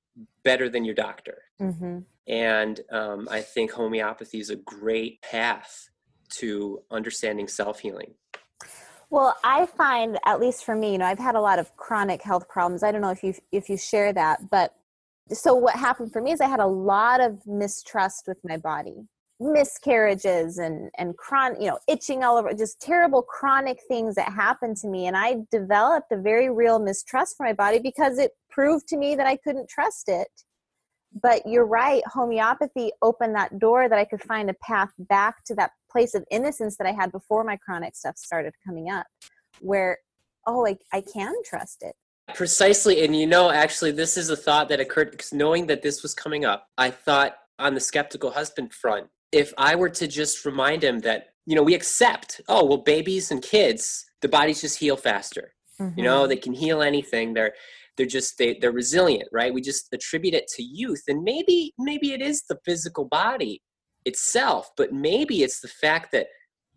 better 0.44 0.70
than 0.70 0.86
your 0.86 0.96
doctor 0.96 1.40
Mm-hmm. 1.62 2.00
and 2.28 2.82
um, 2.92 3.28
i 3.32 3.42
think 3.42 3.72
homeopathy 3.72 4.40
is 4.40 4.50
a 4.50 4.56
great 4.58 5.22
path 5.24 5.90
to 6.30 6.82
understanding 6.92 7.48
self-healing 7.48 8.14
Well, 9.10 9.38
I 9.44 9.66
find, 9.66 10.20
at 10.26 10.40
least 10.40 10.66
for 10.66 10.76
me, 10.76 10.92
you 10.92 10.98
know, 10.98 11.06
I've 11.06 11.20
had 11.20 11.36
a 11.36 11.42
lot 11.42 11.60
of 11.60 11.76
chronic 11.78 12.22
health 12.22 12.50
problems. 12.50 12.84
I 12.84 12.92
don't 12.92 13.02
know 13.02 13.12
if 13.12 13.24
you 13.24 13.34
if 13.52 13.70
you 13.70 13.78
share 13.78 14.12
that, 14.14 14.50
but 14.50 14.74
so 15.34 15.54
what 15.54 15.76
happened 15.76 16.12
for 16.12 16.22
me 16.22 16.32
is 16.32 16.42
I 16.42 16.48
had 16.48 16.60
a 16.60 16.68
lot 16.68 17.22
of 17.22 17.46
mistrust 17.46 18.26
with 18.28 18.38
my 18.44 18.58
body, 18.58 19.08
miscarriages 19.40 20.58
and 20.58 20.90
and 20.98 21.16
chron, 21.18 21.60
you 21.62 21.68
know, 21.68 21.80
itching 21.88 22.24
all 22.24 22.38
over, 22.38 22.54
just 22.54 22.82
terrible 22.82 23.22
chronic 23.22 23.80
things 23.88 24.16
that 24.16 24.32
happened 24.32 24.78
to 24.78 24.88
me, 24.88 25.08
and 25.08 25.16
I 25.16 25.38
developed 25.52 26.12
a 26.12 26.18
very 26.18 26.50
real 26.50 26.80
mistrust 26.80 27.38
for 27.38 27.46
my 27.46 27.54
body 27.54 27.80
because 27.80 28.18
it 28.18 28.32
proved 28.50 28.88
to 28.90 28.98
me 28.98 29.16
that 29.16 29.28
I 29.28 29.38
couldn't 29.38 29.70
trust 29.70 30.10
it. 30.10 30.30
But 31.22 31.48
you're 31.48 31.66
right, 31.66 32.04
homeopathy 32.06 32.92
opened 33.02 33.36
that 33.36 33.58
door 33.60 33.90
that 33.90 33.98
I 33.98 34.06
could 34.06 34.22
find 34.22 34.50
a 34.50 34.56
path 34.56 34.92
back 34.98 35.44
to 35.46 35.56
that 35.56 35.72
place 35.98 36.14
of 36.14 36.24
innocence 36.30 36.78
that 36.78 36.86
I 36.86 36.92
had 36.92 37.12
before 37.12 37.44
my 37.44 37.58
chronic 37.58 37.96
stuff 37.96 38.18
started 38.18 38.54
coming 38.66 38.92
up, 38.92 39.08
where, 39.62 39.98
oh, 40.46 40.68
I, 40.68 40.78
I 40.94 41.02
can 41.02 41.34
trust 41.44 41.82
it. 41.82 41.96
Precisely. 42.36 43.04
And 43.04 43.16
you 43.16 43.26
know, 43.26 43.50
actually, 43.50 43.92
this 43.92 44.16
is 44.16 44.30
a 44.30 44.36
thought 44.36 44.70
that 44.70 44.80
occurred 44.80 45.10
because 45.12 45.34
knowing 45.34 45.66
that 45.68 45.82
this 45.82 46.04
was 46.04 46.14
coming 46.14 46.46
up, 46.46 46.68
I 46.78 46.92
thought 46.92 47.34
on 47.58 47.74
the 47.74 47.80
skeptical 47.80 48.30
husband 48.30 48.74
front, 48.74 49.08
if 49.32 49.54
I 49.58 49.76
were 49.76 49.90
to 49.90 50.08
just 50.08 50.46
remind 50.46 50.84
him 50.84 51.00
that, 51.00 51.30
you 51.48 51.56
know, 51.56 51.64
we 51.64 51.74
accept, 51.74 52.42
oh, 52.48 52.64
well, 52.66 52.78
babies 52.78 53.32
and 53.32 53.42
kids, 53.42 54.06
the 54.22 54.30
bodies 54.30 54.62
just 54.62 54.78
heal 54.78 54.98
faster. 54.98 55.54
You 55.96 56.04
know, 56.04 56.22
mm-hmm. 56.22 56.30
they 56.30 56.38
can 56.38 56.54
heal 56.54 56.82
anything. 56.82 57.36
They're, 57.36 57.54
they're 57.96 58.08
just, 58.08 58.38
they, 58.40 58.58
they're 58.60 58.72
resilient, 58.72 59.30
right? 59.32 59.54
We 59.54 59.62
just 59.62 59.88
attribute 59.94 60.34
it 60.34 60.48
to 60.56 60.64
youth. 60.64 61.04
And 61.08 61.24
maybe, 61.24 61.74
maybe 61.78 62.14
it 62.14 62.22
is 62.22 62.44
the 62.50 62.58
physical 62.66 63.06
body 63.06 63.62
itself, 64.08 64.72
but 64.78 64.94
maybe 64.94 65.44
it's 65.44 65.60
the 65.60 65.68
fact 65.68 66.12
that 66.14 66.28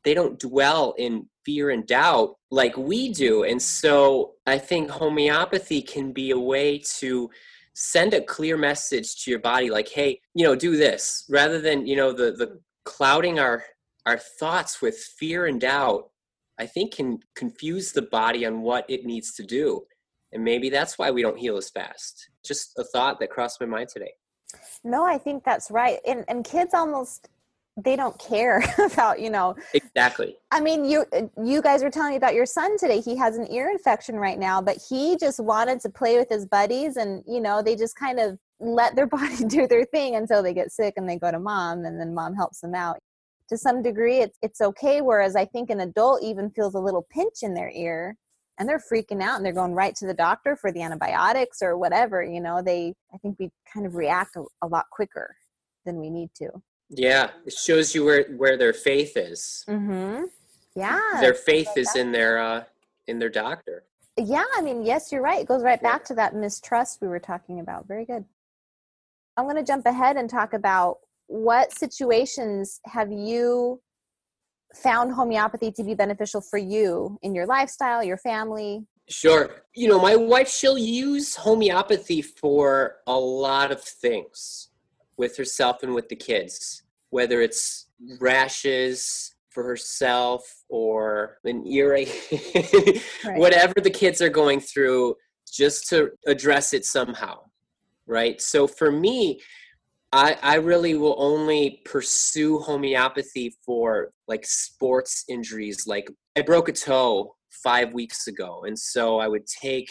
they 0.02 0.14
don't 0.14 0.38
dwell 0.38 0.94
in 0.98 1.26
fear 1.44 1.70
and 1.70 1.86
doubt 1.86 2.34
like 2.50 2.76
we 2.76 3.12
do. 3.12 3.44
And 3.44 3.60
so 3.60 4.32
I 4.46 4.58
think 4.58 4.90
homeopathy 4.90 5.82
can 5.82 6.12
be 6.12 6.30
a 6.30 6.38
way 6.38 6.78
to 6.98 7.30
send 7.74 8.14
a 8.14 8.22
clear 8.22 8.56
message 8.56 9.22
to 9.22 9.30
your 9.30 9.40
body 9.40 9.70
like, 9.70 9.88
hey, 9.88 10.20
you 10.34 10.44
know, 10.44 10.56
do 10.56 10.76
this 10.76 11.24
rather 11.28 11.60
than, 11.60 11.86
you 11.86 11.96
know, 11.96 12.12
the 12.12 12.32
the 12.32 12.60
clouding 12.84 13.38
our 13.38 13.64
our 14.06 14.18
thoughts 14.18 14.82
with 14.82 14.96
fear 14.96 15.46
and 15.46 15.60
doubt, 15.60 16.10
I 16.58 16.66
think 16.66 16.94
can 16.94 17.20
confuse 17.34 17.92
the 17.92 18.02
body 18.02 18.44
on 18.46 18.62
what 18.62 18.84
it 18.88 19.04
needs 19.04 19.34
to 19.34 19.44
do. 19.44 19.82
And 20.32 20.44
maybe 20.44 20.70
that's 20.70 20.98
why 20.98 21.10
we 21.10 21.22
don't 21.22 21.38
heal 21.38 21.56
as 21.56 21.70
fast. 21.70 22.30
Just 22.44 22.72
a 22.78 22.84
thought 22.84 23.18
that 23.20 23.30
crossed 23.30 23.60
my 23.60 23.66
mind 23.66 23.88
today. 23.88 24.12
No, 24.84 25.04
I 25.04 25.18
think 25.18 25.44
that's 25.44 25.70
right. 25.70 25.98
And, 26.06 26.24
and 26.28 26.44
kids 26.44 26.74
almost 26.74 27.28
they 27.76 27.96
don't 27.96 28.18
care 28.18 28.62
about 28.92 29.20
you 29.20 29.30
know 29.30 29.54
exactly 29.74 30.36
i 30.50 30.60
mean 30.60 30.84
you 30.84 31.04
you 31.42 31.62
guys 31.62 31.82
were 31.82 31.90
telling 31.90 32.10
me 32.10 32.16
about 32.16 32.34
your 32.34 32.46
son 32.46 32.76
today 32.76 33.00
he 33.00 33.16
has 33.16 33.36
an 33.36 33.50
ear 33.50 33.70
infection 33.70 34.16
right 34.16 34.38
now 34.38 34.60
but 34.60 34.76
he 34.88 35.16
just 35.16 35.40
wanted 35.40 35.80
to 35.80 35.88
play 35.88 36.18
with 36.18 36.28
his 36.28 36.46
buddies 36.46 36.96
and 36.96 37.22
you 37.26 37.40
know 37.40 37.62
they 37.62 37.76
just 37.76 37.96
kind 37.96 38.18
of 38.18 38.38
let 38.58 38.94
their 38.96 39.06
body 39.18 39.44
do 39.46 39.66
their 39.66 39.84
thing 39.84 40.16
until 40.16 40.42
they 40.42 40.52
get 40.52 40.72
sick 40.72 40.94
and 40.96 41.08
they 41.08 41.16
go 41.16 41.30
to 41.30 41.38
mom 41.38 41.84
and 41.84 42.00
then 42.00 42.14
mom 42.14 42.34
helps 42.34 42.60
them 42.60 42.74
out 42.74 42.98
to 43.48 43.56
some 43.56 43.82
degree 43.82 44.18
it's 44.18 44.38
it's 44.42 44.60
okay 44.60 45.00
whereas 45.00 45.36
i 45.36 45.44
think 45.44 45.70
an 45.70 45.80
adult 45.80 46.22
even 46.22 46.50
feels 46.50 46.74
a 46.74 46.80
little 46.80 47.06
pinch 47.10 47.42
in 47.42 47.54
their 47.54 47.70
ear 47.70 48.16
and 48.60 48.68
they're 48.68 48.78
freaking 48.78 49.22
out 49.22 49.36
and 49.36 49.44
they're 49.44 49.54
going 49.54 49.72
right 49.72 49.96
to 49.96 50.06
the 50.06 50.14
doctor 50.14 50.54
for 50.54 50.70
the 50.70 50.82
antibiotics 50.82 51.62
or 51.62 51.76
whatever 51.76 52.22
you 52.22 52.40
know 52.40 52.62
they 52.62 52.94
i 53.12 53.16
think 53.16 53.36
we 53.40 53.50
kind 53.72 53.86
of 53.86 53.96
react 53.96 54.36
a, 54.36 54.44
a 54.62 54.66
lot 54.68 54.84
quicker 54.92 55.34
than 55.84 55.98
we 55.98 56.10
need 56.10 56.30
to. 56.34 56.50
Yeah 56.90 57.30
it 57.46 57.54
shows 57.54 57.94
you 57.94 58.04
where 58.04 58.24
where 58.36 58.56
their 58.56 58.74
faith 58.74 59.16
is. 59.16 59.64
Mm-hmm. 59.68 60.24
Yeah. 60.76 61.00
their 61.20 61.34
faith 61.34 61.68
like 61.68 61.78
is 61.78 61.92
that. 61.94 62.00
in 62.00 62.12
their 62.12 62.38
uh 62.38 62.64
in 63.08 63.18
their 63.18 63.30
doctor. 63.30 63.84
Yeah 64.16 64.44
i 64.56 64.60
mean 64.60 64.84
yes 64.84 65.10
you're 65.10 65.22
right. 65.22 65.40
It 65.40 65.48
goes 65.48 65.62
right 65.62 65.82
back 65.82 66.04
to 66.06 66.14
that 66.14 66.36
mistrust 66.36 67.00
we 67.00 67.08
were 67.08 67.18
talking 67.18 67.60
about. 67.60 67.88
Very 67.88 68.04
good. 68.04 68.24
I'm 69.36 69.46
going 69.46 69.56
to 69.56 69.62
jump 69.62 69.86
ahead 69.86 70.16
and 70.18 70.28
talk 70.28 70.52
about 70.52 70.98
what 71.28 71.72
situations 71.72 72.80
have 72.84 73.10
you 73.10 73.80
found 74.74 75.12
homeopathy 75.12 75.72
to 75.72 75.82
be 75.82 75.94
beneficial 75.94 76.40
for 76.40 76.58
you 76.58 77.18
in 77.22 77.34
your 77.34 77.46
lifestyle, 77.46 78.02
your 78.02 78.16
family? 78.16 78.86
Sure. 79.08 79.62
You 79.74 79.88
know, 79.88 80.00
my 80.00 80.14
wife, 80.14 80.48
she'll 80.48 80.78
use 80.78 81.34
homeopathy 81.34 82.22
for 82.22 82.96
a 83.06 83.18
lot 83.18 83.72
of 83.72 83.82
things 83.82 84.68
with 85.16 85.36
herself 85.36 85.82
and 85.82 85.94
with 85.94 86.08
the 86.08 86.16
kids, 86.16 86.84
whether 87.10 87.40
it's 87.40 87.86
rashes 88.20 89.34
for 89.50 89.64
herself 89.64 90.62
or 90.68 91.38
an 91.44 91.66
earache, 91.66 92.28
right. 93.24 93.36
whatever 93.36 93.74
the 93.82 93.90
kids 93.90 94.22
are 94.22 94.28
going 94.28 94.60
through, 94.60 95.16
just 95.50 95.88
to 95.88 96.10
address 96.26 96.72
it 96.72 96.84
somehow. 96.84 97.40
Right. 98.06 98.40
So 98.40 98.66
for 98.66 98.90
me, 98.90 99.40
I, 100.12 100.36
I 100.42 100.54
really 100.56 100.94
will 100.94 101.14
only 101.18 101.82
pursue 101.84 102.58
homeopathy 102.58 103.54
for 103.64 104.10
like 104.26 104.44
sports 104.44 105.24
injuries. 105.28 105.86
Like 105.86 106.10
I 106.36 106.42
broke 106.42 106.68
a 106.68 106.72
toe 106.72 107.36
five 107.62 107.92
weeks 107.92 108.26
ago, 108.26 108.64
and 108.66 108.78
so 108.78 109.20
I 109.20 109.28
would 109.28 109.46
take 109.46 109.88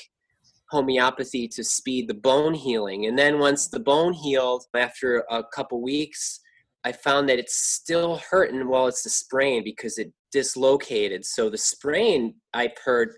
homeopathy 0.72 1.48
to 1.48 1.64
speed 1.64 2.08
the 2.08 2.14
bone 2.14 2.54
healing. 2.54 3.06
And 3.06 3.18
then 3.18 3.40
once 3.40 3.70
the 3.70 3.80
bone 3.80 4.14
healed, 4.14 4.66
after 4.76 5.24
a 5.30 5.44
couple 5.44 5.82
weeks, 5.82 6.42
I 6.84 6.92
found 6.92 7.28
that 7.30 7.40
it's 7.40 7.56
still 7.56 8.22
hurting 8.30 8.68
while 8.68 8.88
it's 8.88 9.04
the 9.04 9.10
sprain 9.10 9.64
because 9.64 9.98
it 9.98 10.12
dislocated. 10.32 11.26
So 11.26 11.50
the 11.50 11.58
sprain 11.58 12.36
I've 12.54 12.78
heard 12.84 13.14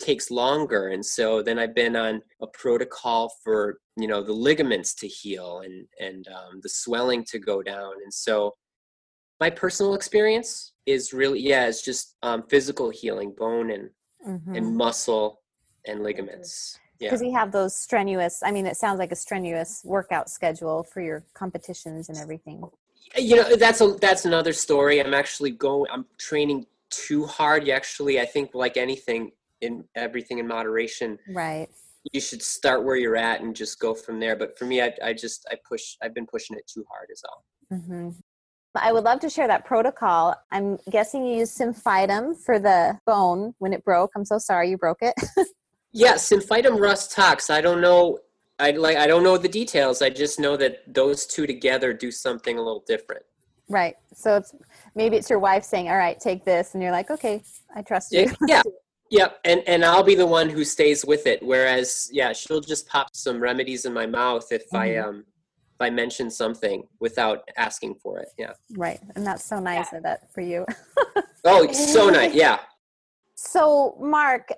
takes 0.00 0.30
longer 0.30 0.88
and 0.88 1.04
so 1.04 1.42
then 1.42 1.58
i've 1.58 1.74
been 1.74 1.94
on 1.94 2.20
a 2.40 2.46
protocol 2.48 3.32
for 3.44 3.78
you 3.96 4.08
know 4.08 4.22
the 4.22 4.32
ligaments 4.32 4.94
to 4.94 5.06
heal 5.06 5.62
and 5.64 5.86
and 6.00 6.26
um, 6.28 6.60
the 6.62 6.68
swelling 6.68 7.24
to 7.24 7.38
go 7.38 7.62
down 7.62 7.92
and 8.02 8.12
so 8.12 8.52
my 9.38 9.50
personal 9.50 9.94
experience 9.94 10.72
is 10.86 11.12
really 11.12 11.40
yeah 11.40 11.66
it's 11.66 11.82
just 11.82 12.16
um, 12.22 12.42
physical 12.48 12.90
healing 12.90 13.34
bone 13.36 13.70
and 13.70 13.90
mm-hmm. 14.26 14.54
and 14.54 14.76
muscle 14.76 15.40
and 15.86 16.02
ligaments 16.02 16.78
because 16.98 17.22
yeah. 17.22 17.28
you 17.28 17.34
have 17.34 17.52
those 17.52 17.76
strenuous 17.76 18.42
i 18.42 18.50
mean 18.50 18.66
it 18.66 18.76
sounds 18.76 18.98
like 18.98 19.12
a 19.12 19.16
strenuous 19.16 19.82
workout 19.84 20.28
schedule 20.28 20.82
for 20.82 21.00
your 21.00 21.24
competitions 21.34 22.08
and 22.08 22.18
everything 22.18 22.62
you 23.16 23.36
know 23.36 23.56
that's 23.56 23.80
a 23.80 23.88
that's 24.00 24.24
another 24.24 24.52
story 24.52 25.00
i'm 25.00 25.14
actually 25.14 25.50
going 25.50 25.90
i'm 25.92 26.04
training 26.18 26.64
too 26.90 27.24
hard 27.26 27.66
you 27.66 27.72
actually 27.72 28.20
i 28.20 28.26
think 28.26 28.54
like 28.54 28.76
anything 28.76 29.30
in 29.60 29.84
everything 29.94 30.38
in 30.38 30.46
moderation 30.46 31.18
right 31.30 31.68
you 32.12 32.20
should 32.20 32.42
start 32.42 32.84
where 32.84 32.96
you're 32.96 33.16
at 33.16 33.40
and 33.40 33.54
just 33.54 33.78
go 33.78 33.94
from 33.94 34.18
there 34.18 34.36
but 34.36 34.58
for 34.58 34.64
me 34.64 34.80
i, 34.80 34.92
I 35.02 35.12
just 35.12 35.46
i 35.50 35.56
push 35.68 35.96
i've 36.02 36.14
been 36.14 36.26
pushing 36.26 36.56
it 36.56 36.70
too 36.72 36.84
hard 36.90 37.08
is 37.10 37.22
all 37.28 37.44
mm-hmm. 37.72 38.10
I 38.74 38.92
would 38.92 39.04
love 39.04 39.20
to 39.20 39.30
share 39.30 39.48
that 39.48 39.64
protocol. 39.64 40.34
I'm 40.52 40.78
guessing 40.90 41.26
you 41.26 41.38
use 41.38 41.56
Symphytum 41.56 42.36
for 42.36 42.58
the 42.58 42.98
bone 43.04 43.54
when 43.58 43.72
it 43.72 43.84
broke. 43.84 44.12
I'm 44.14 44.24
so 44.24 44.38
sorry 44.38 44.70
you 44.70 44.78
broke 44.78 44.98
it. 45.00 45.14
yeah, 45.92 46.14
Symphytum 46.14 46.78
Rhus 46.78 47.08
Tox. 47.08 47.50
I 47.50 47.60
don't 47.60 47.80
know. 47.80 48.18
I 48.58 48.72
like. 48.72 48.96
I 48.96 49.06
don't 49.06 49.24
know 49.24 49.36
the 49.36 49.48
details. 49.48 50.02
I 50.02 50.10
just 50.10 50.38
know 50.38 50.56
that 50.56 50.82
those 50.86 51.26
two 51.26 51.46
together 51.46 51.92
do 51.92 52.10
something 52.10 52.58
a 52.58 52.62
little 52.62 52.84
different. 52.86 53.22
Right. 53.68 53.96
So 54.14 54.36
it's 54.36 54.54
maybe 54.94 55.16
it's 55.16 55.30
your 55.30 55.38
wife 55.38 55.64
saying, 55.64 55.88
"All 55.88 55.96
right, 55.96 56.20
take 56.20 56.44
this," 56.44 56.74
and 56.74 56.82
you're 56.82 56.92
like, 56.92 57.10
"Okay, 57.10 57.42
I 57.74 57.82
trust 57.82 58.12
you." 58.12 58.30
Yeah. 58.46 58.62
Yep, 59.10 59.40
and 59.44 59.62
and 59.66 59.84
I'll 59.84 60.04
be 60.04 60.14
the 60.14 60.26
one 60.26 60.48
who 60.48 60.64
stays 60.64 61.04
with 61.04 61.26
it. 61.26 61.42
Whereas, 61.42 62.08
yeah, 62.12 62.32
she'll 62.32 62.60
just 62.60 62.88
pop 62.88 63.08
some 63.14 63.40
remedies 63.40 63.84
in 63.84 63.92
my 63.92 64.06
mouth 64.06 64.46
if 64.52 64.62
mm-hmm. 64.66 64.76
I 64.76 64.96
um 64.96 65.24
if 65.74 65.80
I 65.80 65.90
mention 65.90 66.30
something 66.30 66.84
without 67.00 67.48
asking 67.56 67.96
for 67.96 68.20
it. 68.20 68.28
Yeah. 68.38 68.52
Right, 68.76 69.00
and 69.16 69.26
that's 69.26 69.44
so 69.44 69.58
nice 69.58 69.88
yeah. 69.92 69.98
of 69.98 70.04
that 70.04 70.32
for 70.32 70.42
you. 70.42 70.64
oh, 71.44 71.64
it's 71.64 71.92
so 71.92 72.08
nice. 72.08 72.34
Yeah. 72.34 72.60
So, 73.34 73.96
Mark, 73.98 74.50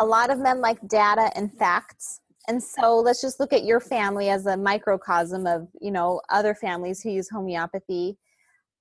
a 0.00 0.06
lot 0.06 0.30
of 0.30 0.38
men 0.38 0.60
like 0.60 0.78
data 0.88 1.30
and 1.36 1.52
facts. 1.58 2.20
And 2.48 2.62
so 2.62 2.98
let's 2.98 3.20
just 3.20 3.38
look 3.38 3.52
at 3.52 3.64
your 3.64 3.80
family 3.80 4.30
as 4.30 4.46
a 4.46 4.56
microcosm 4.56 5.46
of, 5.46 5.68
you 5.80 5.90
know, 5.90 6.20
other 6.30 6.54
families 6.54 7.02
who 7.02 7.10
use 7.10 7.28
homeopathy. 7.28 8.16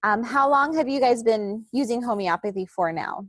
Um, 0.03 0.23
how 0.23 0.49
long 0.49 0.75
have 0.77 0.87
you 0.89 0.99
guys 0.99 1.23
been 1.23 1.65
using 1.71 2.01
homeopathy 2.01 2.65
for 2.65 2.91
now? 2.91 3.25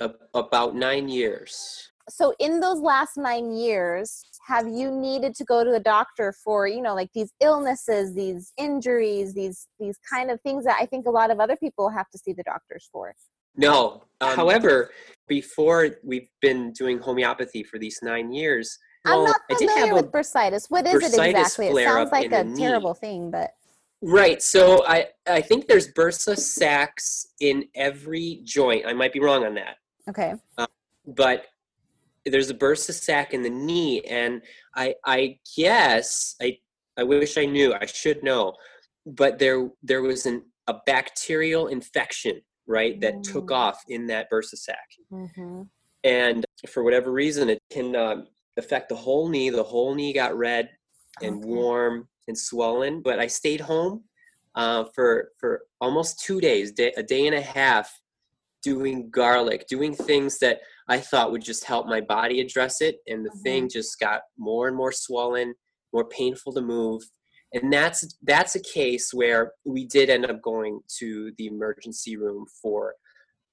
About 0.00 0.74
nine 0.74 1.08
years. 1.08 1.90
So, 2.08 2.34
in 2.38 2.60
those 2.60 2.80
last 2.80 3.16
nine 3.16 3.52
years, 3.52 4.24
have 4.46 4.68
you 4.68 4.90
needed 4.90 5.34
to 5.36 5.44
go 5.44 5.64
to 5.64 5.70
the 5.70 5.80
doctor 5.80 6.32
for 6.44 6.68
you 6.68 6.80
know 6.80 6.94
like 6.94 7.10
these 7.14 7.32
illnesses, 7.40 8.14
these 8.14 8.52
injuries, 8.56 9.34
these 9.34 9.66
these 9.80 9.98
kind 10.08 10.30
of 10.30 10.40
things 10.42 10.64
that 10.64 10.76
I 10.80 10.86
think 10.86 11.06
a 11.06 11.10
lot 11.10 11.30
of 11.30 11.40
other 11.40 11.56
people 11.56 11.90
have 11.90 12.08
to 12.10 12.18
see 12.18 12.32
the 12.32 12.44
doctors 12.44 12.88
for? 12.92 13.14
No. 13.56 14.04
Um, 14.20 14.36
However, 14.36 14.90
before 15.28 15.96
we've 16.04 16.28
been 16.42 16.72
doing 16.72 16.98
homeopathy 16.98 17.62
for 17.62 17.78
these 17.78 17.98
nine 18.02 18.30
years, 18.30 18.78
well, 19.04 19.20
I'm 19.20 19.24
not 19.24 19.40
familiar 19.58 19.94
with 19.94 20.12
bursitis. 20.12 20.66
What 20.68 20.86
is 20.86 20.94
it 20.94 21.06
exactly? 21.06 21.68
It 21.68 21.84
sounds 21.84 22.12
like 22.12 22.32
a 22.32 22.44
terrible 22.44 22.96
knee. 23.02 23.08
thing, 23.08 23.30
but 23.30 23.50
Right. 24.02 24.42
So 24.42 24.86
I 24.86 25.06
I 25.26 25.40
think 25.40 25.66
there's 25.66 25.92
bursa 25.92 26.38
sacs 26.38 27.26
in 27.40 27.64
every 27.74 28.40
joint. 28.44 28.86
I 28.86 28.92
might 28.92 29.12
be 29.12 29.20
wrong 29.20 29.44
on 29.44 29.54
that. 29.54 29.76
Okay. 30.08 30.34
Um, 30.58 30.66
but 31.06 31.46
there's 32.24 32.50
a 32.50 32.54
bursa 32.54 32.92
sac 32.92 33.34
in 33.34 33.42
the 33.42 33.50
knee, 33.50 34.02
and 34.02 34.42
I 34.74 34.94
I 35.04 35.38
guess 35.56 36.34
I 36.40 36.58
I 36.96 37.04
wish 37.04 37.38
I 37.38 37.46
knew. 37.46 37.74
I 37.74 37.86
should 37.86 38.22
know, 38.22 38.54
but 39.04 39.38
there 39.38 39.68
there 39.82 40.02
was 40.02 40.26
an 40.26 40.42
a 40.66 40.74
bacterial 40.86 41.68
infection 41.68 42.40
right 42.66 43.00
that 43.00 43.14
mm. 43.14 43.22
took 43.22 43.50
off 43.50 43.82
in 43.88 44.06
that 44.08 44.28
bursa 44.30 44.56
sac, 44.56 44.88
mm-hmm. 45.12 45.62
and 46.02 46.44
for 46.68 46.82
whatever 46.82 47.12
reason 47.12 47.48
it 47.48 47.62
can 47.70 47.94
um, 47.94 48.26
affect 48.56 48.88
the 48.88 48.96
whole 48.96 49.28
knee. 49.28 49.50
The 49.50 49.62
whole 49.62 49.94
knee 49.94 50.12
got 50.12 50.36
red 50.36 50.70
and 51.22 51.36
okay. 51.36 51.46
warm 51.46 52.08
and 52.28 52.36
swollen. 52.36 53.02
But 53.02 53.20
I 53.20 53.28
stayed 53.28 53.60
home 53.60 54.02
uh, 54.56 54.84
for 54.94 55.30
for 55.38 55.62
almost 55.80 56.20
two 56.20 56.40
days, 56.40 56.72
day, 56.72 56.92
a 56.96 57.02
day 57.02 57.26
and 57.26 57.36
a 57.36 57.40
half, 57.40 58.00
doing 58.66 59.08
garlic, 59.10 59.64
doing 59.68 59.94
things 59.94 60.40
that 60.40 60.58
I 60.88 60.98
thought 60.98 61.30
would 61.30 61.44
just 61.44 61.62
help 61.62 61.86
my 61.86 62.00
body 62.00 62.40
address 62.40 62.80
it. 62.80 62.96
And 63.06 63.24
the 63.24 63.30
mm-hmm. 63.30 63.42
thing 63.42 63.68
just 63.68 64.00
got 64.00 64.22
more 64.36 64.66
and 64.66 64.76
more 64.76 64.90
swollen, 64.90 65.54
more 65.92 66.08
painful 66.08 66.52
to 66.54 66.60
move. 66.60 67.00
And 67.52 67.72
that's 67.72 68.18
that's 68.24 68.56
a 68.56 68.62
case 68.62 69.14
where 69.14 69.52
we 69.64 69.86
did 69.86 70.10
end 70.10 70.26
up 70.26 70.42
going 70.42 70.80
to 70.98 71.30
the 71.38 71.46
emergency 71.46 72.16
room 72.16 72.44
for 72.60 72.94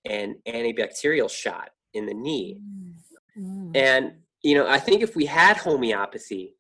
an 0.06 0.36
antibacterial 0.48 1.30
shot 1.30 1.70
in 1.94 2.08
the 2.08 2.14
knee. 2.16 2.58
Mm-hmm. 3.38 3.72
And 3.76 4.14
you 4.42 4.56
know, 4.56 4.68
I 4.68 4.80
think 4.80 5.04
if 5.04 5.16
we 5.16 5.28
had 5.28 5.58
homeopathy, 5.58 6.56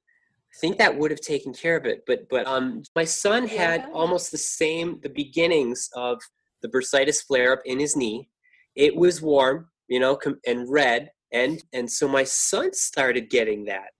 I 0.53 0.55
think 0.61 0.77
that 0.77 0.95
would 0.95 1.09
have 1.09 1.21
taken 1.21 1.53
care 1.53 1.75
of 1.75 1.87
it. 1.87 2.03
But 2.05 2.29
but 2.29 2.45
um, 2.45 2.83
my 2.95 3.03
son 3.03 3.47
had 3.47 3.87
almost 3.93 4.31
the 4.31 4.37
same 4.37 4.99
the 5.01 5.09
beginnings 5.09 5.89
of 5.95 6.21
the 6.61 6.69
bursitis 6.69 7.23
flare 7.23 7.53
up 7.53 7.61
in 7.65 7.79
his 7.79 7.95
knee, 7.95 8.29
it 8.75 8.95
was 8.95 9.21
warm, 9.21 9.69
you 9.87 9.99
know, 9.99 10.19
and 10.45 10.69
red, 10.69 11.11
and 11.31 11.63
and 11.73 11.89
so 11.89 12.07
my 12.07 12.23
son 12.23 12.73
started 12.73 13.29
getting 13.29 13.65
that. 13.65 13.91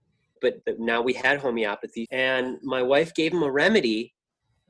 But, 0.42 0.56
but 0.66 0.78
now 0.80 1.02
we 1.02 1.14
had 1.14 1.40
homeopathy, 1.40 2.06
and 2.12 2.58
my 2.64 2.82
wife 2.82 3.14
gave 3.14 3.34
him 3.34 3.44
a 3.44 3.52
remedy, 3.52 4.14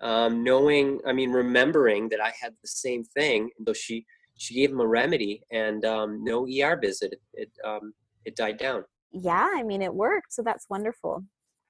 um, 0.02 0.44
knowing, 0.44 1.00
I 1.08 1.14
mean, 1.14 1.32
remembering 1.32 2.10
that 2.10 2.22
I 2.22 2.32
had 2.40 2.54
the 2.62 2.68
same 2.68 3.04
thing. 3.04 3.50
So 3.66 3.74
she 3.74 4.06
she 4.38 4.56
gave 4.56 4.72
him 4.72 4.80
a 4.80 4.88
remedy, 4.88 5.42
and 5.52 5.84
um, 5.86 6.24
no 6.24 6.46
ER 6.46 6.78
visit. 6.80 7.14
It 7.14 7.22
it, 7.34 7.52
um, 7.66 7.94
it 8.26 8.36
died 8.36 8.58
down. 8.58 8.84
Yeah, 9.12 9.50
I 9.56 9.64
mean, 9.64 9.82
it 9.82 9.94
worked, 9.94 10.34
so 10.34 10.42
that's 10.44 10.70
wonderful 10.70 11.24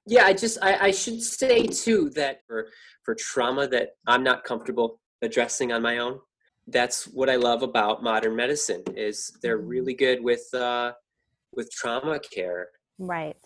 yeah 0.06 0.26
i 0.26 0.34
just 0.34 0.58
I, 0.60 0.88
I, 0.88 0.90
should 0.90 1.22
say 1.22 1.66
too 1.66 2.10
that 2.10 2.40
for 2.46 2.66
for 3.04 3.14
trauma 3.14 3.66
that 3.68 3.92
i'm 4.06 4.22
not 4.22 4.44
comfortable 4.44 5.00
addressing 5.24 5.72
on 5.72 5.82
my 5.82 5.98
own. 5.98 6.20
That's 6.66 7.04
what 7.06 7.28
I 7.28 7.36
love 7.36 7.62
about 7.62 8.02
modern 8.02 8.36
medicine 8.36 8.82
is 8.96 9.32
they're 9.42 9.58
Mm-hmm. 9.58 9.68
really 9.68 9.94
good 9.94 10.22
with 10.22 10.52
uh, 10.54 10.92
with 11.52 11.70
trauma 11.70 12.18
care. 12.20 12.68
Right. 12.98 13.36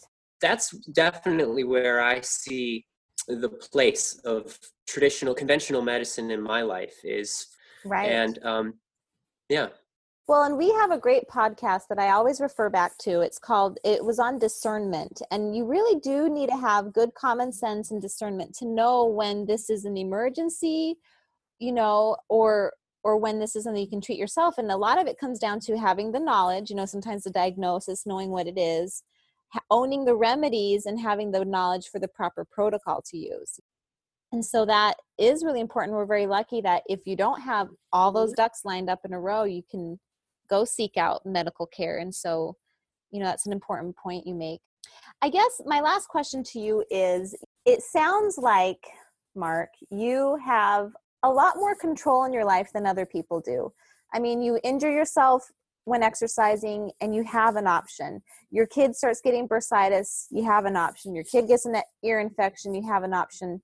That's 0.40 0.70
definitely 0.92 1.64
where 1.64 2.00
I 2.00 2.20
see 2.20 2.86
the 3.26 3.48
place 3.48 4.20
of 4.24 4.58
traditional 4.86 5.34
conventional 5.34 5.82
medicine 5.82 6.30
in 6.30 6.40
my 6.42 6.62
life 6.62 6.94
is 7.04 7.46
Right. 7.84 8.08
and 8.08 8.38
um, 8.44 8.74
yeah 9.48 9.68
Well, 10.28 10.44
and 10.44 10.56
we 10.56 10.70
have 10.72 10.90
a 10.90 10.98
great 10.98 11.28
podcast 11.28 11.88
that 11.88 11.98
I 11.98 12.10
always 12.10 12.40
refer 12.40 12.70
back 12.70 12.96
to. 12.98 13.20
It's 13.20 13.38
called 13.38 13.78
It 13.84 14.04
Was 14.04 14.18
on 14.18 14.38
Discernment. 14.38 15.22
And 15.30 15.56
you 15.56 15.64
really 15.66 15.98
do 16.00 16.28
need 16.28 16.50
to 16.50 16.56
have 16.56 16.92
good 16.92 17.14
common 17.14 17.52
sense 17.52 17.90
and 17.90 18.00
discernment 18.00 18.54
to 18.56 18.66
know 18.66 19.04
when 19.06 19.46
this 19.46 19.70
is 19.70 19.84
an 19.84 19.96
emergency, 19.96 20.96
you 21.58 21.72
know, 21.72 22.16
or 22.28 22.72
or 23.08 23.16
when 23.16 23.38
this 23.38 23.56
is 23.56 23.64
something 23.64 23.82
you 23.82 23.88
can 23.88 24.02
treat 24.02 24.18
yourself. 24.18 24.58
And 24.58 24.70
a 24.70 24.76
lot 24.76 25.00
of 25.00 25.06
it 25.06 25.18
comes 25.18 25.38
down 25.38 25.60
to 25.60 25.78
having 25.78 26.12
the 26.12 26.20
knowledge, 26.20 26.68
you 26.68 26.76
know, 26.76 26.84
sometimes 26.84 27.24
the 27.24 27.30
diagnosis, 27.30 28.04
knowing 28.04 28.28
what 28.30 28.46
it 28.46 28.58
is, 28.58 29.02
owning 29.70 30.04
the 30.04 30.14
remedies 30.14 30.84
and 30.84 31.00
having 31.00 31.30
the 31.30 31.42
knowledge 31.42 31.88
for 31.88 31.98
the 31.98 32.08
proper 32.08 32.44
protocol 32.44 33.02
to 33.06 33.16
use. 33.16 33.60
And 34.30 34.44
so 34.44 34.66
that 34.66 34.96
is 35.16 35.42
really 35.42 35.60
important. 35.60 35.96
We're 35.96 36.04
very 36.04 36.26
lucky 36.26 36.60
that 36.60 36.82
if 36.86 37.06
you 37.06 37.16
don't 37.16 37.40
have 37.40 37.68
all 37.94 38.12
those 38.12 38.32
mm-hmm. 38.32 38.42
ducks 38.42 38.60
lined 38.66 38.90
up 38.90 39.00
in 39.06 39.14
a 39.14 39.20
row, 39.20 39.44
you 39.44 39.62
can 39.70 39.98
go 40.50 40.66
seek 40.66 40.98
out 40.98 41.24
medical 41.24 41.66
care. 41.66 41.96
And 41.96 42.14
so, 42.14 42.56
you 43.10 43.20
know, 43.20 43.26
that's 43.26 43.46
an 43.46 43.54
important 43.54 43.96
point 43.96 44.26
you 44.26 44.34
make. 44.34 44.60
I 45.22 45.30
guess 45.30 45.62
my 45.64 45.80
last 45.80 46.08
question 46.08 46.42
to 46.44 46.60
you 46.60 46.84
is 46.90 47.34
it 47.64 47.80
sounds 47.80 48.36
like, 48.36 48.86
Mark, 49.34 49.70
you 49.90 50.38
have 50.44 50.92
a 51.28 51.30
lot 51.30 51.56
more 51.56 51.74
control 51.74 52.24
in 52.24 52.32
your 52.32 52.44
life 52.44 52.70
than 52.72 52.86
other 52.86 53.06
people 53.06 53.40
do. 53.40 53.72
I 54.14 54.18
mean, 54.18 54.40
you 54.40 54.58
injure 54.64 54.90
yourself 54.90 55.50
when 55.84 56.02
exercising 56.02 56.90
and 57.00 57.14
you 57.14 57.24
have 57.24 57.56
an 57.56 57.66
option. 57.66 58.22
Your 58.50 58.66
kid 58.66 58.94
starts 58.94 59.20
getting 59.22 59.48
bursitis, 59.48 60.26
you 60.30 60.44
have 60.44 60.64
an 60.64 60.76
option. 60.76 61.14
Your 61.14 61.24
kid 61.24 61.48
gets 61.48 61.66
an 61.66 61.76
ear 62.02 62.20
infection, 62.20 62.74
you 62.74 62.86
have 62.88 63.02
an 63.02 63.14
option. 63.14 63.62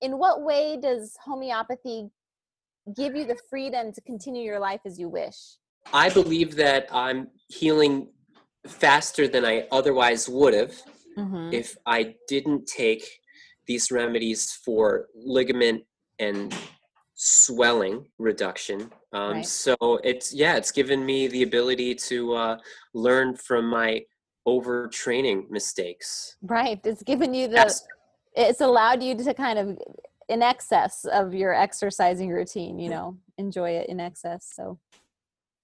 In 0.00 0.18
what 0.18 0.42
way 0.42 0.78
does 0.80 1.16
homeopathy 1.24 2.08
give 2.96 3.14
you 3.14 3.24
the 3.26 3.38
freedom 3.48 3.92
to 3.92 4.00
continue 4.02 4.42
your 4.42 4.58
life 4.58 4.80
as 4.86 4.98
you 4.98 5.08
wish? 5.08 5.36
i 5.94 6.10
believe 6.10 6.56
that 6.56 6.86
i'm 6.92 7.28
healing 7.48 8.06
faster 8.66 9.26
than 9.26 9.44
i 9.46 9.66
otherwise 9.72 10.28
would 10.28 10.52
have 10.54 10.74
Mm-hmm. 11.18 11.52
if 11.52 11.76
i 11.86 12.14
didn't 12.28 12.66
take 12.66 13.04
these 13.66 13.90
remedies 13.90 14.52
for 14.64 15.06
ligament 15.14 15.82
and 16.20 16.54
swelling 17.22 18.06
reduction 18.18 18.90
um, 19.12 19.32
Right. 19.36 19.46
so 19.46 19.74
it's 20.02 20.32
yeah 20.32 20.56
it's 20.56 20.70
given 20.72 21.04
me 21.04 21.26
the 21.28 21.42
ability 21.42 21.94
to 21.94 22.32
uh, 22.32 22.56
learn 22.94 23.36
from 23.36 23.68
my 23.68 24.00
overtraining 24.48 25.48
mistakes 25.50 26.36
Right. 26.42 26.80
It's 26.84 27.02
given 27.02 27.34
you 27.34 27.46
the, 27.48 27.56
Yes. 27.56 27.84
it's 28.34 28.62
allowed 28.62 29.02
you 29.02 29.14
to 29.14 29.34
kind 29.34 29.58
of, 29.58 29.78
in 30.30 30.40
excess 30.42 31.04
of 31.04 31.34
your 31.34 31.52
exercising 31.52 32.30
routine, 32.30 32.78
you 32.78 32.88
know, 32.88 33.18
enjoy 33.36 33.70
it 33.70 33.88
in 33.90 34.00
excess. 34.00 34.50
So, 34.56 34.78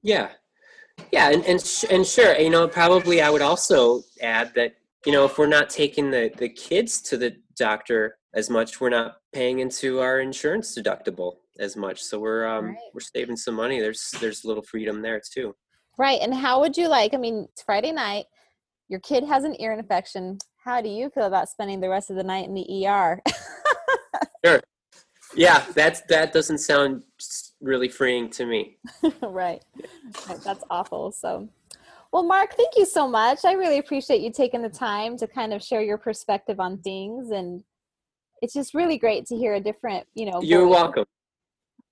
Yeah, 0.02 0.28
yeah, 1.10 1.30
and 1.30 1.42
and 1.46 1.60
sh- 1.60 1.84
and 1.90 2.04
sure, 2.06 2.36
you 2.38 2.50
know, 2.50 2.68
probably 2.68 3.22
I 3.22 3.30
would 3.30 3.42
also 3.42 4.02
add 4.20 4.52
that 4.56 4.74
you 5.06 5.12
know 5.12 5.24
if 5.24 5.38
we're 5.38 5.46
not 5.58 5.70
taking 5.70 6.10
the 6.10 6.30
the 6.36 6.48
kids 6.50 7.00
to 7.08 7.16
the 7.16 7.36
doctor 7.56 8.18
as 8.34 8.50
much, 8.50 8.80
we're 8.80 8.90
not 8.90 9.16
paying 9.32 9.60
into 9.60 10.00
our 10.00 10.20
insurance 10.20 10.76
deductible 10.76 11.36
as 11.58 11.76
much, 11.76 12.02
so 12.02 12.18
we're 12.18 12.46
um 12.46 12.66
Right. 12.66 12.76
we're 12.94 13.00
saving 13.00 13.36
some 13.36 13.54
money. 13.54 13.80
There's 13.80 14.10
there's 14.20 14.44
a 14.44 14.48
little 14.48 14.62
freedom 14.62 15.02
there 15.02 15.20
too. 15.34 15.54
right. 15.98 16.20
And 16.20 16.34
how 16.34 16.60
would 16.60 16.76
you 16.76 16.88
like, 16.88 17.14
I 17.14 17.16
mean, 17.16 17.48
it's 17.52 17.62
Friday 17.62 17.92
night, 17.92 18.26
your 18.88 19.00
kid 19.00 19.24
has 19.24 19.44
an 19.44 19.56
ear 19.60 19.72
infection. 19.72 20.38
How 20.64 20.80
do 20.80 20.88
you 20.88 21.08
feel 21.10 21.24
about 21.24 21.48
spending 21.48 21.80
the 21.80 21.88
rest 21.88 22.10
of 22.10 22.16
the 22.16 22.22
night 22.24 22.46
in 22.48 22.54
the 22.54 22.86
ER? 22.86 23.22
Sure. 24.44 24.60
Yeah, 25.34 25.64
that's 25.74 26.02
that 26.02 26.32
doesn't 26.32 26.58
sound 26.58 27.02
really 27.60 27.88
freeing 27.88 28.30
to 28.30 28.46
me. 28.46 28.78
right. 29.22 29.62
right. 30.28 30.40
That's 30.44 30.62
awful. 30.70 31.10
So, 31.10 31.48
well, 32.12 32.22
Mark, 32.22 32.54
thank 32.54 32.76
you 32.76 32.86
so 32.86 33.08
much. 33.08 33.44
I 33.44 33.52
really 33.52 33.78
appreciate 33.78 34.20
you 34.20 34.30
taking 34.32 34.62
the 34.62 34.68
time 34.68 35.16
to 35.18 35.26
kind 35.26 35.52
of 35.52 35.62
share 35.64 35.82
your 35.82 35.98
perspective 35.98 36.60
on 36.60 36.78
things. 36.78 37.30
And 37.30 37.64
it's 38.40 38.54
just 38.54 38.72
really 38.72 38.98
great 38.98 39.26
to 39.26 39.36
hear 39.36 39.54
a 39.54 39.60
different, 39.60 40.06
you 40.14 40.30
know, 40.30 40.40
You're 40.42 40.66
voice. 40.66 40.70
welcome. 40.76 41.04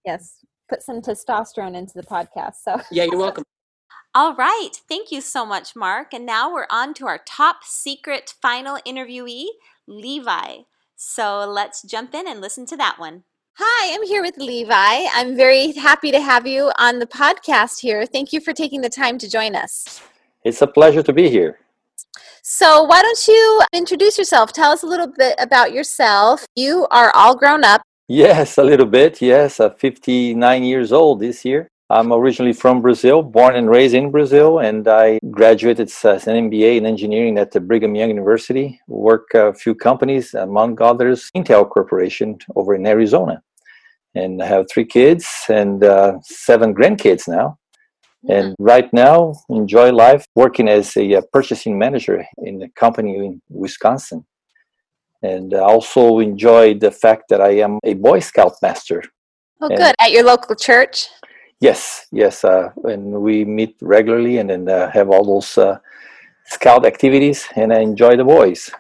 Yes. 0.05 0.45
Put 0.69 0.83
some 0.83 1.01
testosterone 1.03 1.77
into 1.77 1.95
the 1.95 2.03
podcast. 2.03 2.55
So, 2.63 2.81
Yeah, 2.91 3.05
you're 3.05 3.19
welcome. 3.19 3.45
All 4.15 4.35
right. 4.37 4.71
Thank 4.89 5.11
you 5.11 5.21
so 5.21 5.45
much, 5.45 5.75
Mark. 5.75 6.15
And 6.15 6.25
now 6.25 6.53
we're 6.53 6.69
on 6.71 6.95
to 6.95 7.07
our 7.07 7.19
top 7.19 7.65
secret 7.65 8.35
final 8.41 8.79
interviewee, 8.87 9.47
Levi. 9.89 10.59
So 10.97 11.45
let's 11.49 11.83
jump 11.83 12.15
in 12.15 12.29
and 12.29 12.41
listen 12.41 12.65
to 12.67 12.77
that 12.77 12.99
one. 12.99 13.25
hi, 13.55 13.95
I'm 13.95 14.05
here 14.07 14.23
with 14.23 14.37
Levi. 14.37 15.07
I'm 15.15 15.37
very 15.37 15.73
happy 15.73 16.13
to 16.13 16.21
have 16.21 16.47
you 16.47 16.71
on 16.79 16.99
the 16.99 17.07
podcast 17.07 17.81
here. 17.81 18.07
Thank 18.07 18.33
you 18.33 18.41
for 18.41 18.53
taking 18.53 18.81
the 18.81 18.89
time 18.89 19.19
to 19.19 19.29
join 19.29 19.57
us. 19.57 20.01
It's 20.45 20.63
a 20.63 20.67
pleasure 20.67 21.03
to 21.03 21.13
be 21.13 21.29
here. 21.29 21.59
So, 22.43 22.85
why 22.85 23.03
don't 23.03 23.27
you 23.27 23.63
introduce 23.73 24.19
yourself? 24.19 24.53
Tell 24.53 24.71
us 24.71 24.83
a 24.83 24.87
little 24.87 25.07
bit 25.07 25.35
about 25.39 25.73
yourself. 25.73 26.47
You 26.55 26.87
are 26.91 27.11
all 27.15 27.35
grown 27.37 27.65
up. 27.65 27.83
Yes, 28.09 28.59
a 28.59 28.63
little 28.63 28.87
bit. 28.87 29.23
Yes, 29.23 29.61
I'm 29.61 29.75
59 29.77 30.63
years 30.63 30.93
old 30.93 31.21
this 31.21 31.43
year. 31.43 31.71
I'm 31.89 32.13
originally 32.13 32.53
from 32.53 32.83
Brazil, 32.83 33.23
born 33.23 33.57
and 33.57 33.71
raised 33.71 33.95
in 33.95 34.11
Brazil, 34.11 34.59
and 34.59 34.87
I 34.87 35.19
graduated 35.31 35.89
as 35.89 36.27
an 36.27 36.51
MBA 36.51 36.77
in 36.77 36.85
engineering 36.85 37.39
at 37.39 37.53
the 37.53 37.61
Brigham 37.61 37.95
Young 37.95 38.11
University. 38.11 38.79
Work 38.89 39.29
a 39.35 39.55
few 39.55 39.75
companies, 39.75 40.35
among 40.35 40.83
others, 40.83 41.31
Intel 41.35 41.67
Corporation 41.67 42.37
over 42.55 42.75
in 42.75 42.87
Arizona, 42.87 43.43
and 44.15 44.43
I 44.43 44.47
have 44.47 44.67
three 44.71 44.85
kids 44.85 45.27
and 45.49 45.83
uh, 45.83 46.19
seven 46.25 46.75
grandkids 46.75 47.27
now. 47.27 47.59
And 48.29 48.55
right 48.59 48.93
now, 48.93 49.35
enjoy 49.49 49.93
life 49.93 50.27
working 50.35 50.69
as 50.69 50.95
a 50.99 51.17
uh, 51.17 51.23
purchasing 51.33 51.79
manager 51.79 52.23
in 52.39 52.63
a 52.63 52.69
company 52.71 53.17
in 53.17 53.41
Wisconsin. 53.49 54.27
And 55.25 55.55
I 55.55 55.61
also 55.61 56.19
enjoy 56.19 56.75
the 56.75 56.91
fact 56.91 57.25
that 57.31 57.41
I 57.41 57.53
am 57.65 57.79
a 57.83 57.95
Boy 57.95 58.21
Scout 58.21 58.55
master. 58.61 59.03
Oh, 59.61 59.69
And- 59.69 59.79
good. 59.79 59.95
At 59.99 60.13
your 60.13 60.25
local 60.25 60.55
church? 60.55 61.09
Yes, 61.61 62.07
yes. 62.13 62.45
Uh, 62.45 62.69
and 62.85 63.23
we 63.23 63.45
meet 63.45 63.77
regularly 63.81 64.37
and 64.39 64.51
then 64.51 64.69
uh, 64.69 64.91
have 64.91 65.09
all 65.09 65.25
those 65.25 65.57
uh, 65.57 65.79
scout 66.47 66.85
activities, 66.85 67.47
and 67.57 67.73
I 67.73 67.81
enjoy 67.81 68.17
the 68.17 68.25
boys. 68.25 68.71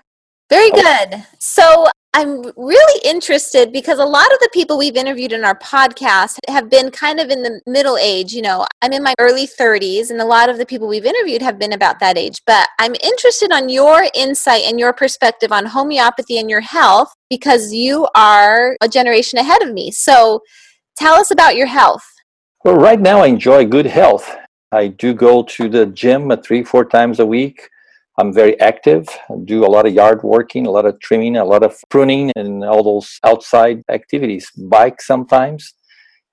Very 0.50 0.70
good. 0.70 1.24
So 1.38 1.86
I'm 2.16 2.42
really 2.56 3.00
interested 3.04 3.72
because 3.72 3.98
a 3.98 4.04
lot 4.04 4.32
of 4.32 4.38
the 4.38 4.48
people 4.52 4.78
we've 4.78 4.94
interviewed 4.94 5.32
in 5.32 5.44
our 5.44 5.58
podcast 5.58 6.38
have 6.46 6.70
been 6.70 6.92
kind 6.92 7.18
of 7.18 7.28
in 7.28 7.42
the 7.42 7.60
middle 7.66 7.98
age. 7.98 8.32
You 8.32 8.42
know, 8.42 8.64
I'm 8.82 8.92
in 8.92 9.02
my 9.02 9.14
early 9.18 9.48
30s, 9.48 10.10
and 10.10 10.20
a 10.20 10.24
lot 10.24 10.48
of 10.48 10.56
the 10.56 10.64
people 10.64 10.86
we've 10.86 11.04
interviewed 11.04 11.42
have 11.42 11.58
been 11.58 11.72
about 11.72 11.98
that 11.98 12.16
age. 12.16 12.40
But 12.46 12.68
I'm 12.78 12.94
interested 13.02 13.50
on 13.50 13.68
your 13.68 14.06
insight 14.14 14.62
and 14.62 14.78
your 14.78 14.92
perspective 14.92 15.50
on 15.50 15.66
homeopathy 15.66 16.38
and 16.38 16.48
your 16.48 16.60
health 16.60 17.12
because 17.28 17.72
you 17.72 18.06
are 18.14 18.76
a 18.80 18.88
generation 18.88 19.40
ahead 19.40 19.62
of 19.62 19.72
me. 19.72 19.90
So 19.90 20.40
tell 20.96 21.14
us 21.14 21.32
about 21.32 21.56
your 21.56 21.66
health. 21.66 22.04
Well, 22.64 22.76
right 22.76 23.00
now 23.00 23.22
I 23.22 23.26
enjoy 23.26 23.66
good 23.66 23.86
health. 23.86 24.36
I 24.70 24.86
do 24.86 25.14
go 25.14 25.42
to 25.42 25.68
the 25.68 25.86
gym 25.86 26.30
three, 26.44 26.62
four 26.62 26.84
times 26.84 27.18
a 27.18 27.26
week. 27.26 27.70
I'm 28.18 28.32
very 28.32 28.58
active. 28.60 29.08
I 29.28 29.34
do 29.44 29.64
a 29.64 29.66
lot 29.66 29.86
of 29.86 29.92
yard 29.92 30.22
working, 30.22 30.66
a 30.66 30.70
lot 30.70 30.86
of 30.86 31.00
trimming, 31.00 31.36
a 31.36 31.44
lot 31.44 31.62
of 31.64 31.76
pruning, 31.88 32.30
and 32.36 32.64
all 32.64 32.82
those 32.82 33.18
outside 33.24 33.82
activities. 33.90 34.50
Bike 34.56 35.02
sometimes, 35.02 35.74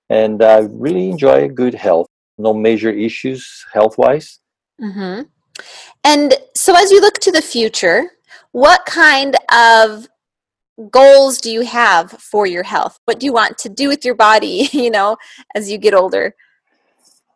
and 0.09 0.43
I 0.43 0.59
really 0.69 1.09
enjoy 1.09 1.49
good 1.49 1.73
health. 1.73 2.07
No 2.37 2.53
major 2.53 2.91
issues 2.91 3.65
health 3.73 3.97
wise. 3.97 4.39
Mm-hmm. 4.79 5.23
And 6.03 6.33
so, 6.55 6.75
as 6.75 6.91
you 6.91 7.01
look 7.01 7.15
to 7.19 7.31
the 7.31 7.41
future, 7.41 8.11
what 8.51 8.85
kind 8.85 9.35
of 9.51 10.07
goals 10.89 11.39
do 11.39 11.51
you 11.51 11.61
have 11.61 12.11
for 12.11 12.45
your 12.45 12.63
health? 12.63 12.99
What 13.05 13.19
do 13.19 13.25
you 13.25 13.33
want 13.33 13.57
to 13.59 13.69
do 13.69 13.87
with 13.87 14.05
your 14.05 14.15
body, 14.15 14.69
you 14.71 14.91
know, 14.91 15.17
as 15.55 15.71
you 15.71 15.77
get 15.77 15.93
older? 15.93 16.35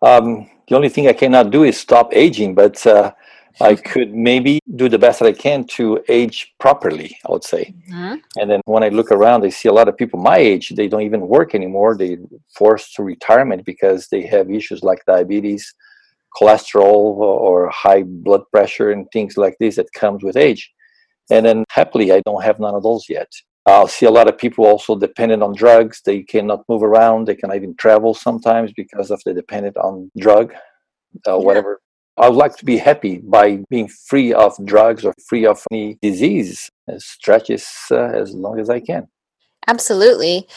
Um, 0.02 0.50
the 0.68 0.76
only 0.76 0.90
thing 0.90 1.08
I 1.08 1.14
cannot 1.14 1.52
do 1.52 1.64
is 1.64 1.80
stop 1.80 2.14
aging, 2.14 2.54
but 2.56 2.86
uh, 2.86 3.12
I 3.62 3.76
could 3.76 4.14
maybe 4.14 4.60
do 4.76 4.90
the 4.90 5.00
best 5.00 5.20
that 5.20 5.28
I 5.28 5.34
can 5.34 5.66
to 5.78 6.04
age 6.10 6.54
properly, 6.60 7.18
I 7.26 7.32
would 7.32 7.44
say. 7.44 7.74
Mhm. 7.90 8.22
And 8.40 8.50
then 8.52 8.62
when 8.66 8.84
I 8.84 8.90
look 8.90 9.12
around, 9.12 9.46
I 9.46 9.50
see 9.50 9.70
a 9.70 9.74
lot 9.74 9.88
of 9.88 9.98
people 9.98 10.20
my 10.20 10.38
age, 10.38 10.70
they 10.76 10.88
don't 10.88 11.04
even 11.04 11.28
work 11.28 11.56
anymore. 11.56 11.96
They're 11.96 12.18
forced 12.58 12.96
to 12.96 13.04
retirement 13.04 13.66
because 13.66 14.08
they 14.10 14.24
have 14.24 14.52
issues 14.52 14.84
like 14.84 15.06
diabetes, 15.06 15.74
cholesterol, 16.38 17.16
or 17.48 17.70
high 17.70 18.04
blood 18.04 18.44
pressure, 18.52 18.92
and 18.92 19.10
things 19.12 19.38
like 19.38 19.56
this 19.60 19.78
that 19.78 19.92
comes 19.94 20.24
with 20.24 20.36
age. 20.36 20.72
And 21.32 21.46
then 21.46 21.64
happily, 21.70 22.12
I 22.12 22.22
don't 22.26 22.44
have 22.44 22.60
none 22.60 22.76
of 22.76 22.84
those 22.84 23.06
yet. 23.10 23.32
I'll 23.66 23.88
see 23.88 24.06
a 24.06 24.12
lot 24.12 24.28
of 24.28 24.38
people 24.38 24.66
also 24.66 24.96
dependent 24.96 25.42
on 25.42 25.56
drugs. 25.56 26.02
They 26.06 26.22
cannot 26.22 26.64
move 26.70 26.84
around. 26.84 27.26
They 27.26 27.36
cannot 27.36 27.56
even 27.56 27.76
travel 27.78 28.14
sometimes 28.14 28.74
because 28.74 29.10
of 29.10 29.22
the 29.26 29.34
dependent 29.34 29.78
on 29.78 30.12
drug, 30.18 30.54
uh, 31.28 31.32
Yeah. 31.32 31.36
whatever. 31.38 31.82
I 32.18 32.30
would 32.30 32.38
like 32.38 32.56
to 32.58 32.66
be 32.66 32.78
happy 32.78 33.18
by 33.18 33.60
being 33.70 33.90
free 33.90 34.34
of 34.34 34.54
drugs 34.66 35.04
or 35.04 35.14
free 35.28 35.46
of 35.46 35.62
any 35.72 35.98
disease 36.02 36.70
as 36.88 37.06
stretches 37.06 37.68
uh, 37.92 37.96
as 37.96 38.34
long 38.34 38.60
as 38.60 38.70
I 38.70 38.80
can. 38.80 39.08
Absolutely. 39.68 40.48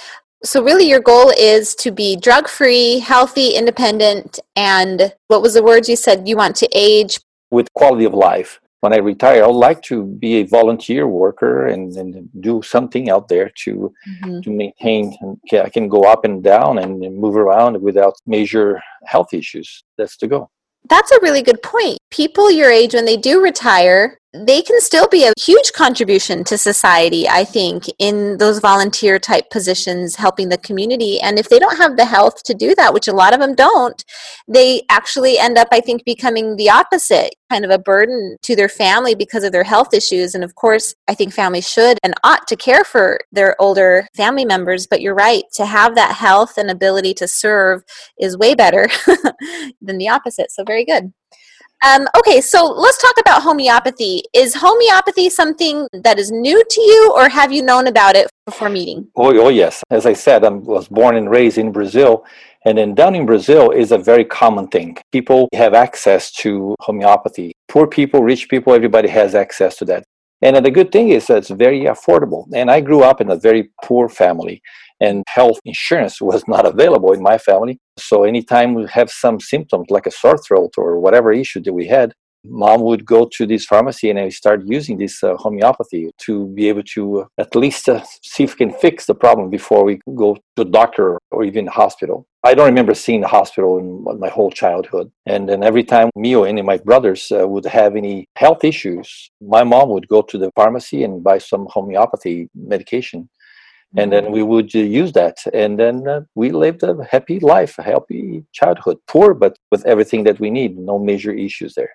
So, 0.44 0.62
really, 0.62 0.88
your 0.88 1.00
goal 1.00 1.32
is 1.36 1.74
to 1.76 1.90
be 1.90 2.14
drug 2.14 2.48
free, 2.48 3.00
healthy, 3.00 3.56
independent, 3.56 4.38
and 4.54 5.12
what 5.26 5.42
was 5.42 5.54
the 5.54 5.64
words 5.64 5.88
you 5.88 5.96
said? 5.96 6.28
You 6.28 6.36
want 6.36 6.54
to 6.56 6.68
age. 6.72 7.18
with 7.50 7.72
quality 7.74 8.04
of 8.04 8.14
life. 8.14 8.60
When 8.80 8.92
I 8.92 8.98
retire, 8.98 9.42
I 9.42 9.46
would 9.48 9.56
like 9.56 9.82
to 9.84 10.04
be 10.04 10.34
a 10.36 10.44
volunteer 10.44 11.08
worker 11.08 11.66
and, 11.66 11.92
and 11.96 12.28
do 12.40 12.62
something 12.62 13.10
out 13.10 13.26
there 13.26 13.50
to 13.64 13.92
to 14.44 14.50
maintain. 14.50 15.16
I 15.52 15.70
can 15.70 15.88
go 15.88 16.04
up 16.04 16.24
and 16.24 16.44
down 16.44 16.78
and 16.78 17.00
move 17.16 17.36
around 17.36 17.82
without 17.82 18.14
major 18.26 18.80
health 19.06 19.34
issues. 19.34 19.82
That's 19.96 20.16
the 20.18 20.28
goal. 20.28 20.52
That's 20.88 21.10
a 21.12 21.20
really 21.20 21.42
good 21.42 21.62
point. 21.62 21.98
People 22.10 22.50
your 22.50 22.70
age, 22.70 22.94
when 22.94 23.04
they 23.04 23.16
do 23.16 23.42
retire, 23.42 24.20
they 24.34 24.60
can 24.60 24.78
still 24.80 25.08
be 25.08 25.24
a 25.24 25.32
huge 25.40 25.72
contribution 25.72 26.44
to 26.44 26.58
society, 26.58 27.26
I 27.26 27.44
think, 27.44 27.84
in 27.98 28.36
those 28.36 28.58
volunteer 28.58 29.18
type 29.18 29.48
positions, 29.50 30.16
helping 30.16 30.50
the 30.50 30.58
community. 30.58 31.18
And 31.20 31.38
if 31.38 31.48
they 31.48 31.58
don't 31.58 31.78
have 31.78 31.96
the 31.96 32.04
health 32.04 32.42
to 32.44 32.54
do 32.54 32.74
that, 32.74 32.92
which 32.92 33.08
a 33.08 33.14
lot 33.14 33.32
of 33.32 33.40
them 33.40 33.54
don't, 33.54 34.04
they 34.46 34.82
actually 34.90 35.38
end 35.38 35.56
up, 35.56 35.68
I 35.72 35.80
think, 35.80 36.04
becoming 36.04 36.56
the 36.56 36.68
opposite 36.68 37.34
kind 37.50 37.64
of 37.64 37.70
a 37.70 37.78
burden 37.78 38.36
to 38.42 38.54
their 38.54 38.68
family 38.68 39.14
because 39.14 39.44
of 39.44 39.52
their 39.52 39.64
health 39.64 39.94
issues. 39.94 40.34
And 40.34 40.44
of 40.44 40.54
course, 40.54 40.94
I 41.08 41.14
think 41.14 41.32
families 41.32 41.68
should 41.68 41.98
and 42.02 42.12
ought 42.22 42.46
to 42.48 42.56
care 42.56 42.84
for 42.84 43.20
their 43.32 43.56
older 43.58 44.06
family 44.14 44.44
members. 44.44 44.86
But 44.86 45.00
you're 45.00 45.14
right, 45.14 45.44
to 45.54 45.64
have 45.64 45.94
that 45.94 46.14
health 46.14 46.58
and 46.58 46.70
ability 46.70 47.14
to 47.14 47.28
serve 47.28 47.82
is 48.18 48.36
way 48.36 48.54
better 48.54 48.88
than 49.80 49.96
the 49.96 50.10
opposite. 50.10 50.50
So, 50.50 50.64
very 50.64 50.84
good. 50.84 51.14
Um, 51.86 52.08
okay, 52.16 52.40
so 52.40 52.64
let's 52.64 53.00
talk 53.00 53.14
about 53.20 53.42
homeopathy. 53.42 54.22
Is 54.34 54.54
homeopathy 54.54 55.30
something 55.30 55.86
that 55.92 56.18
is 56.18 56.30
new 56.32 56.62
to 56.62 56.80
you, 56.80 57.12
or 57.14 57.28
have 57.28 57.52
you 57.52 57.62
known 57.62 57.86
about 57.86 58.16
it 58.16 58.28
before 58.46 58.68
meeting? 58.68 59.08
Oh, 59.14 59.36
oh 59.38 59.48
yes. 59.48 59.82
As 59.90 60.04
I 60.04 60.12
said, 60.12 60.44
I 60.44 60.48
was 60.48 60.88
born 60.88 61.16
and 61.16 61.30
raised 61.30 61.58
in 61.58 61.70
Brazil. 61.70 62.24
And 62.64 62.76
then 62.76 62.94
down 62.94 63.14
in 63.14 63.24
Brazil 63.24 63.70
is 63.70 63.92
a 63.92 63.98
very 63.98 64.24
common 64.24 64.66
thing. 64.66 64.98
People 65.12 65.48
have 65.54 65.74
access 65.74 66.32
to 66.32 66.74
homeopathy. 66.80 67.52
Poor 67.68 67.86
people, 67.86 68.22
rich 68.22 68.48
people, 68.48 68.74
everybody 68.74 69.08
has 69.08 69.36
access 69.36 69.76
to 69.76 69.84
that. 69.86 70.04
And 70.40 70.64
the 70.64 70.70
good 70.70 70.92
thing 70.92 71.08
is 71.08 71.26
that 71.26 71.38
it's 71.38 71.50
very 71.50 71.82
affordable. 71.84 72.46
And 72.54 72.70
I 72.70 72.80
grew 72.80 73.02
up 73.02 73.20
in 73.20 73.30
a 73.30 73.36
very 73.36 73.70
poor 73.84 74.08
family, 74.08 74.62
and 75.00 75.24
health 75.28 75.58
insurance 75.64 76.20
was 76.30 76.44
not 76.46 76.66
available 76.66 77.12
in 77.12 77.22
my 77.22 77.38
family. 77.38 77.78
So 77.98 78.24
anytime 78.24 78.74
we 78.74 78.86
have 78.90 79.10
some 79.10 79.40
symptoms 79.40 79.86
like 79.90 80.06
a 80.06 80.10
sore 80.10 80.38
throat 80.38 80.72
or 80.78 81.00
whatever 81.00 81.32
issue 81.32 81.62
that 81.62 81.72
we 81.72 81.86
had, 81.88 82.12
mom 82.44 82.82
would 82.82 83.04
go 83.04 83.28
to 83.36 83.46
this 83.46 83.64
pharmacy 83.64 84.10
and 84.10 84.18
I 84.18 84.28
start 84.28 84.62
using 84.66 84.98
this 84.98 85.22
uh, 85.22 85.36
homeopathy 85.36 86.10
to 86.18 86.46
be 86.48 86.68
able 86.68 86.82
to 86.94 87.20
uh, 87.20 87.26
at 87.38 87.54
least 87.54 87.88
uh, 87.88 88.02
see 88.22 88.44
if 88.44 88.52
we 88.54 88.66
can 88.66 88.72
fix 88.72 89.06
the 89.06 89.14
problem 89.14 89.50
before 89.50 89.84
we 89.84 90.00
go 90.14 90.36
to 90.56 90.62
a 90.62 90.64
doctor 90.64 91.18
or 91.30 91.44
even 91.44 91.66
hospital. 91.66 92.26
I 92.44 92.54
don't 92.54 92.66
remember 92.66 92.94
seeing 92.94 93.20
the 93.20 93.28
hospital 93.28 93.78
in 93.78 94.04
my- 94.20 94.28
whole 94.28 94.50
childhood. 94.50 95.10
And 95.26 95.48
then 95.48 95.62
every 95.64 95.82
time 95.82 96.10
me 96.14 96.36
or 96.36 96.46
any 96.46 96.60
of 96.60 96.66
my 96.66 96.78
brothers 96.78 97.32
uh, 97.32 97.48
would 97.48 97.64
have 97.66 97.96
any 97.96 98.26
health 98.36 98.62
issues, 98.62 99.30
my 99.40 99.64
mom 99.64 99.88
would 99.90 100.06
go 100.08 100.22
to 100.22 100.38
the 100.38 100.50
pharmacy 100.54 101.02
and 101.02 101.24
buy 101.24 101.38
some 101.38 101.66
homeopathy 101.70 102.48
medication. 102.54 103.28
And 103.96 104.12
then 104.12 104.30
we 104.30 104.42
would 104.42 104.74
uh, 104.76 104.80
use 104.80 105.12
that. 105.12 105.38
And 105.52 105.78
then 105.78 106.06
uh, 106.06 106.20
we 106.34 106.50
lived 106.50 106.82
a 106.82 106.94
happy 107.10 107.40
life, 107.40 107.76
a 107.78 107.82
happy 107.82 108.44
childhood. 108.52 108.98
Poor, 109.08 109.34
but 109.34 109.58
with 109.70 109.84
everything 109.86 110.24
that 110.24 110.38
we 110.38 110.50
need, 110.50 110.78
no 110.78 110.98
major 110.98 111.32
issues 111.32 111.74
there. 111.74 111.90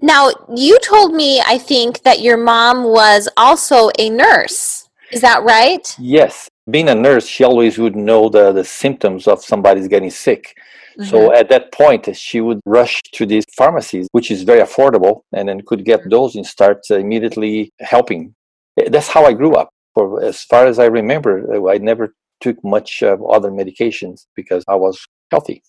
Now, 0.00 0.30
you 0.54 0.78
told 0.80 1.14
me, 1.14 1.40
I 1.40 1.58
think, 1.58 2.02
that 2.02 2.20
your 2.20 2.36
mom 2.36 2.84
was 2.84 3.28
also 3.36 3.90
a 3.98 4.10
nurse. 4.10 4.88
Is 5.12 5.20
that 5.20 5.42
right? 5.44 5.94
Yes, 5.98 6.48
being 6.70 6.88
a 6.88 6.94
nurse, 6.94 7.26
she 7.26 7.44
always 7.44 7.78
would 7.78 7.96
know 7.96 8.28
the, 8.28 8.52
the 8.52 8.64
symptoms 8.64 9.28
of 9.28 9.44
somebody's 9.44 9.88
getting 9.88 10.10
sick. 10.10 10.54
So 11.02 11.34
at 11.34 11.48
that 11.48 11.72
point, 11.72 12.14
she 12.16 12.40
would 12.40 12.60
rush 12.64 13.02
to 13.14 13.26
these 13.26 13.44
pharmacies, 13.56 14.06
which 14.12 14.30
is 14.30 14.42
very 14.42 14.60
affordable, 14.60 15.22
and 15.32 15.48
then 15.48 15.60
could 15.66 15.84
get 15.84 16.08
those 16.08 16.36
and 16.36 16.46
start 16.46 16.78
uh, 16.90 16.96
immediately 16.96 17.72
helping. 17.80 18.34
Eh, 18.78 18.88
That's 18.88 19.08
how 19.08 19.24
I 19.24 19.32
grew 19.32 19.54
up. 19.54 19.70
For 19.94 20.22
as 20.22 20.42
far 20.44 20.66
as 20.66 20.78
I 20.78 20.86
remember, 20.86 21.52
uh, 21.54 21.68
I 21.68 21.78
never 21.78 22.14
took 22.40 22.62
much 22.64 23.02
uh, 23.02 23.16
other 23.28 23.50
medications 23.50 24.26
because 24.36 24.62
I 24.68 24.76
was 24.76 25.04
healthy. 25.30 25.62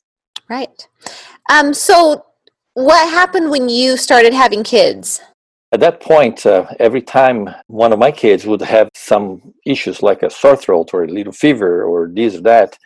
Right. 0.47 0.87
Um, 1.49 1.73
so, 1.73 2.25
what 2.75 3.09
happened 3.09 3.49
when 3.49 3.69
you 3.69 3.97
started 3.97 4.33
having 4.33 4.63
kids? 4.63 5.21
At 5.71 5.79
that 5.79 5.99
point, 6.01 6.45
uh, 6.45 6.67
every 6.79 7.01
time 7.01 7.49
one 7.67 7.91
of 7.91 7.99
my 7.99 8.11
kids 8.11 8.45
would 8.45 8.61
have 8.61 8.89
some 8.93 9.53
issues 9.65 10.03
like 10.03 10.23
a 10.23 10.29
sore 10.29 10.55
throat 10.55 10.93
or 10.93 11.03
a 11.03 11.07
little 11.07 11.33
fever 11.33 11.83
or 11.83 12.09
this 12.13 12.35
or 12.35 12.41
that, 12.41 12.77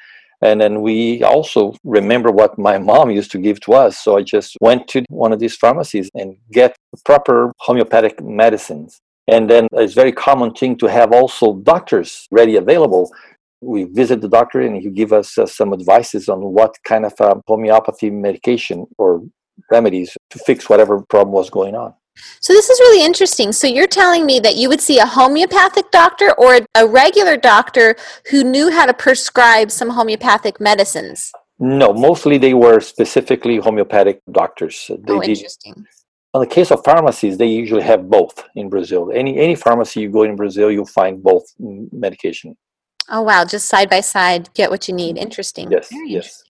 and 0.41 0.61
then 0.61 0.81
we 0.81 1.21
also 1.23 1.75
remember 1.83 2.31
what 2.31 2.57
my 2.57 2.77
mom 2.77 3.11
used 3.11 3.31
to 3.31 3.39
give 3.39 3.59
to 3.61 3.73
us. 3.73 3.97
So 3.99 4.17
I 4.17 4.23
just 4.23 4.55
went 4.61 4.87
to 4.89 5.03
one 5.09 5.33
of 5.33 5.39
these 5.39 5.55
pharmacies 5.55 6.09
and 6.15 6.37
get 6.51 6.75
proper 7.03 7.51
homeopathic 7.59 8.23
medicines. 8.23 9.01
And 9.27 9.49
then 9.49 9.67
it's 9.73 9.93
very 9.93 10.13
common 10.13 10.53
thing 10.53 10.77
to 10.77 10.87
have 10.87 11.11
also 11.11 11.57
doctors 11.57 12.27
ready 12.31 12.55
available. 12.55 13.11
We 13.61 13.83
visit 13.83 14.21
the 14.21 14.29
doctor 14.29 14.61
and 14.61 14.77
he 14.77 14.89
give 14.89 15.11
us 15.11 15.37
uh, 15.37 15.45
some 15.45 15.73
advices 15.73 16.29
on 16.29 16.39
what 16.39 16.75
kind 16.85 17.05
of 17.05 17.13
uh, 17.19 17.35
homeopathy 17.45 18.09
medication 18.09 18.87
or 18.97 19.21
remedies 19.72 20.18
to 20.30 20.39
fix 20.39 20.70
whatever 20.70 21.01
problem 21.01 21.34
was 21.34 21.49
going 21.49 21.76
on. 21.76 21.93
So, 22.41 22.53
this 22.53 22.70
is 22.70 22.80
really 22.80 23.05
interesting. 23.05 23.51
So, 23.51 23.68
you're 23.68 23.88
telling 23.88 24.26
me 24.26 24.39
that 24.41 24.55
you 24.55 24.68
would 24.68 24.82
see 24.82 24.99
a 24.99 25.05
homeopathic 25.05 25.91
doctor 25.91 26.34
or 26.34 26.60
a 26.76 26.88
regular 26.88 27.38
doctor 27.38 27.95
who 28.30 28.43
knew 28.43 28.70
how 28.72 28.86
to 28.86 28.93
prescribe 28.93 29.72
some 29.72 29.89
homeopathic 29.89 30.60
medicines? 30.60 31.32
No, 31.60 31.93
mostly 31.93 32.38
they 32.38 32.53
were 32.53 32.80
specifically 32.80 33.57
homeopathic 33.57 34.22
doctors. 34.32 34.89
They 34.89 35.14
oh, 35.14 35.22
did. 35.22 35.38
interesting. 35.38 35.86
On 36.34 36.41
the 36.41 36.47
case 36.47 36.72
of 36.72 36.84
pharmacies, 36.84 37.38
they 37.38 37.47
usually 37.47 37.82
have 37.82 38.10
both 38.10 38.47
in 38.55 38.70
Brazil. 38.70 39.12
Any 39.14 39.39
any 39.39 39.55
pharmacy 39.55 40.01
you 40.01 40.10
go 40.10 40.24
in 40.24 40.36
Brazil, 40.36 40.70
you'll 40.70 40.86
find 40.86 41.24
both 41.24 41.43
medication. 41.57 42.55
Oh, 43.10 43.22
wow. 43.22 43.43
Just 43.45 43.68
side 43.68 43.89
by 43.89 44.01
side, 44.01 44.53
get 44.53 44.70
what 44.70 44.88
you 44.88 44.93
need. 44.93 45.18
Interesting. 45.18 45.72
Yes, 45.72 45.89
Very 45.89 46.10
yes. 46.10 46.43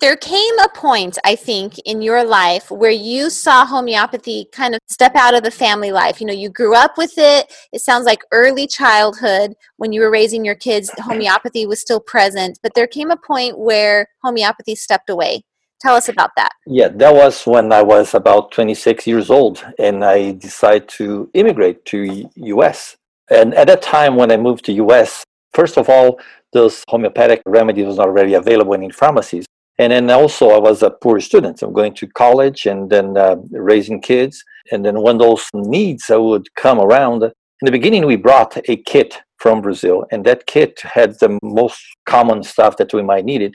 There 0.00 0.16
came 0.16 0.58
a 0.58 0.68
point, 0.68 1.18
I 1.24 1.34
think, 1.34 1.78
in 1.86 2.02
your 2.02 2.24
life 2.24 2.70
where 2.70 2.90
you 2.90 3.30
saw 3.30 3.64
homeopathy 3.64 4.48
kind 4.52 4.74
of 4.74 4.80
step 4.86 5.14
out 5.14 5.34
of 5.34 5.44
the 5.44 5.50
family 5.50 5.92
life. 5.92 6.20
You 6.20 6.26
know, 6.26 6.34
you 6.34 6.50
grew 6.50 6.74
up 6.74 6.98
with 6.98 7.14
it. 7.16 7.50
It 7.72 7.80
sounds 7.80 8.04
like 8.04 8.20
early 8.32 8.66
childhood 8.66 9.54
when 9.76 9.92
you 9.92 10.00
were 10.00 10.10
raising 10.10 10.44
your 10.44 10.56
kids, 10.56 10.90
homeopathy 10.98 11.64
was 11.64 11.80
still 11.80 12.00
present. 12.00 12.58
But 12.62 12.74
there 12.74 12.86
came 12.86 13.10
a 13.10 13.16
point 13.16 13.58
where 13.58 14.08
homeopathy 14.22 14.74
stepped 14.74 15.08
away. 15.08 15.42
Tell 15.80 15.94
us 15.94 16.08
about 16.08 16.30
that. 16.36 16.50
Yeah, 16.66 16.88
that 16.88 17.14
was 17.14 17.46
when 17.46 17.72
I 17.72 17.82
was 17.82 18.14
about 18.14 18.50
26 18.52 19.06
years 19.06 19.30
old, 19.30 19.64
and 19.78 20.04
I 20.04 20.32
decided 20.32 20.88
to 20.90 21.30
immigrate 21.34 21.84
to 21.86 22.30
U.S. 22.34 22.96
And 23.30 23.54
at 23.54 23.68
that 23.68 23.82
time, 23.82 24.16
when 24.16 24.30
I 24.30 24.36
moved 24.36 24.64
to 24.66 24.72
U.S., 24.72 25.24
first 25.52 25.76
of 25.76 25.88
all, 25.88 26.18
those 26.52 26.84
homeopathic 26.88 27.42
remedies 27.46 27.86
was 27.86 27.96
not 27.98 28.08
already 28.08 28.34
available 28.34 28.74
in 28.74 28.90
pharmacies. 28.92 29.46
And 29.78 29.92
then 29.92 30.08
also, 30.10 30.50
I 30.50 30.58
was 30.58 30.82
a 30.82 30.90
poor 30.90 31.20
student. 31.20 31.62
I'm 31.62 31.72
going 31.72 31.94
to 31.94 32.06
college 32.06 32.66
and 32.66 32.88
then 32.88 33.16
uh, 33.16 33.36
raising 33.50 34.00
kids. 34.00 34.42
And 34.70 34.84
then 34.84 35.02
when 35.02 35.18
those 35.18 35.48
needs 35.52 36.08
uh, 36.10 36.22
would 36.22 36.54
come 36.54 36.78
around, 36.78 37.24
in 37.24 37.66
the 37.66 37.70
beginning, 37.72 38.06
we 38.06 38.16
brought 38.16 38.56
a 38.68 38.76
kit 38.76 39.20
from 39.38 39.60
Brazil, 39.60 40.06
and 40.10 40.24
that 40.24 40.46
kit 40.46 40.80
had 40.82 41.18
the 41.20 41.38
most 41.42 41.80
common 42.06 42.42
stuff 42.42 42.76
that 42.76 42.92
we 42.92 43.02
might 43.02 43.24
need 43.24 43.42
it. 43.42 43.54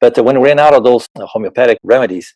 But 0.00 0.16
when 0.24 0.40
we 0.40 0.48
ran 0.48 0.58
out 0.58 0.74
of 0.74 0.84
those 0.84 1.06
uh, 1.18 1.26
homeopathic 1.26 1.78
remedies, 1.82 2.34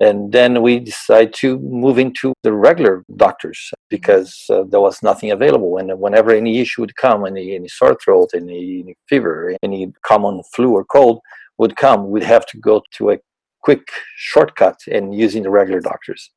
and 0.00 0.30
then 0.30 0.62
we 0.62 0.78
decided 0.78 1.32
to 1.34 1.58
move 1.60 1.98
into 1.98 2.34
the 2.42 2.52
regular 2.52 3.02
doctors 3.16 3.72
because 3.88 4.44
uh, 4.50 4.64
there 4.68 4.80
was 4.80 5.02
nothing 5.02 5.30
available. 5.30 5.78
And 5.78 5.98
whenever 5.98 6.30
any 6.32 6.58
issue 6.58 6.82
would 6.82 6.96
come, 6.96 7.24
any, 7.26 7.54
any 7.54 7.68
sore 7.68 7.96
throat, 8.04 8.30
any, 8.34 8.80
any 8.82 8.94
fever, 9.08 9.56
any 9.62 9.92
common 10.02 10.42
flu 10.54 10.72
or 10.72 10.84
cold 10.84 11.20
would 11.58 11.76
come, 11.76 12.10
we'd 12.10 12.22
have 12.22 12.46
to 12.46 12.58
go 12.58 12.82
to 12.92 13.10
a 13.10 13.18
quick 13.62 13.88
shortcut 14.16 14.78
and 14.90 15.14
using 15.14 15.42
the 15.42 15.50
regular 15.50 15.80
doctors. 15.80 16.30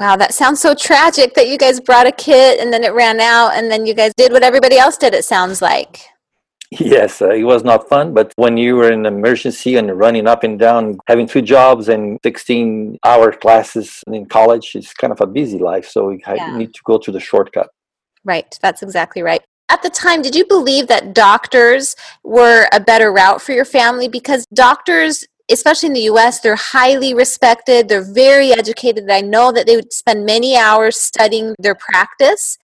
Wow, 0.00 0.16
that 0.16 0.32
sounds 0.32 0.60
so 0.60 0.74
tragic 0.74 1.34
that 1.34 1.48
you 1.48 1.58
guys 1.58 1.80
brought 1.80 2.06
a 2.06 2.12
kit 2.12 2.60
and 2.60 2.72
then 2.72 2.84
it 2.84 2.94
ran 2.94 3.18
out 3.20 3.54
and 3.54 3.70
then 3.70 3.84
you 3.84 3.94
guys 3.94 4.12
did 4.16 4.32
what 4.32 4.44
everybody 4.44 4.78
else 4.78 4.96
did, 4.96 5.12
it 5.12 5.24
sounds 5.24 5.60
like. 5.60 6.00
Yes, 6.70 7.22
uh, 7.22 7.30
it 7.30 7.44
was 7.44 7.64
not 7.64 7.88
fun, 7.88 8.12
but 8.12 8.32
when 8.36 8.58
you 8.58 8.76
were 8.76 8.92
in 8.92 9.06
emergency 9.06 9.76
and 9.76 9.98
running 9.98 10.26
up 10.28 10.44
and 10.44 10.58
down, 10.58 10.98
having 11.06 11.26
two 11.26 11.40
jobs 11.40 11.88
and 11.88 12.18
16 12.22 12.98
hour 13.04 13.32
classes 13.32 14.02
in 14.06 14.26
college, 14.26 14.72
it's 14.74 14.92
kind 14.92 15.12
of 15.12 15.20
a 15.22 15.26
busy 15.26 15.58
life. 15.58 15.88
So 15.88 16.08
we 16.08 16.22
Yeah. 16.26 16.56
need 16.58 16.74
to 16.74 16.80
go 16.84 16.98
to 16.98 17.10
the 17.10 17.20
shortcut. 17.20 17.70
Right, 18.24 18.58
that's 18.60 18.82
exactly 18.82 19.22
right. 19.22 19.42
At 19.68 19.82
the 19.82 19.90
time, 19.90 20.22
did 20.22 20.34
you 20.34 20.46
believe 20.46 20.86
that 20.88 21.14
doctors 21.14 21.94
were 22.24 22.66
a 22.72 22.80
better 22.80 23.12
route 23.12 23.42
for 23.42 23.52
your 23.52 23.64
family? 23.64 24.08
Because 24.08 24.46
doctors, 24.54 25.26
especially 25.50 25.88
in 25.88 25.92
the 25.92 26.08
US, 26.12 26.40
they're 26.40 26.56
highly 26.56 27.14
respected, 27.14 27.88
they're 27.88 28.12
very 28.12 28.52
educated. 28.52 29.10
I 29.10 29.20
know 29.20 29.52
that 29.52 29.66
they 29.66 29.76
would 29.76 29.92
spend 29.92 30.24
many 30.24 30.56
hours 30.56 30.96
studying 30.96 31.54
their 31.58 31.74
practice 31.74 32.58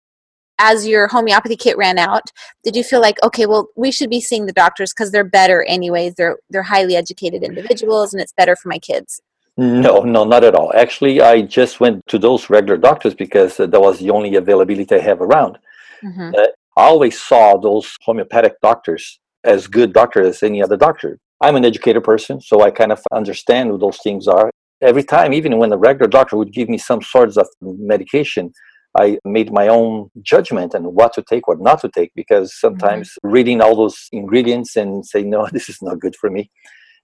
as 0.59 0.87
your 0.87 1.07
homeopathy 1.07 1.55
kit 1.55 1.75
ran 1.77 1.97
out 1.97 2.21
did 2.63 2.75
you 2.75 2.83
feel 2.83 3.01
like 3.01 3.17
okay 3.23 3.47
well 3.47 3.69
we 3.75 3.91
should 3.91 4.09
be 4.09 4.21
seeing 4.21 4.45
the 4.45 4.53
doctors 4.53 4.93
because 4.93 5.11
they're 5.11 5.23
better 5.23 5.63
anyways 5.63 6.13
they're 6.13 6.37
they're 6.51 6.61
highly 6.61 6.95
educated 6.95 7.41
individuals 7.41 8.13
and 8.13 8.21
it's 8.21 8.33
better 8.33 8.55
for 8.55 8.69
my 8.69 8.77
kids 8.77 9.19
no, 9.55 10.01
no, 10.01 10.23
not 10.23 10.43
at 10.43 10.55
all. 10.55 10.73
Actually, 10.75 11.21
I 11.21 11.43
just 11.43 11.79
went 11.79 12.05
to 12.07 12.17
those 12.17 12.49
regular 12.49 12.77
doctors 12.77 13.13
because 13.13 13.59
uh, 13.59 13.67
that 13.67 13.79
was 13.79 13.99
the 13.99 14.09
only 14.09 14.35
availability 14.35 14.95
I 14.95 14.99
have 14.99 15.21
around. 15.21 15.59
Mm-hmm. 16.03 16.31
Uh, 16.35 16.47
I 16.75 16.85
always 16.85 17.21
saw 17.21 17.57
those 17.57 17.95
homeopathic 18.01 18.59
doctors 18.61 19.19
as 19.43 19.67
good 19.67 19.93
doctors 19.93 20.27
as 20.27 20.43
any 20.43 20.63
other 20.63 20.77
doctor. 20.77 21.19
I'm 21.41 21.55
an 21.55 21.65
educated 21.65 22.03
person, 22.03 22.41
so 22.41 22.61
I 22.61 22.71
kind 22.71 22.91
of 22.91 23.01
understand 23.11 23.71
what 23.71 23.81
those 23.81 23.99
things 24.03 24.27
are. 24.27 24.49
Every 24.81 25.03
time, 25.03 25.33
even 25.33 25.57
when 25.57 25.69
the 25.69 25.77
regular 25.77 26.07
doctor 26.07 26.37
would 26.37 26.51
give 26.51 26.69
me 26.69 26.77
some 26.77 27.01
sorts 27.01 27.37
of 27.37 27.47
medication, 27.61 28.51
I 28.97 29.19
made 29.25 29.51
my 29.51 29.67
own 29.67 30.09
judgment 30.21 30.73
and 30.73 30.85
what 30.87 31.13
to 31.13 31.23
take, 31.23 31.47
what 31.47 31.59
not 31.59 31.81
to 31.81 31.89
take, 31.89 32.11
because 32.15 32.57
sometimes 32.59 33.09
mm-hmm. 33.09 33.29
reading 33.29 33.61
all 33.61 33.75
those 33.75 34.07
ingredients 34.11 34.75
and 34.75 35.05
say, 35.05 35.23
no, 35.23 35.47
this 35.51 35.69
is 35.69 35.81
not 35.81 35.99
good 35.99 36.15
for 36.15 36.29
me, 36.29 36.49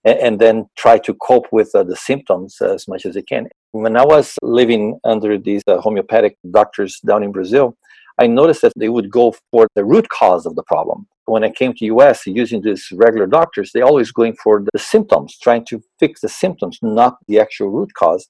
and, 0.03 0.20
and 0.20 0.39
then 0.39 0.65
try 0.78 0.97
to 0.99 1.13
cope 1.15 1.47
with 1.51 1.70
uh, 1.76 1.84
the 1.84 1.95
symptoms 1.95 2.57
as 2.61 2.88
much 2.88 3.05
as 3.05 3.15
I 3.15 3.22
can. 3.22 3.47
When 3.72 3.97
I 3.97 4.05
was 4.05 4.36
living 4.41 4.99
under 5.03 5.38
these 5.38 5.61
uh, 5.67 5.80
homeopathic 5.80 6.38
doctors 6.51 6.99
down 7.05 7.24
in 7.24 7.32
Brazil, 7.32 7.78
I 8.20 8.28
noticed 8.28 8.61
that 8.63 8.74
they 8.76 8.89
would 8.89 9.09
go 9.09 9.34
for 9.51 9.67
the 9.76 9.86
root 9.86 10.09
cause 10.09 10.45
of 10.45 10.55
the 10.55 10.63
problem. 10.63 11.07
When 11.26 11.43
I 11.43 11.51
came 11.51 11.74
to 11.76 11.86
US 11.86 12.28
using 12.28 12.61
these 12.61 12.86
regular 12.93 13.28
doctors, 13.28 13.72
they 13.72 13.82
always 13.82 14.11
going 14.11 14.36
for 14.43 14.63
the 14.74 14.80
symptoms, 14.80 15.38
trying 15.39 15.65
to 15.65 15.82
fix 15.99 16.22
the 16.22 16.30
symptoms, 16.30 16.80
not 16.82 17.17
the 17.28 17.39
actual 17.39 17.70
root 17.70 17.93
cause. 17.93 18.28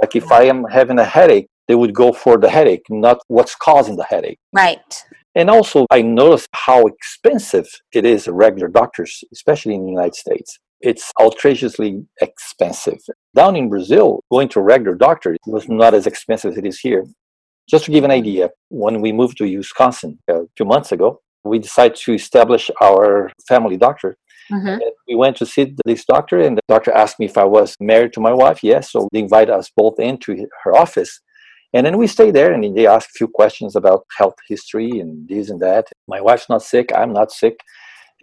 Like 0.00 0.16
if 0.16 0.32
I 0.32 0.44
am 0.44 0.64
having 0.64 0.98
a 0.98 1.04
headache, 1.04 1.48
they 1.68 1.74
would 1.74 1.94
go 1.94 2.12
for 2.12 2.36
the 2.38 2.50
headache, 2.50 2.84
not 2.90 3.20
what's 3.28 3.54
causing 3.54 3.96
the 3.96 4.04
headache. 4.04 4.38
Right. 4.52 5.04
And 5.34 5.50
also, 5.50 5.86
I 5.90 6.02
noticed 6.02 6.48
how 6.54 6.86
expensive 6.86 7.68
it 7.92 8.04
is 8.04 8.26
regular 8.26 8.68
doctors, 8.68 9.22
especially 9.32 9.74
in 9.74 9.84
the 9.84 9.90
United 9.90 10.16
States. 10.16 10.58
It's 10.80 11.12
outrageously 11.20 12.04
expensive. 12.20 12.98
Down 13.36 13.54
in 13.54 13.68
Brazil, 13.68 14.20
going 14.32 14.48
to 14.50 14.60
a 14.60 14.62
regular 14.62 14.96
doctor 14.96 15.36
was 15.46 15.68
not 15.68 15.94
as 15.94 16.06
expensive 16.06 16.52
as 16.52 16.58
it 16.58 16.66
is 16.66 16.80
here. 16.80 17.04
Just 17.68 17.84
to 17.84 17.90
give 17.90 18.04
an 18.04 18.10
idea, 18.10 18.50
when 18.70 19.00
we 19.00 19.12
moved 19.12 19.36
to 19.38 19.56
Wisconsin 19.56 20.18
a 20.28 20.40
few 20.56 20.64
months 20.64 20.92
ago, 20.92 21.20
we 21.44 21.58
decided 21.58 21.96
to 21.96 22.14
establish 22.14 22.70
our 22.80 23.30
family 23.46 23.76
doctor. 23.76 24.16
Mm-hmm. 24.50 24.78
We 25.06 25.14
went 25.14 25.36
to 25.36 25.46
see 25.46 25.74
this 25.84 26.04
doctor, 26.04 26.40
and 26.40 26.56
the 26.56 26.62
doctor 26.68 26.92
asked 26.92 27.20
me 27.20 27.26
if 27.26 27.36
I 27.36 27.44
was 27.44 27.76
married 27.80 28.14
to 28.14 28.20
my 28.20 28.32
wife. 28.32 28.60
Yes, 28.62 28.92
so 28.92 29.08
they 29.12 29.18
invited 29.20 29.52
us 29.52 29.70
both 29.76 30.00
into 30.00 30.46
her 30.64 30.76
office. 30.76 31.20
And 31.74 31.84
then 31.84 31.98
we 31.98 32.06
stayed 32.06 32.34
there, 32.34 32.52
and 32.52 32.76
they 32.76 32.86
asked 32.86 33.10
a 33.10 33.18
few 33.18 33.28
questions 33.28 33.76
about 33.76 34.06
health 34.16 34.36
history 34.48 35.00
and 35.00 35.28
this 35.28 35.50
and 35.50 35.60
that. 35.60 35.88
My 36.06 36.20
wife's 36.22 36.48
not 36.48 36.62
sick, 36.62 36.90
I'm 36.94 37.12
not 37.12 37.30
sick. 37.30 37.60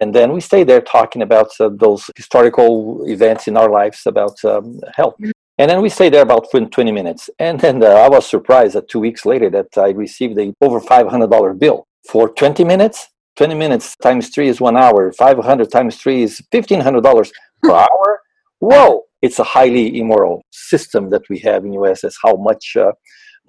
And 0.01 0.13
then 0.13 0.33
we 0.33 0.41
stayed 0.41 0.67
there 0.67 0.81
talking 0.81 1.21
about 1.21 1.49
uh, 1.59 1.69
those 1.71 2.09
historical 2.15 3.05
events 3.07 3.47
in 3.47 3.55
our 3.55 3.69
lives 3.69 4.01
about 4.05 4.43
um, 4.43 4.79
health. 4.95 5.15
And 5.57 5.71
then 5.71 5.81
we 5.81 5.89
stayed 5.89 6.13
there 6.13 6.21
about 6.21 6.51
20 6.51 6.91
minutes. 6.91 7.29
And 7.39 7.59
then 7.59 7.81
uh, 7.81 7.87
I 7.87 8.09
was 8.09 8.29
surprised 8.29 8.75
that 8.75 8.89
two 8.89 8.99
weeks 8.99 9.25
later 9.25 9.49
that 9.51 9.77
I 9.77 9.89
received 9.89 10.37
a 10.37 10.53
over 10.61 10.81
$500 10.81 11.59
bill 11.59 11.87
for 12.09 12.29
20 12.29 12.63
minutes. 12.63 13.07
20 13.37 13.55
minutes 13.55 13.95
times 14.01 14.29
three 14.29 14.47
is 14.47 14.61
one 14.61 14.77
hour. 14.77 15.11
500 15.11 15.71
times 15.71 15.97
three 15.97 16.23
is 16.23 16.41
$1,500 16.53 17.31
per 17.63 17.71
hour. 17.71 18.21
Whoa! 18.59 19.03
It's 19.21 19.39
a 19.39 19.43
highly 19.43 19.99
immoral 19.99 20.41
system 20.51 21.09
that 21.09 21.23
we 21.29 21.39
have 21.39 21.65
in 21.65 21.73
US 21.73 22.03
as 22.03 22.17
how 22.23 22.35
much 22.35 22.75
uh, 22.77 22.91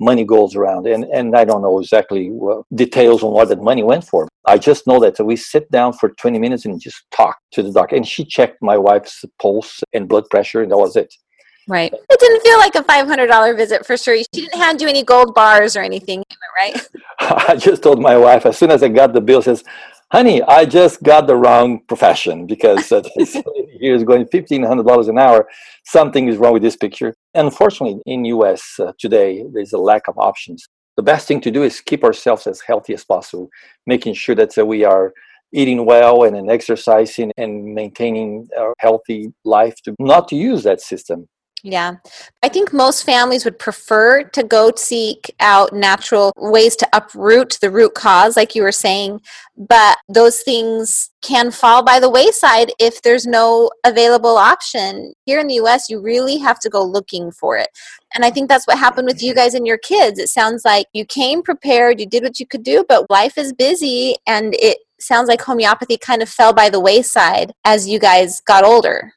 money 0.00 0.24
goes 0.24 0.54
around. 0.56 0.86
And, 0.86 1.04
and 1.04 1.36
I 1.36 1.44
don't 1.44 1.62
know 1.62 1.78
exactly 1.78 2.28
what 2.28 2.64
details 2.74 3.22
on 3.22 3.32
what 3.32 3.48
that 3.48 3.62
money 3.62 3.82
went 3.82 4.04
for. 4.04 4.28
I 4.44 4.58
just 4.58 4.86
know 4.86 5.00
that 5.00 5.24
we 5.24 5.36
sit 5.36 5.70
down 5.70 5.92
for 5.92 6.10
20 6.10 6.38
minutes 6.38 6.64
and 6.64 6.80
just 6.80 7.04
talk 7.14 7.36
to 7.52 7.62
the 7.62 7.72
doctor. 7.72 7.96
And 7.96 8.06
she 8.06 8.24
checked 8.24 8.58
my 8.60 8.76
wife's 8.76 9.24
pulse 9.40 9.82
and 9.92 10.08
blood 10.08 10.28
pressure, 10.30 10.62
and 10.62 10.70
that 10.70 10.78
was 10.78 10.96
it. 10.96 11.12
Right. 11.68 11.92
It 11.92 12.20
didn't 12.20 12.42
feel 12.42 12.58
like 12.58 12.76
a 12.76 12.82
$500 12.82 13.56
visit 13.56 13.84
for 13.84 13.96
sure. 13.96 14.16
She 14.16 14.24
didn't 14.32 14.54
hand 14.54 14.80
you 14.80 14.88
any 14.88 15.02
gold 15.02 15.34
bars 15.34 15.76
or 15.76 15.80
anything, 15.80 16.22
right? 16.58 16.76
I 17.18 17.56
just 17.56 17.82
told 17.82 18.00
my 18.00 18.16
wife 18.16 18.46
as 18.46 18.58
soon 18.58 18.70
as 18.70 18.82
I 18.82 18.88
got 18.88 19.12
the 19.12 19.20
bill, 19.20 19.42
says, 19.42 19.64
honey, 20.12 20.42
I 20.42 20.64
just 20.64 21.02
got 21.02 21.26
the 21.26 21.36
wrong 21.36 21.80
profession 21.88 22.46
because 22.46 22.92
uh, 22.92 23.02
here's 23.80 24.04
going 24.04 24.26
$1,500 24.26 25.08
an 25.08 25.18
hour. 25.18 25.48
Something 25.84 26.28
is 26.28 26.36
wrong 26.36 26.52
with 26.52 26.62
this 26.62 26.76
picture. 26.76 27.14
Unfortunately, 27.34 28.00
in 28.06 28.24
US 28.26 28.78
uh, 28.78 28.92
today, 28.98 29.44
there's 29.52 29.72
a 29.72 29.78
lack 29.78 30.08
of 30.08 30.18
options. 30.18 30.66
The 30.96 31.02
best 31.02 31.26
thing 31.28 31.40
to 31.42 31.50
do 31.50 31.62
is 31.62 31.80
keep 31.80 32.04
ourselves 32.04 32.46
as 32.46 32.60
healthy 32.60 32.94
as 32.94 33.04
possible, 33.04 33.50
making 33.86 34.14
sure 34.14 34.34
that 34.34 34.56
uh, 34.56 34.64
we 34.64 34.84
are 34.84 35.12
eating 35.52 35.84
well 35.86 36.24
and, 36.24 36.36
and 36.36 36.50
exercising 36.50 37.32
and 37.36 37.74
maintaining 37.74 38.48
a 38.56 38.72
healthy 38.78 39.32
life 39.44 39.76
to 39.84 39.94
not 39.98 40.28
to 40.28 40.36
use 40.36 40.62
that 40.64 40.80
system 40.80 41.28
yeah. 41.66 41.96
I 42.44 42.48
think 42.48 42.72
most 42.72 43.02
families 43.02 43.44
would 43.44 43.58
prefer 43.58 44.22
to 44.22 44.44
go 44.44 44.70
seek 44.76 45.34
out 45.40 45.72
natural 45.72 46.32
ways 46.36 46.76
to 46.76 46.88
uproot 46.92 47.58
the 47.60 47.72
root 47.72 47.94
cause, 47.94 48.36
like 48.36 48.54
you 48.54 48.62
were 48.62 48.70
saying, 48.70 49.20
but 49.56 49.98
those 50.08 50.42
things 50.42 51.10
can 51.22 51.50
fall 51.50 51.82
by 51.82 51.98
the 51.98 52.08
wayside 52.08 52.70
if 52.78 53.02
there's 53.02 53.26
no 53.26 53.68
available 53.84 54.36
option. 54.36 55.12
Here 55.24 55.40
in 55.40 55.48
the 55.48 55.54
US, 55.54 55.90
you 55.90 56.00
really 56.00 56.36
have 56.38 56.60
to 56.60 56.70
go 56.70 56.84
looking 56.84 57.32
for 57.32 57.56
it. 57.56 57.68
And 58.14 58.24
I 58.24 58.30
think 58.30 58.48
that's 58.48 58.68
what 58.68 58.78
happened 58.78 59.08
with 59.08 59.20
you 59.20 59.34
guys 59.34 59.54
and 59.54 59.66
your 59.66 59.78
kids. 59.78 60.20
It 60.20 60.28
sounds 60.28 60.64
like 60.64 60.86
you 60.92 61.04
came 61.04 61.42
prepared, 61.42 61.98
you 61.98 62.06
did 62.06 62.22
what 62.22 62.38
you 62.38 62.46
could 62.46 62.62
do, 62.62 62.84
but 62.88 63.10
life 63.10 63.36
is 63.36 63.52
busy 63.52 64.14
and 64.24 64.54
it 64.60 64.78
sounds 65.00 65.26
like 65.26 65.42
homeopathy 65.42 65.98
kind 65.98 66.22
of 66.22 66.28
fell 66.28 66.52
by 66.52 66.70
the 66.70 66.78
wayside 66.78 67.52
as 67.64 67.88
you 67.88 67.98
guys 67.98 68.40
got 68.42 68.64
older. 68.64 69.12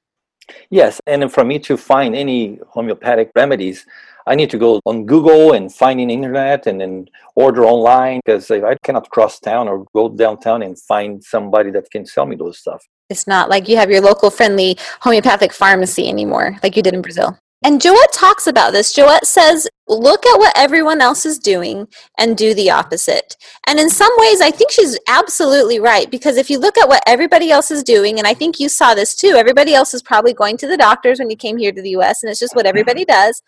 Yes, 0.69 0.99
and 1.07 1.31
for 1.31 1.43
me 1.43 1.59
to 1.59 1.77
find 1.77 2.15
any 2.15 2.59
homeopathic 2.69 3.31
remedies, 3.35 3.85
I 4.27 4.35
need 4.35 4.49
to 4.51 4.57
go 4.57 4.79
on 4.85 5.05
Google 5.05 5.53
and 5.53 5.73
find 5.73 5.99
in 5.99 6.09
internet 6.09 6.67
and 6.67 6.79
then 6.79 7.07
order 7.35 7.65
online 7.65 8.21
because 8.23 8.51
I 8.51 8.75
cannot 8.83 9.09
cross 9.09 9.39
town 9.39 9.67
or 9.67 9.85
go 9.95 10.09
downtown 10.09 10.61
and 10.61 10.79
find 10.79 11.23
somebody 11.23 11.71
that 11.71 11.89
can 11.89 12.05
sell 12.05 12.25
me 12.27 12.35
those 12.35 12.59
stuff. 12.59 12.85
It's 13.09 13.25
not 13.25 13.49
like 13.49 13.67
you 13.67 13.75
have 13.77 13.89
your 13.89 14.01
local 14.01 14.29
friendly 14.29 14.77
homeopathic 15.01 15.51
pharmacy 15.51 16.07
anymore, 16.07 16.57
like 16.61 16.75
you 16.77 16.83
did 16.83 16.93
in 16.93 17.01
Brazil. 17.01 17.39
And 17.63 17.81
Joette 17.81 18.13
talks 18.13 18.47
about 18.47 18.71
this. 18.71 18.95
Joette 18.95 19.25
says, 19.25 19.67
look 19.89 20.25
at 20.25 20.39
what 20.39 20.57
everyone 20.57 21.01
else 21.01 21.25
is 21.25 21.37
doing 21.37 21.87
and 22.17 22.37
do 22.37 22.53
the 22.53 22.69
opposite. 22.69 23.35
And 23.67 23.79
in 23.79 23.89
some 23.89 24.11
ways, 24.17 24.39
I 24.39 24.49
think 24.49 24.71
she's 24.71 24.97
absolutely 25.09 25.79
right 25.79 26.09
because 26.09 26.37
if 26.37 26.49
you 26.49 26.57
look 26.57 26.77
at 26.77 26.87
what 26.87 27.03
everybody 27.05 27.51
else 27.51 27.69
is 27.69 27.83
doing, 27.83 28.17
and 28.17 28.25
I 28.25 28.33
think 28.33 28.59
you 28.59 28.69
saw 28.69 28.93
this 28.93 29.13
too, 29.13 29.33
everybody 29.37 29.73
else 29.73 29.93
is 29.93 30.01
probably 30.01 30.33
going 30.33 30.55
to 30.57 30.67
the 30.67 30.77
doctors 30.77 31.19
when 31.19 31.29
you 31.29 31.35
came 31.35 31.57
here 31.57 31.73
to 31.73 31.81
the 31.81 31.97
US, 31.97 32.23
and 32.23 32.29
it's 32.29 32.39
just 32.39 32.55
what 32.55 32.65
everybody 32.65 33.01
mm-hmm. 33.01 33.27
does. 33.27 33.41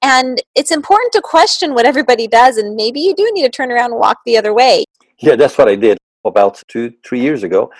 And 0.00 0.40
it's 0.54 0.70
important 0.70 1.12
to 1.12 1.20
question 1.20 1.74
what 1.74 1.84
everybody 1.84 2.26
does, 2.26 2.56
and 2.56 2.74
maybe 2.74 3.00
you 3.00 3.14
do 3.14 3.28
need 3.34 3.42
to 3.42 3.50
turn 3.50 3.70
around 3.70 3.90
and 3.90 4.00
walk 4.00 4.18
the 4.24 4.38
other 4.38 4.54
way. 4.54 4.84
Yeah, 5.18 5.36
that's 5.36 5.58
what 5.58 5.68
I 5.68 5.74
did 5.74 5.98
about 6.24 6.62
two, 6.68 6.94
three 7.04 7.20
years 7.20 7.42
ago. 7.42 7.70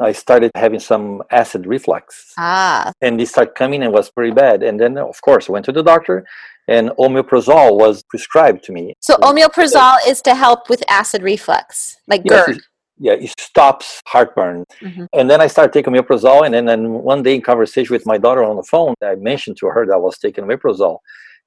I 0.00 0.12
started 0.12 0.50
having 0.54 0.80
some 0.80 1.22
acid 1.30 1.66
reflux. 1.66 2.32
Ah. 2.38 2.92
And 3.00 3.20
it 3.20 3.28
started 3.28 3.54
coming 3.54 3.82
and 3.82 3.92
was 3.92 4.10
pretty 4.10 4.32
bad. 4.32 4.62
And 4.62 4.78
then, 4.78 4.98
of 4.98 5.20
course, 5.22 5.48
I 5.48 5.52
went 5.52 5.64
to 5.66 5.72
the 5.72 5.82
doctor 5.82 6.24
and 6.68 6.90
omeprazole 6.90 7.78
was 7.78 8.02
prescribed 8.02 8.64
to 8.64 8.72
me. 8.72 8.94
So, 9.00 9.16
omeprazole 9.16 9.98
is 10.06 10.20
to 10.22 10.34
help 10.34 10.68
with 10.68 10.82
acid 10.88 11.22
reflux, 11.22 11.96
like 12.08 12.22
yes, 12.24 12.46
GERD. 12.46 12.60
yeah, 12.98 13.12
it 13.12 13.32
stops 13.38 14.02
heartburn. 14.06 14.64
Mm-hmm. 14.80 15.04
And 15.12 15.30
then 15.30 15.40
I 15.40 15.46
started 15.46 15.72
taking 15.72 15.92
omeprazole. 15.94 16.44
And 16.44 16.54
then, 16.54 16.66
then 16.66 16.90
one 16.90 17.22
day 17.22 17.34
in 17.36 17.42
conversation 17.42 17.94
with 17.94 18.06
my 18.06 18.18
daughter 18.18 18.44
on 18.44 18.56
the 18.56 18.64
phone, 18.64 18.94
I 19.02 19.14
mentioned 19.14 19.56
to 19.58 19.66
her 19.66 19.86
that 19.86 19.94
I 19.94 19.98
was 19.98 20.18
taking 20.18 20.44
omeprazole. 20.44 20.98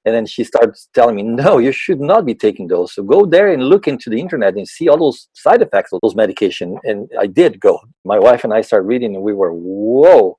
And 0.04 0.14
then 0.14 0.26
she 0.26 0.44
starts 0.44 0.88
telling 0.94 1.16
me, 1.16 1.22
no, 1.22 1.58
you 1.58 1.72
should 1.72 2.00
not 2.00 2.24
be 2.24 2.34
taking 2.34 2.68
those. 2.68 2.94
So 2.94 3.02
go 3.02 3.26
there 3.26 3.52
and 3.52 3.64
look 3.64 3.86
into 3.86 4.08
the 4.08 4.18
internet 4.18 4.54
and 4.54 4.66
see 4.66 4.88
all 4.88 4.96
those 4.96 5.28
side 5.34 5.60
effects 5.60 5.92
of 5.92 6.00
those 6.02 6.14
medication. 6.14 6.78
And 6.84 7.10
I 7.18 7.26
did 7.26 7.60
go. 7.60 7.80
My 8.04 8.18
wife 8.18 8.44
and 8.44 8.52
I 8.52 8.62
started 8.62 8.86
reading 8.86 9.14
and 9.14 9.22
we 9.22 9.34
were, 9.34 9.52
whoa. 9.52 10.38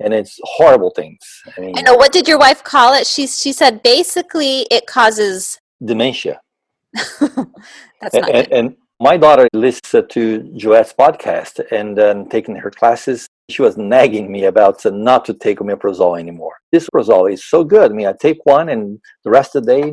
And 0.00 0.14
it's 0.14 0.40
horrible 0.42 0.90
things. 0.90 1.18
I 1.56 1.60
mean, 1.60 1.78
I 1.78 1.82
know. 1.82 1.94
Uh, 1.94 1.98
what 1.98 2.12
did 2.12 2.26
your 2.26 2.38
wife 2.38 2.64
call 2.64 2.94
it? 2.94 3.06
She, 3.06 3.26
she 3.26 3.52
said 3.52 3.82
basically 3.82 4.66
it 4.70 4.86
causes 4.86 5.58
dementia. 5.84 6.40
That's 7.20 8.14
not 8.14 8.30
and, 8.30 8.52
and, 8.52 8.76
my 9.00 9.16
daughter 9.16 9.48
listens 9.52 10.06
to 10.08 10.38
Joette's 10.56 10.94
podcast 10.94 11.60
and 11.72 11.98
then 11.98 12.28
taking 12.28 12.54
her 12.54 12.70
classes 12.70 13.28
she 13.50 13.62
was 13.62 13.76
nagging 13.76 14.32
me 14.32 14.44
about 14.44 14.84
not 14.86 15.24
to 15.26 15.34
take 15.34 15.58
omeprazole 15.58 16.18
anymore. 16.18 16.54
This 16.72 16.88
omeprazole 16.88 17.32
is 17.32 17.44
so 17.44 17.62
good. 17.62 17.90
I 17.90 17.94
mean, 17.94 18.06
I 18.06 18.14
take 18.18 18.44
one 18.44 18.70
and 18.70 18.98
the 19.22 19.30
rest 19.30 19.54
of 19.54 19.64
the 19.64 19.80
day, 19.80 19.92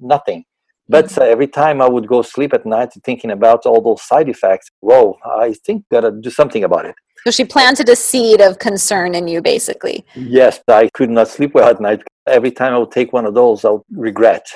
nothing. 0.00 0.44
But 0.88 1.16
uh, 1.18 1.22
every 1.22 1.48
time 1.48 1.82
I 1.82 1.88
would 1.88 2.08
go 2.08 2.22
sleep 2.22 2.54
at 2.54 2.64
night 2.64 2.90
thinking 3.04 3.30
about 3.30 3.66
all 3.66 3.82
those 3.82 4.02
side 4.02 4.28
effects, 4.28 4.70
whoa, 4.80 5.18
I 5.24 5.52
think 5.64 5.84
gotta 5.90 6.10
do 6.10 6.30
something 6.30 6.64
about 6.64 6.86
it. 6.86 6.94
So 7.24 7.30
she 7.30 7.44
planted 7.44 7.88
a 7.88 7.96
seed 7.96 8.40
of 8.40 8.58
concern 8.58 9.14
in 9.14 9.28
you, 9.28 9.42
basically. 9.42 10.06
Yes, 10.14 10.60
I 10.66 10.88
could 10.94 11.10
not 11.10 11.28
sleep 11.28 11.54
well 11.54 11.68
at 11.68 11.80
night. 11.80 12.02
Every 12.26 12.50
time 12.50 12.72
I 12.72 12.78
would 12.78 12.90
take 12.90 13.12
one 13.12 13.26
of 13.26 13.34
those, 13.34 13.64
I 13.64 13.70
would 13.70 13.82
regret. 13.90 14.46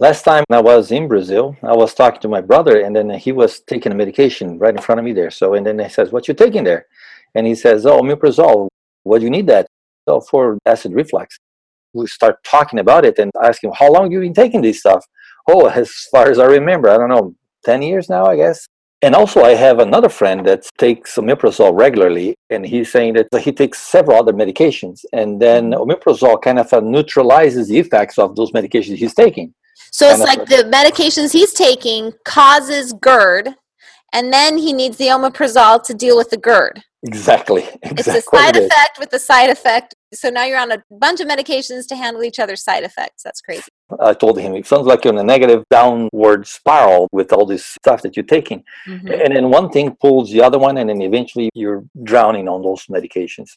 Last 0.00 0.24
time 0.24 0.44
I 0.50 0.60
was 0.60 0.92
in 0.92 1.08
Brazil, 1.08 1.56
I 1.62 1.74
was 1.74 1.94
talking 1.94 2.20
to 2.20 2.28
my 2.28 2.40
brother, 2.40 2.80
and 2.80 2.94
then 2.94 3.08
he 3.10 3.32
was 3.32 3.60
taking 3.60 3.92
a 3.92 3.94
medication 3.94 4.58
right 4.58 4.74
in 4.74 4.82
front 4.82 4.98
of 4.98 5.04
me 5.04 5.12
there. 5.12 5.30
So, 5.30 5.54
and 5.54 5.64
then 5.64 5.78
he 5.78 5.88
says, 5.88 6.12
"What 6.12 6.28
you 6.28 6.34
taking 6.34 6.64
there?" 6.64 6.86
And 7.36 7.46
he 7.46 7.54
says, 7.54 7.86
"Oh, 7.86 8.00
omeprazole. 8.02 8.68
What 9.04 9.18
do 9.18 9.24
you 9.24 9.30
need 9.30 9.46
that?" 9.46 9.66
So 10.08 10.20
for 10.20 10.58
acid 10.66 10.92
reflux, 11.00 11.38
we 11.92 12.06
start 12.06 12.36
talking 12.44 12.78
about 12.78 13.04
it 13.04 13.16
and 13.18 13.30
ask 13.48 13.62
him, 13.62 13.72
"How 13.80 13.88
long 13.92 14.10
you 14.10 14.20
been 14.20 14.34
taking 14.44 14.62
this 14.62 14.80
stuff?" 14.80 15.04
Oh, 15.48 15.66
as 15.82 15.90
far 16.12 16.30
as 16.30 16.38
I 16.38 16.46
remember, 16.46 16.88
I 16.88 16.96
don't 16.98 17.12
know, 17.14 17.34
ten 17.64 17.82
years 17.82 18.08
now, 18.08 18.24
I 18.26 18.36
guess. 18.36 18.66
And 19.02 19.14
also, 19.14 19.42
I 19.42 19.54
have 19.54 19.78
another 19.78 20.08
friend 20.08 20.46
that 20.46 20.62
takes 20.78 21.16
omeprazole 21.16 21.78
regularly, 21.78 22.34
and 22.48 22.64
he's 22.64 22.90
saying 22.90 23.12
that 23.14 23.28
he 23.42 23.52
takes 23.52 23.78
several 23.78 24.18
other 24.18 24.32
medications, 24.32 25.04
and 25.12 25.40
then 25.40 25.72
omeprazole 25.72 26.40
kind 26.40 26.58
of 26.58 26.72
uh, 26.72 26.80
neutralizes 26.80 27.68
the 27.68 27.78
effects 27.78 28.18
of 28.18 28.34
those 28.36 28.52
medications 28.52 28.96
he's 28.96 29.14
taking. 29.14 29.52
So 29.92 30.08
it's 30.08 30.20
like 30.20 30.46
the 30.46 30.64
medications 30.78 31.32
he's 31.32 31.52
taking 31.52 32.12
causes 32.24 32.94
GERD, 32.94 33.54
and 34.14 34.32
then 34.32 34.56
he 34.56 34.72
needs 34.72 34.96
the 34.96 35.06
omeprazole 35.06 35.82
to 35.84 35.94
deal 35.94 36.16
with 36.16 36.30
the 36.30 36.38
GERD. 36.38 36.82
Exactly. 37.06 37.64
It's 37.82 38.08
a 38.08 38.20
side 38.20 38.56
it 38.56 38.64
is. 38.64 38.66
effect 38.66 38.98
with 38.98 39.10
the 39.10 39.18
side 39.18 39.50
effect. 39.50 39.94
So 40.12 40.28
now 40.28 40.44
you're 40.44 40.58
on 40.58 40.72
a 40.72 40.82
bunch 40.90 41.20
of 41.20 41.28
medications 41.28 41.86
to 41.88 41.96
handle 41.96 42.22
each 42.24 42.38
other's 42.38 42.62
side 42.62 42.82
effects. 42.82 43.22
That's 43.22 43.40
crazy. 43.40 43.70
I 44.00 44.14
told 44.14 44.38
him 44.38 44.54
it 44.54 44.66
sounds 44.66 44.86
like 44.86 45.04
you're 45.04 45.12
in 45.12 45.18
a 45.18 45.24
negative 45.24 45.64
downward 45.70 46.46
spiral 46.46 47.08
with 47.12 47.32
all 47.32 47.46
this 47.46 47.64
stuff 47.64 48.02
that 48.02 48.16
you're 48.16 48.24
taking. 48.24 48.64
Mm-hmm. 48.88 49.08
And 49.08 49.36
then 49.36 49.50
one 49.50 49.70
thing 49.70 49.96
pulls 50.00 50.30
the 50.30 50.42
other 50.42 50.58
one, 50.58 50.78
and 50.78 50.90
then 50.90 51.00
eventually 51.00 51.50
you're 51.54 51.84
drowning 52.02 52.48
on 52.48 52.62
those 52.62 52.86
medications. 52.86 53.50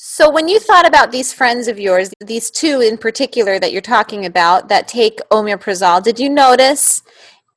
So 0.00 0.30
when 0.30 0.46
you 0.46 0.60
thought 0.60 0.86
about 0.86 1.10
these 1.10 1.32
friends 1.32 1.66
of 1.66 1.78
yours, 1.78 2.12
these 2.24 2.50
two 2.52 2.80
in 2.80 2.98
particular 2.98 3.58
that 3.58 3.72
you're 3.72 3.80
talking 3.80 4.26
about 4.26 4.68
that 4.68 4.86
take 4.86 5.18
omeprazole, 5.30 6.02
did 6.02 6.20
you 6.20 6.30
notice 6.30 7.02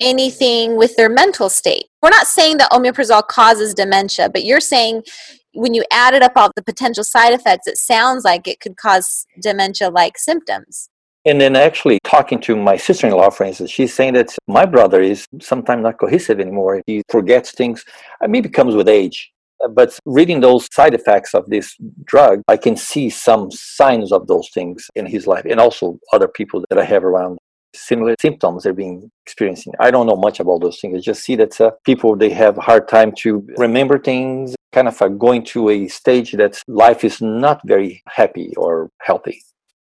anything 0.02 0.76
with 0.76 0.95
their 0.97 1.10
mental 1.10 1.49
state? 1.49 1.86
We're 2.02 2.10
not 2.10 2.28
saying 2.28 2.58
that 2.58 2.72
omeprazole 2.72 3.28
causes 3.28 3.74
dementia, 3.74 4.30
but 4.30 4.43
you're 4.43 4.60
saying 4.60 5.04
when 5.54 5.74
you 5.74 5.84
added 5.91 6.22
up 6.22 6.34
all 6.36 6.52
the 6.56 6.64
potential 6.64 7.04
side 7.04 7.34
effects, 7.34 7.68
it 7.68 7.78
sounds 7.78 8.24
like 8.24 8.47
it 8.47 8.60
could 8.60 8.78
cause 8.78 9.26
dementia-like 9.41 10.18
symptoms. 10.18 10.89
And 11.24 11.39
then 11.39 11.56
actually 11.56 11.99
talking 12.04 12.41
to 12.41 12.56
my 12.56 12.78
sister-in-law, 12.78 13.30
for 13.30 13.43
instance, 13.43 13.70
she's 13.70 13.93
saying 13.93 14.14
that 14.14 14.36
my 14.47 14.66
brother 14.66 15.02
is 15.02 15.28
sometimes 15.39 15.84
not 15.84 15.99
cohesive 15.99 16.39
anymore. 16.39 16.82
He 16.88 17.04
forgets 17.10 17.52
things. 17.52 17.86
Uh, 18.24 18.28
Maybe 18.28 18.49
comes 18.49 18.76
with 18.76 18.89
age. 18.89 19.32
But 19.70 19.99
reading 20.06 20.39
those 20.39 20.68
side 20.74 20.95
effects 20.95 21.36
of 21.36 21.47
this 21.47 21.78
drug, 22.06 22.41
I 22.47 22.58
can 22.58 22.76
see 22.76 23.12
some 23.12 23.52
signs 23.52 24.12
of 24.12 24.26
those 24.26 24.49
things 24.49 24.89
in 24.95 25.06
his 25.06 25.28
life, 25.28 25.45
and 25.47 25.60
also 25.60 25.99
other 26.12 26.28
people 26.28 26.64
that 26.70 26.80
I 26.80 26.84
have 26.86 27.04
around. 27.04 27.38
Similar 27.74 28.15
symptoms 28.19 28.63
they're 28.63 28.74
being 28.74 29.09
experiencing. 29.26 29.74
I 29.80 29.91
don't 29.91 30.07
know 30.07 30.15
much 30.17 30.39
about 30.39 30.61
those 30.61 30.80
things. 30.80 30.97
I 30.97 30.99
just 30.99 31.24
see 31.24 31.36
that 31.38 31.59
uh, 31.59 31.72
people 31.86 32.15
they 32.15 32.30
have 32.32 32.57
hard 32.57 32.88
time 32.88 33.13
to 33.19 33.47
remember 33.57 33.97
things, 33.97 34.55
kind 34.74 34.88
of 34.88 35.01
uh, 35.01 35.07
going 35.07 35.45
to 35.45 35.69
a 35.69 35.88
stage 35.88 36.34
that 36.34 36.61
life 36.67 37.03
is 37.03 37.22
not 37.22 37.61
very 37.65 38.03
happy 38.07 38.53
or 38.57 38.89
healthy. 39.01 39.41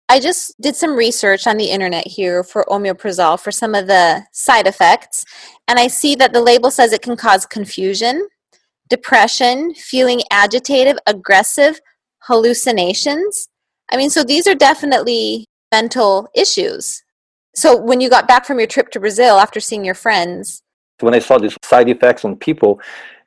I 0.07 0.19
just 0.19 0.53
did 0.61 0.75
some 0.75 0.95
research 0.95 1.47
on 1.47 1.57
the 1.57 1.71
internet 1.71 2.07
here 2.07 2.43
for 2.43 2.63
omeprazole 2.69 3.39
for 3.39 3.51
some 3.51 3.73
of 3.73 3.87
the 3.87 4.23
side 4.31 4.67
effects, 4.67 5.25
and 5.67 5.79
I 5.79 5.87
see 5.87 6.15
that 6.15 6.31
the 6.31 6.41
label 6.41 6.71
says 6.71 6.93
it 6.93 7.01
can 7.01 7.17
cause 7.17 7.45
confusion, 7.45 8.27
depression, 8.89 9.73
feeling 9.73 10.21
agitated, 10.31 10.99
aggressive, 11.07 11.79
hallucinations. 12.19 13.47
I 13.91 13.97
mean, 13.97 14.09
so 14.09 14.23
these 14.23 14.47
are 14.47 14.55
definitely 14.55 15.45
mental 15.71 16.27
issues. 16.35 17.03
So 17.55 17.75
when 17.77 18.01
you 18.01 18.09
got 18.09 18.27
back 18.27 18.45
from 18.45 18.59
your 18.59 18.67
trip 18.67 18.89
to 18.91 18.99
Brazil 18.99 19.37
after 19.39 19.59
seeing 19.59 19.85
your 19.85 19.95
friends, 19.95 20.61
when 20.99 21.13
I 21.13 21.19
saw 21.19 21.37
these 21.37 21.57
side 21.63 21.89
effects 21.89 22.23
on 22.23 22.35
people, 22.37 22.79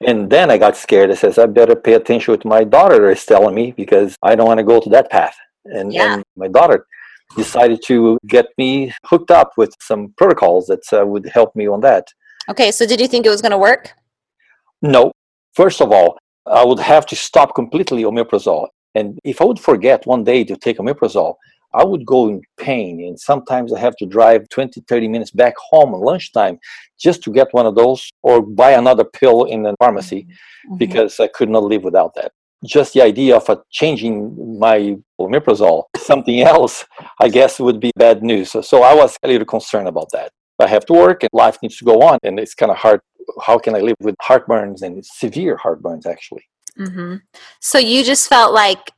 and 0.07 0.31
then 0.31 0.51
I 0.51 0.59
got 0.59 0.77
scared. 0.77 1.11
I 1.11 1.15
says, 1.15 1.39
I 1.39 1.47
better 1.47 1.77
pay 1.77 1.95
attention 1.95 2.33
what 2.33 2.45
my 2.45 2.65
daughter 2.65 3.11
is 3.11 3.25
telling 3.25 3.55
me 3.55 3.73
because 3.73 4.17
I 4.23 4.35
don't 4.37 4.47
want 4.47 4.59
to 4.59 4.65
go 4.65 4.81
to 4.81 4.91
that 4.91 5.11
path. 5.11 5.37
And, 5.65 5.93
Yeah. 5.93 6.15
and 6.15 6.25
my 6.37 6.49
daughter 6.49 6.87
decided 7.37 7.83
to 7.87 8.17
get 8.27 8.47
me 8.57 8.93
hooked 9.05 9.31
up 9.31 9.53
with 9.57 9.75
some 9.81 10.15
protocols 10.17 10.67
that 10.67 10.81
uh, 10.93 11.07
would 11.07 11.27
help 11.29 11.55
me 11.55 11.67
on 11.69 11.81
that. 11.83 12.07
okay, 12.49 12.71
so 12.71 12.87
did 12.87 12.99
you 13.01 13.09
think 13.09 13.27
it 13.27 13.31
was 13.31 13.43
going 13.43 13.53
to 13.53 13.59
work? 13.59 13.93
No, 14.81 15.13
first 15.55 15.83
of 15.83 15.93
all, 15.93 16.17
I 16.47 16.65
would 16.65 16.79
have 16.79 17.05
to 17.07 17.17
stop 17.17 17.55
completely 17.55 18.05
omeprazole. 18.05 18.69
And 18.95 19.19
if 19.25 19.43
I 19.43 19.45
would 19.45 19.61
forget 19.61 20.07
one 20.07 20.25
day 20.25 20.45
to 20.45 20.57
take 20.57 20.79
omeprazole, 20.79 21.35
I 21.75 21.85
would 21.85 22.07
go 22.07 22.29
in 22.29 22.43
pain. 22.57 23.05
And 23.07 23.19
sometimes 23.19 23.73
I 23.73 23.79
have 23.79 23.97
to 23.97 24.07
drive 24.07 24.49
20, 24.49 24.83
30 24.89 25.09
minutes 25.09 25.31
back 25.31 25.55
home 25.57 25.95
at 25.95 26.01
lunchtime 26.01 26.59
just 26.99 27.23
to 27.25 27.33
get 27.33 27.49
one 27.53 27.67
of 27.67 27.75
those 27.75 28.11
or 28.23 28.43
buy 28.43 28.73
another 28.73 29.05
pill 29.05 29.45
in 29.45 29.63
the 29.63 29.75
pharmacy 29.79 30.27
because 30.79 31.21
I 31.21 31.29
could 31.29 31.49
not 31.49 31.65
live 31.65 31.85
without 31.85 32.15
that. 32.17 32.33
Just 32.65 32.95
the 32.95 33.03
idea 33.03 33.37
of 33.37 33.49
uh, 33.49 33.57
changing 33.71 34.59
my 34.59 34.97
omeprazole, 35.21 35.85
something 35.97 36.41
else, 36.41 36.85
I 37.21 37.29
guess 37.29 37.61
would 37.61 37.79
be 37.79 37.93
bad 37.97 38.23
news. 38.23 38.51
So, 38.51 38.63
so 38.63 38.83
I 38.83 38.95
was 38.95 39.17
a 39.23 39.29
little 39.29 39.47
concerned 39.47 39.87
about 39.87 40.09
that. 40.13 40.33
I 40.59 40.67
have 40.67 40.85
to 40.87 40.93
work 40.93 41.23
and 41.23 41.31
life 41.33 41.59
needs 41.63 41.77
to 41.79 41.85
go 41.85 42.03
on. 42.03 42.19
And 42.25 42.41
it's 42.41 42.55
kind 42.55 42.73
of 42.73 42.79
hard. 42.79 43.01
How 43.43 43.59
can 43.59 43.77
I 43.77 43.81
live 43.81 43.97
with 44.01 44.17
heartburns 44.23 44.83
and 44.83 45.05
severe 45.05 45.57
heartburns, 45.57 46.07
actually? 46.07 46.45
hmm 46.77 47.17
So 47.61 47.79
you 47.79 48.03
just 48.03 48.29
felt 48.29 48.53
like 48.53 48.91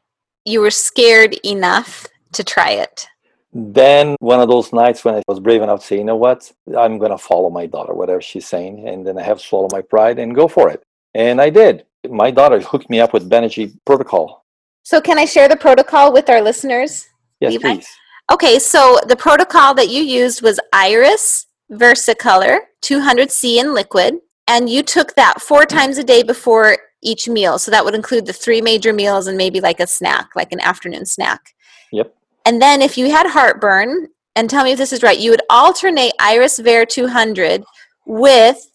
you 0.44 0.60
were 0.60 0.70
scared 0.70 1.34
enough 1.44 2.06
to 2.32 2.44
try 2.44 2.70
it. 2.70 3.06
Then 3.52 4.16
one 4.20 4.40
of 4.40 4.48
those 4.48 4.72
nights 4.72 5.04
when 5.04 5.16
I 5.16 5.22
was 5.26 5.40
brave 5.40 5.62
enough 5.62 5.80
to 5.80 5.86
say, 5.86 5.98
you 5.98 6.04
know 6.04 6.16
what, 6.16 6.50
I'm 6.78 6.98
going 6.98 7.10
to 7.10 7.18
follow 7.18 7.50
my 7.50 7.66
daughter, 7.66 7.92
whatever 7.94 8.20
she's 8.20 8.46
saying. 8.46 8.88
And 8.88 9.04
then 9.04 9.18
I 9.18 9.22
have 9.22 9.38
to 9.38 9.44
swallow 9.44 9.68
my 9.72 9.80
pride 9.80 10.18
and 10.18 10.34
go 10.34 10.46
for 10.46 10.70
it. 10.70 10.82
And 11.14 11.40
I 11.40 11.50
did. 11.50 11.84
My 12.08 12.30
daughter 12.30 12.60
hooked 12.72 12.88
me 12.88 13.00
up 13.00 13.12
with 13.12 13.28
Banerjee 13.28 13.76
protocol. 13.84 14.44
So 14.82 15.00
can 15.00 15.18
I 15.18 15.24
share 15.24 15.48
the 15.48 15.56
protocol 15.56 16.12
with 16.12 16.30
our 16.30 16.40
listeners? 16.40 17.08
Yes, 17.40 17.52
Levi? 17.52 17.74
please. 17.74 17.88
Okay, 18.32 18.58
so 18.60 18.98
the 19.08 19.16
protocol 19.16 19.74
that 19.74 19.88
you 19.88 20.02
used 20.02 20.42
was 20.42 20.60
Iris 20.72 21.46
Versicolor 21.72 22.60
200C 22.82 23.60
in 23.60 23.74
liquid, 23.74 24.18
and 24.46 24.68
you 24.68 24.82
took 24.82 25.14
that 25.14 25.40
four 25.40 25.66
times 25.66 25.98
a 25.98 26.04
day 26.04 26.22
before 26.22 26.78
each 27.02 27.28
meal. 27.28 27.58
So 27.58 27.70
that 27.70 27.84
would 27.84 27.94
include 27.94 28.26
the 28.26 28.32
three 28.32 28.60
major 28.60 28.92
meals 28.92 29.26
and 29.26 29.36
maybe 29.36 29.60
like 29.60 29.80
a 29.80 29.86
snack, 29.86 30.30
like 30.36 30.52
an 30.52 30.60
afternoon 30.60 31.06
snack. 31.06 31.54
Yep. 31.92 32.14
And 32.46 32.60
then 32.60 32.82
if 32.82 32.96
you 32.96 33.10
had 33.10 33.28
heartburn, 33.28 34.08
and 34.36 34.48
tell 34.48 34.64
me 34.64 34.72
if 34.72 34.78
this 34.78 34.92
is 34.92 35.02
right, 35.02 35.18
you 35.18 35.30
would 35.30 35.42
alternate 35.50 36.12
Iris 36.20 36.58
Ver 36.58 36.84
200 36.84 37.64
with 38.06 38.70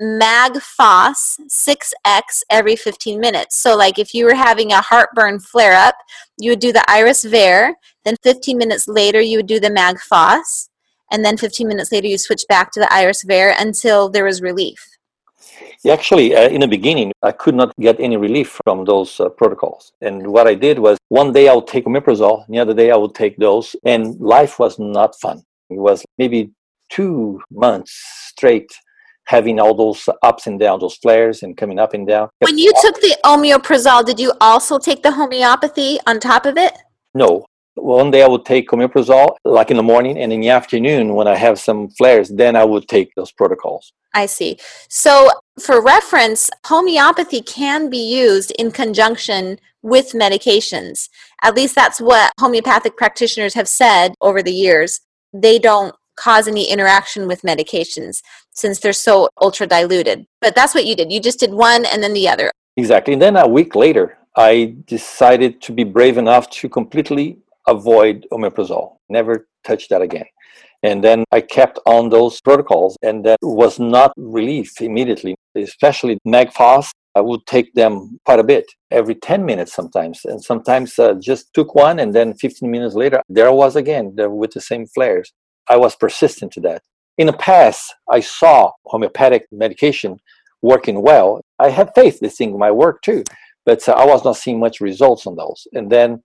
MagFos 0.00 1.40
6X 1.48 2.42
every 2.50 2.76
15 2.76 3.18
minutes. 3.18 3.56
So, 3.56 3.76
like 3.76 3.98
if 3.98 4.12
you 4.12 4.24
were 4.24 4.34
having 4.34 4.72
a 4.72 4.82
heartburn 4.82 5.40
flare 5.40 5.74
up, 5.74 5.96
you 6.38 6.50
would 6.50 6.60
do 6.60 6.72
the 6.72 6.84
Iris 6.88 7.24
Ver, 7.24 7.74
then 8.04 8.16
15 8.22 8.58
minutes 8.58 8.88
later, 8.88 9.20
you 9.20 9.38
would 9.38 9.46
do 9.46 9.60
the 9.60 9.70
MagFos, 9.70 10.68
and 11.10 11.24
then 11.24 11.36
15 11.36 11.66
minutes 11.66 11.92
later, 11.92 12.08
you 12.08 12.18
switch 12.18 12.44
back 12.48 12.72
to 12.72 12.80
the 12.80 12.92
Iris 12.92 13.22
Ver 13.22 13.54
until 13.58 14.08
there 14.08 14.24
was 14.24 14.42
relief. 14.42 14.95
Actually, 15.90 16.34
uh, 16.34 16.48
in 16.48 16.60
the 16.60 16.68
beginning, 16.68 17.12
I 17.22 17.32
could 17.32 17.54
not 17.54 17.72
get 17.78 18.00
any 18.00 18.16
relief 18.16 18.58
from 18.64 18.84
those 18.84 19.20
uh, 19.20 19.28
protocols. 19.28 19.92
And 20.00 20.26
what 20.26 20.46
I 20.46 20.54
did 20.54 20.78
was 20.78 20.98
one 21.08 21.32
day 21.32 21.48
I 21.48 21.54
would 21.54 21.66
take 21.66 21.84
omeprazole, 21.84 22.46
the 22.48 22.58
other 22.58 22.74
day 22.74 22.90
I 22.90 22.96
would 22.96 23.14
take 23.14 23.36
those, 23.36 23.76
and 23.84 24.18
life 24.20 24.58
was 24.58 24.78
not 24.78 25.14
fun. 25.20 25.42
It 25.70 25.78
was 25.78 26.04
maybe 26.18 26.50
two 26.90 27.40
months 27.50 27.92
straight 28.28 28.70
having 29.26 29.58
all 29.58 29.74
those 29.74 30.08
ups 30.22 30.46
and 30.46 30.58
downs, 30.58 30.80
those 30.80 30.96
flares 30.96 31.42
and 31.42 31.56
coming 31.56 31.78
up 31.78 31.94
and 31.94 32.06
down. 32.06 32.28
When 32.40 32.58
you 32.58 32.72
took 32.80 33.00
the 33.00 33.16
omeprazole, 33.24 34.04
did 34.04 34.20
you 34.20 34.32
also 34.40 34.78
take 34.78 35.02
the 35.02 35.10
homeopathy 35.10 35.98
on 36.06 36.20
top 36.20 36.46
of 36.46 36.56
it? 36.56 36.74
No. 37.14 37.44
One 37.76 38.10
day 38.10 38.22
I 38.22 38.28
would 38.28 38.44
take 38.44 38.70
omeprazole, 38.70 39.36
like 39.44 39.70
in 39.70 39.76
the 39.76 39.82
morning, 39.82 40.18
and 40.18 40.32
in 40.32 40.40
the 40.40 40.48
afternoon, 40.48 41.14
when 41.14 41.28
I 41.28 41.36
have 41.36 41.58
some 41.58 41.88
flares, 41.90 42.28
then 42.28 42.56
I 42.56 42.64
would 42.64 42.88
take 42.88 43.14
those 43.14 43.30
protocols. 43.30 43.92
I 44.14 44.26
see. 44.26 44.58
So, 44.88 45.30
for 45.60 45.82
reference, 45.82 46.50
homeopathy 46.64 47.42
can 47.42 47.90
be 47.90 47.98
used 47.98 48.50
in 48.52 48.70
conjunction 48.70 49.58
with 49.82 50.12
medications. 50.12 51.08
At 51.42 51.54
least 51.54 51.74
that's 51.74 52.00
what 52.00 52.32
homeopathic 52.40 52.96
practitioners 52.96 53.54
have 53.54 53.68
said 53.68 54.14
over 54.20 54.42
the 54.42 54.52
years. 54.52 55.00
They 55.32 55.58
don't 55.58 55.94
cause 56.16 56.48
any 56.48 56.64
interaction 56.64 57.28
with 57.28 57.42
medications 57.42 58.22
since 58.50 58.80
they're 58.80 58.92
so 58.92 59.28
ultra 59.40 59.66
diluted. 59.66 60.26
But 60.40 60.54
that's 60.54 60.74
what 60.74 60.86
you 60.86 60.96
did. 60.96 61.12
You 61.12 61.20
just 61.20 61.40
did 61.40 61.52
one 61.52 61.84
and 61.84 62.02
then 62.02 62.14
the 62.14 62.28
other. 62.28 62.50
Exactly. 62.76 63.12
And 63.12 63.22
then 63.22 63.36
a 63.36 63.46
week 63.46 63.74
later, 63.74 64.18
I 64.34 64.76
decided 64.86 65.62
to 65.62 65.72
be 65.72 65.84
brave 65.84 66.18
enough 66.18 66.50
to 66.50 66.68
completely 66.68 67.38
avoid 67.66 68.26
omeprazole, 68.32 68.96
never 69.08 69.46
touch 69.64 69.88
that 69.88 70.02
again. 70.02 70.26
And 70.82 71.02
then 71.02 71.24
I 71.32 71.40
kept 71.40 71.78
on 71.86 72.10
those 72.10 72.40
protocols, 72.40 72.96
and 73.02 73.24
that 73.24 73.38
was 73.42 73.78
not 73.80 74.12
relief 74.16 74.80
immediately, 74.80 75.34
especially 75.54 76.18
MagFos. 76.26 76.90
I 77.14 77.22
would 77.22 77.46
take 77.46 77.72
them 77.72 78.18
quite 78.26 78.40
a 78.40 78.44
bit, 78.44 78.66
every 78.90 79.14
10 79.14 79.44
minutes 79.44 79.74
sometimes. 79.74 80.20
And 80.24 80.42
sometimes 80.42 80.98
uh, 80.98 81.14
just 81.20 81.52
took 81.54 81.74
one, 81.74 81.98
and 81.98 82.14
then 82.14 82.34
15 82.34 82.70
minutes 82.70 82.94
later, 82.94 83.22
there 83.28 83.48
I 83.48 83.52
was 83.52 83.74
again 83.74 84.14
with 84.16 84.52
the 84.52 84.60
same 84.60 84.86
flares. 84.86 85.32
I 85.68 85.76
was 85.78 85.96
persistent 85.96 86.52
to 86.52 86.60
that. 86.60 86.82
In 87.18 87.26
the 87.26 87.32
past, 87.32 87.94
I 88.10 88.20
saw 88.20 88.70
homeopathic 88.84 89.46
medication 89.50 90.18
working 90.60 91.02
well. 91.02 91.40
I 91.58 91.70
have 91.70 91.92
faith 91.94 92.20
this 92.20 92.36
thing 92.36 92.58
might 92.58 92.72
work 92.72 93.00
too, 93.02 93.24
but 93.64 93.88
uh, 93.88 93.92
I 93.92 94.04
was 94.04 94.24
not 94.24 94.36
seeing 94.36 94.60
much 94.60 94.80
results 94.80 95.26
on 95.26 95.36
those. 95.36 95.66
And 95.72 95.90
then 95.90 96.22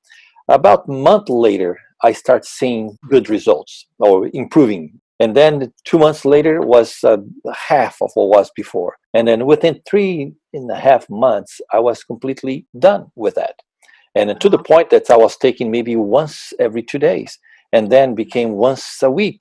about 0.51 0.87
a 0.87 0.91
month 0.91 1.29
later, 1.29 1.79
I 2.03 2.13
start 2.13 2.45
seeing 2.45 2.97
good 3.09 3.29
results 3.29 3.87
or 3.99 4.29
improving. 4.33 4.99
And 5.19 5.35
then 5.35 5.71
two 5.83 5.99
months 5.99 6.25
later 6.25 6.61
was 6.61 7.03
uh, 7.03 7.17
half 7.55 8.01
of 8.01 8.09
what 8.15 8.29
was 8.29 8.51
before. 8.55 8.97
And 9.13 9.27
then 9.27 9.45
within 9.45 9.81
three 9.87 10.33
and 10.53 10.71
a 10.71 10.75
half 10.75 11.07
months, 11.09 11.61
I 11.71 11.79
was 11.79 12.03
completely 12.03 12.65
done 12.79 13.11
with 13.15 13.35
that. 13.35 13.55
And 14.15 14.39
to 14.41 14.49
the 14.49 14.57
point 14.57 14.89
that 14.89 15.09
I 15.09 15.17
was 15.17 15.37
taking 15.37 15.71
maybe 15.71 15.95
once 15.95 16.53
every 16.59 16.81
two 16.83 16.99
days 16.99 17.37
and 17.71 17.91
then 17.91 18.15
became 18.15 18.53
once 18.53 19.01
a 19.01 19.11
week. 19.11 19.39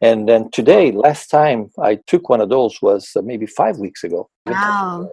And 0.00 0.28
then 0.28 0.50
today, 0.50 0.92
last 0.92 1.28
time 1.28 1.70
I 1.82 1.96
took 2.06 2.28
one 2.28 2.40
of 2.40 2.50
those 2.50 2.80
was 2.82 3.10
uh, 3.16 3.22
maybe 3.22 3.46
five 3.46 3.78
weeks 3.78 4.04
ago. 4.04 4.28
Wow. 4.46 5.10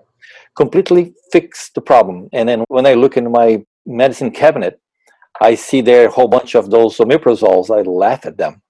Completely 0.56 1.14
fixed 1.32 1.74
the 1.76 1.82
problem. 1.82 2.30
And 2.34 2.50
then 2.50 2.66
when 2.68 2.86
I 2.86 2.94
look 2.96 3.16
in 3.16 3.32
my 3.32 3.64
medicine 3.86 4.32
cabinet, 4.32 4.80
I 5.42 5.56
see 5.56 5.82
there 5.82 6.08
a 6.08 6.12
whole 6.12 6.28
bunch 6.28 6.56
of 6.56 6.70
those 6.70 6.98
omeprazoles. 6.98 7.76
I 7.76 7.82
laugh 7.82 8.26
at 8.26 8.38
them. 8.38 8.62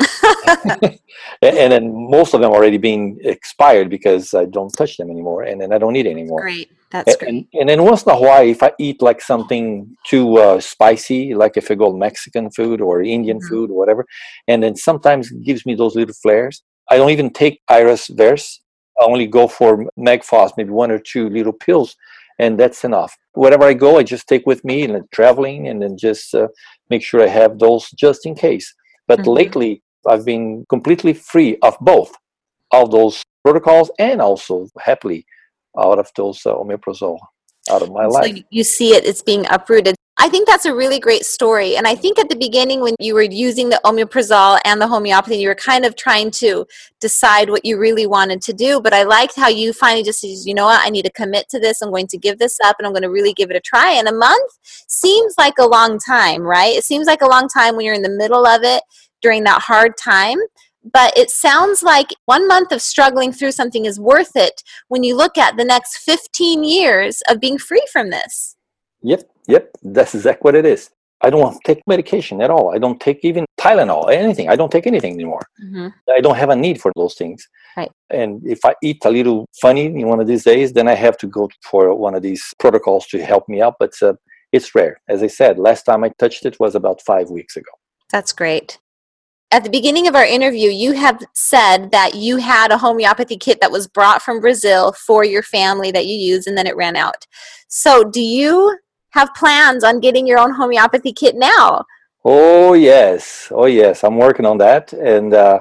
and 1.42 1.72
then 1.72 2.10
most 2.10 2.32
of 2.32 2.40
them 2.40 2.52
already 2.52 2.78
being 2.78 3.18
expired 3.22 3.90
because 3.90 4.32
I 4.32 4.44
don't 4.44 4.70
touch 4.70 4.96
them 4.96 5.10
anymore, 5.10 5.42
and 5.42 5.60
then 5.60 5.72
I 5.72 5.78
don't 5.78 5.92
need 5.92 6.06
anymore. 6.06 6.42
Great, 6.42 6.70
that's 6.90 7.16
great. 7.16 7.28
And, 7.28 7.46
and 7.52 7.68
then 7.68 7.82
once 7.82 8.04
in 8.04 8.12
a 8.12 8.20
while, 8.20 8.46
if 8.46 8.62
I 8.62 8.72
eat 8.78 9.02
like 9.02 9.20
something 9.20 9.96
too 10.06 10.38
uh, 10.38 10.60
spicy, 10.60 11.34
like 11.34 11.56
if 11.56 11.70
I 11.70 11.74
go 11.74 11.92
Mexican 11.92 12.50
food 12.50 12.80
or 12.80 13.02
Indian 13.02 13.38
mm-hmm. 13.38 13.48
food 13.48 13.70
or 13.70 13.76
whatever, 13.76 14.06
and 14.48 14.62
then 14.62 14.76
sometimes 14.76 15.30
gives 15.30 15.66
me 15.66 15.74
those 15.74 15.96
little 15.96 16.14
flares. 16.14 16.62
I 16.90 16.96
don't 16.96 17.10
even 17.10 17.30
take 17.30 17.60
Iris 17.68 18.08
Verse. 18.08 18.60
I 19.00 19.04
only 19.04 19.26
go 19.26 19.48
for 19.48 19.86
Magfos, 19.98 20.52
maybe 20.56 20.70
one 20.70 20.90
or 20.90 20.98
two 20.98 21.28
little 21.30 21.52
pills, 21.52 21.96
and 22.38 22.58
that's 22.58 22.84
enough. 22.84 23.16
Wherever 23.34 23.64
I 23.64 23.74
go, 23.74 23.98
I 23.98 24.02
just 24.02 24.28
take 24.28 24.46
with 24.46 24.64
me 24.64 24.84
and 24.84 25.10
traveling, 25.12 25.68
and 25.68 25.82
then 25.82 25.96
just 25.96 26.34
uh, 26.34 26.48
make 26.90 27.02
sure 27.02 27.22
I 27.22 27.28
have 27.28 27.58
those 27.58 27.90
just 27.90 28.26
in 28.26 28.34
case. 28.34 28.72
But 29.08 29.20
mm-hmm. 29.20 29.30
lately, 29.30 29.82
I've 30.06 30.24
been 30.24 30.66
completely 30.68 31.12
free 31.14 31.58
of 31.62 31.76
both 31.80 32.12
of 32.72 32.90
those 32.90 33.22
protocols 33.44 33.90
and 33.98 34.20
also 34.20 34.66
happily 34.80 35.24
out 35.78 35.98
of 35.98 36.08
those 36.16 36.44
uh, 36.46 36.54
omeprazole 36.54 37.18
out 37.70 37.82
of 37.82 37.92
my 37.92 38.04
so 38.04 38.10
life. 38.10 38.42
You 38.50 38.64
see 38.64 38.94
it, 38.94 39.04
it's 39.04 39.22
being 39.22 39.46
uprooted. 39.50 39.94
I 40.22 40.28
think 40.28 40.46
that's 40.46 40.66
a 40.66 40.72
really 40.72 41.00
great 41.00 41.24
story. 41.24 41.74
And 41.76 41.84
I 41.84 41.96
think 41.96 42.16
at 42.16 42.28
the 42.28 42.36
beginning, 42.36 42.80
when 42.80 42.94
you 43.00 43.12
were 43.12 43.22
using 43.22 43.70
the 43.70 43.80
omeprazole 43.84 44.60
and 44.64 44.80
the 44.80 44.86
homeopathy, 44.86 45.38
you 45.38 45.48
were 45.48 45.56
kind 45.56 45.84
of 45.84 45.96
trying 45.96 46.30
to 46.42 46.64
decide 47.00 47.50
what 47.50 47.64
you 47.64 47.76
really 47.76 48.06
wanted 48.06 48.40
to 48.42 48.52
do. 48.52 48.80
But 48.80 48.94
I 48.94 49.02
liked 49.02 49.34
how 49.34 49.48
you 49.48 49.72
finally 49.72 50.04
just 50.04 50.20
said, 50.20 50.28
you 50.44 50.54
know 50.54 50.66
what, 50.66 50.80
I 50.80 50.90
need 50.90 51.06
to 51.06 51.10
commit 51.10 51.48
to 51.48 51.58
this. 51.58 51.82
I'm 51.82 51.90
going 51.90 52.06
to 52.06 52.18
give 52.18 52.38
this 52.38 52.56
up 52.64 52.76
and 52.78 52.86
I'm 52.86 52.92
going 52.92 53.02
to 53.02 53.10
really 53.10 53.32
give 53.32 53.50
it 53.50 53.56
a 53.56 53.60
try. 53.60 53.94
And 53.94 54.06
a 54.06 54.14
month 54.14 54.52
seems 54.62 55.34
like 55.38 55.58
a 55.58 55.66
long 55.66 55.98
time, 55.98 56.42
right? 56.42 56.76
It 56.76 56.84
seems 56.84 57.08
like 57.08 57.22
a 57.22 57.28
long 57.28 57.48
time 57.48 57.74
when 57.74 57.84
you're 57.84 57.92
in 57.92 58.02
the 58.02 58.08
middle 58.08 58.46
of 58.46 58.62
it 58.62 58.84
during 59.22 59.42
that 59.44 59.62
hard 59.62 59.96
time 59.96 60.38
but 60.92 61.16
it 61.16 61.30
sounds 61.30 61.84
like 61.84 62.08
one 62.24 62.48
month 62.48 62.72
of 62.72 62.82
struggling 62.82 63.32
through 63.32 63.52
something 63.52 63.84
is 63.84 64.00
worth 64.00 64.34
it 64.34 64.64
when 64.88 65.04
you 65.04 65.16
look 65.16 65.38
at 65.38 65.56
the 65.56 65.64
next 65.64 65.98
15 65.98 66.64
years 66.64 67.22
of 67.28 67.38
being 67.38 67.56
free 67.56 67.86
from 67.92 68.10
this. 68.10 68.56
Yep, 69.02 69.30
yep, 69.48 69.70
that's 69.82 70.14
exactly 70.14 70.48
what 70.48 70.54
it 70.54 70.66
is. 70.66 70.90
I 71.24 71.30
don't 71.30 71.56
take 71.64 71.80
medication 71.86 72.42
at 72.42 72.50
all. 72.50 72.74
I 72.74 72.78
don't 72.78 73.00
take 73.00 73.20
even 73.22 73.44
Tylenol, 73.60 74.12
anything. 74.12 74.48
I 74.48 74.56
don't 74.56 74.72
take 74.72 74.88
anything 74.88 75.14
anymore. 75.14 75.46
Mm-hmm. 75.64 75.88
I 76.10 76.20
don't 76.20 76.34
have 76.36 76.50
a 76.50 76.56
need 76.56 76.80
for 76.80 76.90
those 76.96 77.14
things. 77.14 77.46
Right. 77.76 77.90
And 78.10 78.42
if 78.44 78.64
I 78.64 78.74
eat 78.82 78.98
a 79.04 79.10
little 79.10 79.46
funny 79.60 79.86
in 79.86 80.08
one 80.08 80.20
of 80.20 80.26
these 80.26 80.42
days, 80.42 80.72
then 80.72 80.88
I 80.88 80.94
have 80.94 81.16
to 81.18 81.28
go 81.28 81.48
for 81.62 81.94
one 81.94 82.16
of 82.16 82.22
these 82.22 82.42
protocols 82.58 83.06
to 83.08 83.24
help 83.24 83.48
me 83.48 83.62
out. 83.62 83.76
But 83.78 83.92
uh, 84.02 84.14
it's 84.50 84.74
rare. 84.74 85.00
As 85.08 85.22
I 85.22 85.28
said, 85.28 85.60
last 85.60 85.84
time 85.84 86.02
I 86.02 86.10
touched 86.18 86.44
it 86.44 86.58
was 86.58 86.74
about 86.74 87.00
five 87.02 87.30
weeks 87.30 87.56
ago. 87.56 87.70
That's 88.10 88.32
great 88.32 88.78
at 89.52 89.64
the 89.64 89.70
beginning 89.70 90.08
of 90.08 90.16
our 90.16 90.24
interview, 90.24 90.70
you 90.70 90.92
have 90.92 91.22
said 91.34 91.90
that 91.90 92.14
you 92.14 92.38
had 92.38 92.72
a 92.72 92.78
homeopathy 92.78 93.36
kit 93.36 93.60
that 93.60 93.70
was 93.70 93.86
brought 93.86 94.22
from 94.22 94.40
Brazil 94.40 94.92
for 94.92 95.24
your 95.24 95.42
family 95.42 95.90
that 95.92 96.06
you 96.06 96.16
used 96.16 96.48
and 96.48 96.56
then 96.56 96.66
it 96.66 96.74
ran 96.74 96.96
out. 96.96 97.26
So, 97.68 98.02
do 98.02 98.22
you 98.22 98.78
have 99.12 99.34
plans 99.34 99.84
on 99.84 100.00
getting 100.00 100.26
your 100.26 100.38
own 100.38 100.52
homeopathy 100.52 101.12
kit 101.12 101.36
now? 101.36 101.84
Oh, 102.24 102.74
yes. 102.74 103.48
Oh, 103.50 103.66
yes. 103.66 104.04
I'm 104.04 104.16
working 104.16 104.46
on 104.46 104.58
that. 104.58 104.92
And 104.92 105.34
uh, 105.34 105.60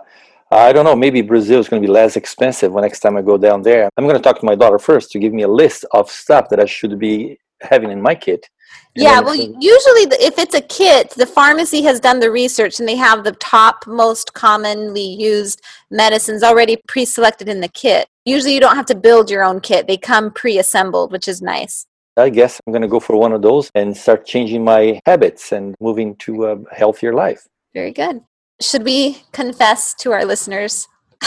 I 0.52 0.74
don't 0.74 0.86
know, 0.86 0.96
maybe 0.96 1.22
Brazil 1.22 1.60
is 1.60 1.70
going 1.70 1.82
to 1.82 1.88
be 1.88 1.92
less 1.92 2.16
expensive 2.18 2.72
when 2.72 2.84
next 2.84 3.00
time 3.00 3.18
I 3.18 3.22
go 3.22 3.38
down 3.38 3.62
there. 3.62 3.90
I'm 3.98 4.06
going 4.06 4.18
to 4.18 4.22
talk 4.22 4.40
to 4.40 4.46
my 4.46 4.56
daughter 4.56 4.80
first 4.80 5.12
to 5.12 5.20
give 5.20 5.34
me 5.34 5.44
a 5.44 5.48
list 5.48 5.86
of 5.92 6.10
stuff 6.10 6.50
that 6.50 6.60
I 6.60 6.66
should 6.66 7.00
be 7.00 7.40
having 7.62 7.92
in 7.92 8.02
my 8.02 8.16
kit 8.16 8.48
yeah, 8.96 9.22
well, 9.22 9.36
usually 9.36 10.06
the, 10.06 10.18
if 10.20 10.38
it's 10.38 10.54
a 10.54 10.62
kit, 10.62 11.12
the 11.12 11.26
pharmacy 11.26 11.82
has 11.84 12.02
done 12.02 12.20
the 12.20 12.30
research 12.30 12.80
and 12.80 12.88
they 12.88 12.98
have 12.98 13.24
the 13.24 13.32
top 13.34 13.88
most 13.88 14.34
commonly 14.34 15.06
used 15.06 15.62
medicines 15.90 16.44
already 16.44 16.78
pre-selected 16.88 17.48
in 17.48 17.62
the 17.62 17.70
kit. 17.70 18.10
Usually, 18.26 18.54
you 18.54 18.60
don't 18.60 18.76
have 18.76 18.86
to 18.88 18.96
build 18.96 19.32
your 19.32 19.44
own 19.44 19.62
kit; 19.62 19.88
they 19.88 19.98
come 19.98 20.30
pre-assembled, 20.32 21.14
which 21.14 21.28
is 21.30 21.42
nice. 21.42 21.88
I 22.18 22.30
guess 22.30 22.60
I'm 22.66 22.74
going 22.74 22.82
to 22.82 22.88
go 22.88 23.00
for 23.00 23.16
one 23.16 23.32
of 23.34 23.42
those 23.42 23.72
and 23.74 23.96
start 23.96 24.26
changing 24.26 24.64
my 24.64 25.00
habits 25.06 25.52
and 25.52 25.76
moving 25.80 26.16
to 26.18 26.46
a 26.46 26.58
healthier 26.74 27.14
life. 27.14 27.48
Very 27.74 27.92
good. 27.92 28.22
Should 28.62 28.84
we 28.84 29.24
confess 29.32 29.94
to 29.96 30.12
our 30.12 30.26
listeners? 30.26 30.88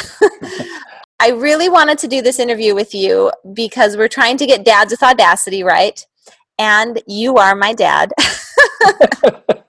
I 1.20 1.30
really 1.30 1.68
wanted 1.68 1.99
to 1.99 2.09
do 2.09 2.20
this 2.20 2.39
interview 2.39 2.74
with 2.74 2.95
you 2.95 3.32
because 3.55 3.97
we're 3.97 4.09
trying 4.09 4.37
to 4.37 4.47
get 4.47 4.64
dads 4.64 4.91
with 4.91 5.03
audacity, 5.03 5.62
right? 5.62 6.05
and 6.59 7.03
you 7.07 7.37
are 7.37 7.55
my 7.55 7.72
dad. 7.72 8.12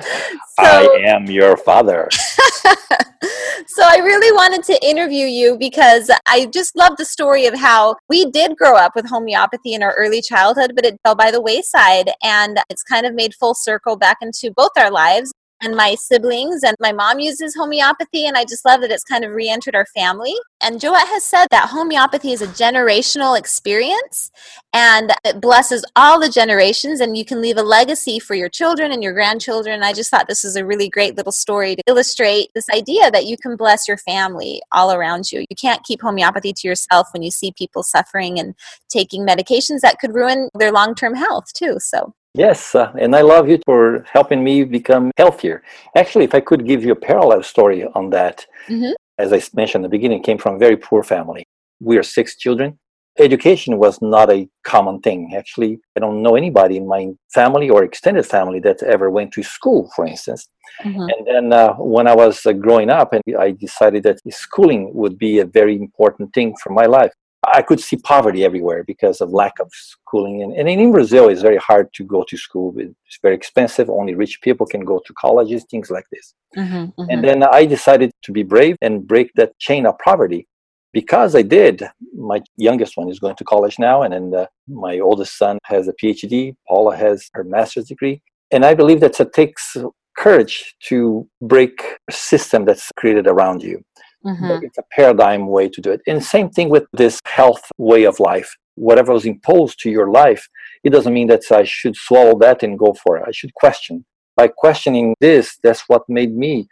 so, 0.58 0.64
I 0.64 0.88
am 1.04 1.26
your 1.26 1.56
father. 1.56 2.08
so 3.66 3.82
I 3.82 3.98
really 3.98 4.32
wanted 4.32 4.62
to 4.64 4.86
interview 4.86 5.26
you 5.26 5.56
because 5.58 6.10
I 6.28 6.46
just 6.46 6.76
love 6.76 6.96
the 6.96 7.04
story 7.04 7.46
of 7.46 7.54
how 7.54 7.96
we 8.08 8.30
did 8.30 8.56
grow 8.56 8.76
up 8.76 8.92
with 8.94 9.08
homeopathy 9.08 9.74
in 9.74 9.82
our 9.82 9.94
early 9.96 10.22
childhood, 10.22 10.72
but 10.74 10.84
it 10.84 10.98
fell 11.02 11.14
by 11.14 11.30
the 11.30 11.40
wayside 11.40 12.10
and 12.22 12.58
it's 12.68 12.82
kind 12.82 13.06
of 13.06 13.14
made 13.14 13.34
full 13.34 13.54
circle 13.54 13.96
back 13.96 14.18
into 14.20 14.50
both 14.54 14.72
our 14.76 14.90
lives 14.90 15.32
and 15.62 15.74
my 15.74 15.94
siblings 15.94 16.62
and 16.62 16.76
my 16.80 16.92
mom 16.92 17.18
uses 17.18 17.54
homeopathy 17.56 18.26
and 18.26 18.36
i 18.36 18.44
just 18.44 18.64
love 18.64 18.80
that 18.80 18.90
it's 18.90 19.04
kind 19.04 19.24
of 19.24 19.32
re-entered 19.32 19.74
our 19.74 19.86
family. 19.86 20.34
And 20.60 20.80
joette 20.80 21.06
has 21.08 21.24
said 21.24 21.46
that 21.50 21.68
homeopathy 21.68 22.32
is 22.32 22.42
a 22.42 22.46
generational 22.46 23.38
experience 23.38 24.30
and 24.72 25.12
it 25.24 25.40
blesses 25.40 25.84
all 25.96 26.18
the 26.18 26.28
generations 26.28 27.00
and 27.00 27.16
you 27.16 27.24
can 27.24 27.40
leave 27.40 27.58
a 27.58 27.62
legacy 27.62 28.18
for 28.18 28.34
your 28.34 28.48
children 28.48 28.90
and 28.90 29.02
your 29.02 29.12
grandchildren. 29.12 29.82
I 29.82 29.92
just 29.92 30.10
thought 30.10 30.28
this 30.28 30.44
was 30.44 30.56
a 30.56 30.64
really 30.64 30.88
great 30.88 31.16
little 31.16 31.32
story 31.32 31.76
to 31.76 31.82
illustrate 31.86 32.50
this 32.54 32.68
idea 32.74 33.10
that 33.10 33.26
you 33.26 33.36
can 33.36 33.56
bless 33.56 33.86
your 33.86 33.98
family 33.98 34.62
all 34.72 34.92
around 34.92 35.30
you. 35.30 35.40
You 35.40 35.56
can't 35.60 35.84
keep 35.84 36.00
homeopathy 36.00 36.52
to 36.54 36.68
yourself 36.68 37.08
when 37.12 37.22
you 37.22 37.30
see 37.30 37.52
people 37.52 37.82
suffering 37.82 38.38
and 38.38 38.54
taking 38.88 39.26
medications 39.26 39.80
that 39.80 39.98
could 39.98 40.14
ruin 40.14 40.48
their 40.54 40.72
long-term 40.72 41.14
health 41.14 41.52
too 41.52 41.76
so 41.78 42.14
Yes, 42.36 42.74
uh, 42.74 42.92
and 42.98 43.16
I 43.16 43.22
love 43.22 43.48
you 43.48 43.58
for 43.64 44.04
helping 44.12 44.44
me 44.44 44.64
become 44.64 45.10
healthier. 45.16 45.62
Actually, 45.94 46.24
if 46.24 46.34
I 46.34 46.40
could 46.40 46.66
give 46.66 46.84
you 46.84 46.92
a 46.92 46.96
parallel 46.96 47.42
story 47.42 47.84
on 47.94 48.10
that, 48.10 48.46
mm-hmm. 48.68 48.92
as 49.18 49.32
I 49.32 49.40
mentioned 49.54 49.84
in 49.84 49.90
the 49.90 49.96
beginning, 49.96 50.22
came 50.22 50.38
from 50.38 50.56
a 50.56 50.58
very 50.58 50.76
poor 50.76 51.02
family. 51.02 51.44
We 51.80 51.96
are 51.96 52.02
six 52.02 52.36
children. 52.36 52.78
Education 53.18 53.78
was 53.78 54.02
not 54.02 54.30
a 54.30 54.46
common 54.64 55.00
thing. 55.00 55.32
Actually, 55.34 55.80
I 55.96 56.00
don't 56.00 56.22
know 56.22 56.36
anybody 56.36 56.76
in 56.76 56.86
my 56.86 57.08
family 57.32 57.70
or 57.70 57.82
extended 57.82 58.26
family 58.26 58.60
that 58.60 58.82
ever 58.82 59.10
went 59.10 59.32
to 59.32 59.42
school, 59.42 59.90
for 59.96 60.06
instance. 60.06 60.46
Mm-hmm. 60.84 61.00
And 61.00 61.26
then 61.26 61.52
uh, 61.52 61.72
when 61.74 62.06
I 62.06 62.14
was 62.14 62.44
uh, 62.44 62.52
growing 62.52 62.90
up, 62.90 63.14
and 63.14 63.22
I 63.38 63.52
decided 63.52 64.02
that 64.02 64.20
schooling 64.30 64.92
would 64.92 65.16
be 65.16 65.38
a 65.38 65.46
very 65.46 65.74
important 65.76 66.34
thing 66.34 66.54
for 66.62 66.70
my 66.70 66.84
life. 66.84 67.12
I 67.52 67.62
could 67.62 67.80
see 67.80 67.96
poverty 67.96 68.44
everywhere 68.44 68.84
because 68.84 69.20
of 69.20 69.30
lack 69.30 69.58
of 69.60 69.70
schooling. 69.72 70.42
And, 70.42 70.52
and 70.52 70.68
in 70.68 70.92
Brazil, 70.92 71.28
it's 71.28 71.42
very 71.42 71.56
hard 71.56 71.92
to 71.94 72.04
go 72.04 72.24
to 72.28 72.36
school. 72.36 72.74
It's 72.76 73.18
very 73.22 73.34
expensive. 73.34 73.88
Only 73.90 74.14
rich 74.14 74.40
people 74.42 74.66
can 74.66 74.84
go 74.84 75.00
to 75.06 75.14
colleges, 75.14 75.64
things 75.70 75.90
like 75.90 76.06
this. 76.10 76.34
Mm-hmm, 76.56 76.76
mm-hmm. 76.76 77.10
And 77.10 77.24
then 77.24 77.42
I 77.42 77.66
decided 77.66 78.10
to 78.22 78.32
be 78.32 78.42
brave 78.42 78.76
and 78.80 79.06
break 79.06 79.32
that 79.34 79.58
chain 79.58 79.86
of 79.86 79.98
poverty. 79.98 80.48
Because 80.92 81.34
I 81.34 81.42
did, 81.42 81.82
my 82.16 82.40
youngest 82.56 82.96
one 82.96 83.10
is 83.10 83.20
going 83.20 83.36
to 83.36 83.44
college 83.44 83.78
now, 83.78 84.02
and 84.02 84.14
then 84.14 84.34
uh, 84.34 84.46
my 84.66 84.98
oldest 84.98 85.36
son 85.36 85.58
has 85.64 85.88
a 85.88 85.92
PhD. 85.92 86.54
Paula 86.66 86.96
has 86.96 87.28
her 87.34 87.44
master's 87.44 87.88
degree. 87.88 88.22
And 88.50 88.64
I 88.64 88.72
believe 88.72 89.00
that 89.00 89.20
it 89.20 89.34
takes 89.34 89.76
courage 90.16 90.74
to 90.84 91.28
break 91.42 91.98
a 92.08 92.12
system 92.12 92.64
that's 92.64 92.90
created 92.96 93.26
around 93.26 93.62
you. 93.62 93.82
Mhm. 94.26 94.62
It's 94.66 94.78
a 94.78 94.84
paradigm 94.90 95.42
way 95.56 95.68
to 95.68 95.80
do 95.80 95.90
it. 95.92 96.00
And 96.06 96.22
same 96.22 96.48
thing 96.50 96.68
with 96.68 96.86
this 96.92 97.20
health 97.24 97.64
way 97.78 98.04
of 98.04 98.18
life. 98.18 98.50
Whatever 98.74 99.12
was 99.12 99.24
imposed 99.24 99.78
to 99.80 99.90
your 99.90 100.08
life, 100.10 100.48
it 100.84 100.90
doesn't 100.90 101.14
mean 101.18 101.28
that 101.28 101.44
I 101.50 101.64
should 101.64 101.96
swallow 101.96 102.36
that 102.44 102.62
and 102.64 102.78
go 102.78 102.94
for 103.02 103.16
it. 103.16 103.24
I 103.26 103.32
should 103.32 103.54
question. 103.54 104.04
By 104.36 104.48
questioning 104.48 105.14
this, 105.20 105.58
that's 105.62 105.84
what 105.90 106.02
made 106.08 106.34
me 106.36 106.66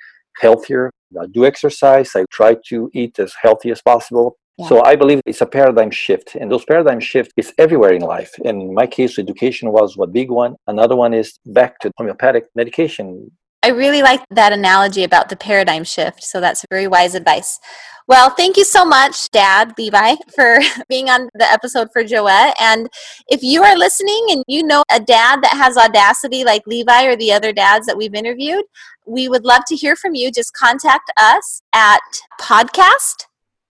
healthier. 0.45 0.91
I 1.23 1.27
do 1.27 1.47
exercise. 1.47 2.11
I 2.15 2.25
try 2.31 2.57
to 2.71 2.91
eat 2.93 3.19
as 3.19 3.33
healthy 3.41 3.71
as 3.71 3.81
possible. 3.81 4.37
Yeah. 4.59 4.69
So 4.69 4.85
I 4.85 4.95
believe 4.97 5.21
it's 5.27 5.41
a 5.41 5.47
paradigm 5.47 5.91
shift, 5.91 6.29
and 6.39 6.51
those 6.51 6.65
paradigm 6.65 7.01
shift 7.01 7.33
is 7.37 7.53
everywhere 7.59 7.93
in 7.93 8.03
life. 8.03 8.33
In 8.45 8.75
my 8.75 8.87
case, 8.87 9.19
education 9.19 9.67
was 9.73 9.97
one 9.97 10.13
big 10.13 10.31
one. 10.31 10.57
Another 10.67 10.97
one 10.97 11.13
is 11.15 11.39
back 11.47 11.79
to 11.81 11.91
homeopathic 11.99 12.45
medication. 12.55 13.31
I 13.65 13.69
really 13.69 14.03
like 14.03 14.21
that 14.29 14.53
analogy 14.53 15.05
about 15.05 15.31
the 15.31 15.37
paradigm 15.37 15.85
shift. 15.85 16.23
So 16.23 16.39
that's 16.39 16.67
very 16.69 16.87
wise 16.87 17.15
advice. 17.15 17.59
Well, 18.07 18.29
thank 18.29 18.59
you 18.59 18.65
so 18.67 18.85
much, 18.85 19.31
Dad 19.31 19.73
Levi, 19.79 20.17
for 20.35 20.59
being 20.91 21.09
on 21.09 21.31
the 21.33 21.51
episode 21.51 21.89
for 21.91 22.05
Joette. 22.05 22.53
And 22.61 22.91
if 23.29 23.43
you 23.43 23.63
are 23.63 23.75
listening 23.75 24.27
and 24.29 24.45
you 24.47 24.63
know 24.63 24.83
a 24.93 25.01
dad 25.01 25.41
that 25.43 25.55
has 25.55 25.79
audacity 25.79 26.45
like 26.45 26.67
Levi 26.67 27.07
or 27.07 27.17
the 27.17 27.33
other 27.33 27.55
dads 27.55 27.87
that 27.87 27.97
we've 27.97 28.15
interviewed, 28.15 28.67
we 29.07 29.29
would 29.29 29.47
love 29.47 29.63
to 29.69 29.77
hear 29.77 29.97
from 29.97 30.15
you. 30.15 30.31
Just 30.31 30.53
contact 30.53 31.11
us 31.17 31.63
at 31.73 32.03
podcast 32.39 33.25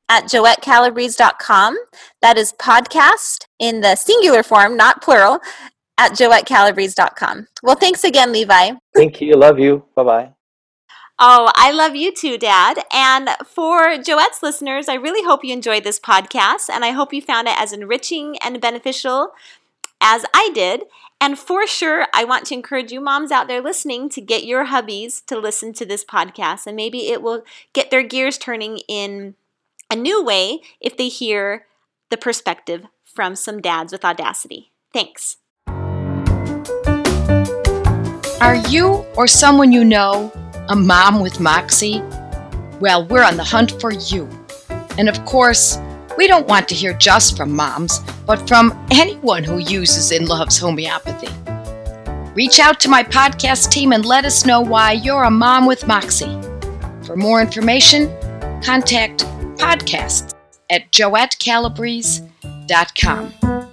at 0.09 0.25
joettecalabrese.com. 0.25 1.77
That 2.21 2.37
is 2.37 2.53
podcast 2.55 3.45
in 3.61 3.81
the 3.81 3.95
singular 3.95 4.43
form, 4.43 4.77
not 4.77 5.03
plural, 5.03 5.39
at 5.99 6.13
joettecalabrese.com. 6.13 7.47
Well, 7.63 7.77
thanks 7.77 8.05
again, 8.05 8.33
Levi. 8.33 8.73
Thank 8.95 9.21
you. 9.21 9.37
Love 9.37 9.59
you. 9.59 9.85
Bye 9.95 10.03
bye. 10.03 10.31
Oh, 11.19 11.53
I 11.55 11.71
love 11.71 11.95
you 11.95 12.13
too, 12.13 12.37
Dad. 12.37 12.81
And 12.93 13.31
for 13.47 13.97
Joette's 13.97 14.43
listeners, 14.43 14.89
I 14.89 14.95
really 14.95 15.25
hope 15.25 15.45
you 15.45 15.53
enjoyed 15.53 15.85
this 15.85 16.01
podcast 16.01 16.69
and 16.69 16.85
I 16.85 16.91
hope 16.91 17.13
you 17.13 17.23
found 17.23 17.47
it 17.47 17.55
as 17.57 17.73
enriching 17.73 18.37
and 18.39 18.61
beneficial 18.61 19.31
as 20.01 20.25
I 20.35 20.51
did. 20.53 20.83
And 21.21 21.39
for 21.39 21.69
sure, 21.69 22.07
I 22.13 22.25
want 22.25 22.47
to 22.47 22.55
encourage 22.55 22.91
you 22.91 23.01
moms 23.01 23.31
out 23.31 23.47
there 23.47 23.63
listening 23.63 24.09
to 24.11 24.21
get 24.21 24.45
your 24.45 24.67
hubbies 24.67 25.25
to 25.27 25.39
listen 25.39 25.73
to 25.75 25.87
this 25.87 26.05
podcast 26.05 26.67
and 26.67 26.75
maybe 26.75 27.09
it 27.09 27.23
will 27.23 27.45
get 27.73 27.93
their 27.93 28.03
gears 28.03 28.37
turning 28.37 28.79
in 28.89 29.37
a 29.91 29.97
new 29.97 30.23
way 30.23 30.61
if 30.81 30.97
they 30.97 31.09
hear 31.09 31.67
the 32.11 32.17
perspective 32.17 32.87
from 33.05 33.37
some 33.37 33.61
dads 33.61 33.93
with 33.93 34.05
audacity. 34.05 34.73
Thanks. 34.93 35.37
Are 38.45 38.61
you 38.69 39.05
or 39.17 39.27
someone 39.27 39.73
you 39.73 39.83
know 39.83 40.31
a 40.69 40.77
mom 40.77 41.21
with 41.21 41.41
Moxie? 41.41 42.03
Well, 42.79 43.07
we're 43.07 43.25
on 43.25 43.39
the 43.39 43.43
hunt 43.43 43.81
for 43.81 43.91
you. 43.91 44.29
And 44.99 45.09
of 45.09 45.25
course, 45.25 45.79
we 46.19 46.27
don't 46.27 46.47
want 46.47 46.69
to 46.69 46.75
hear 46.75 46.93
just 46.93 47.39
from 47.39 47.57
moms, 47.57 48.01
but 48.27 48.47
from 48.47 48.87
anyone 48.91 49.45
who 49.45 49.57
uses 49.57 50.13
and 50.13 50.29
loves 50.29 50.59
homeopathy. 50.59 51.31
Reach 52.35 52.61
out 52.61 52.81
to 52.81 52.91
my 52.91 53.03
podcast 53.03 53.71
team 53.71 53.95
and 53.95 54.05
let 54.05 54.27
us 54.27 54.45
know 54.45 54.61
why 54.61 54.93
you're 54.93 55.23
a 55.23 55.31
mom 55.31 55.65
with 55.65 55.87
Moxie. 55.87 56.39
For 57.07 57.17
more 57.17 57.41
information, 57.41 58.15
contact 58.63 59.25
podcasts 59.57 60.35
at 60.69 60.93
joettecalabrese.com. 60.93 63.64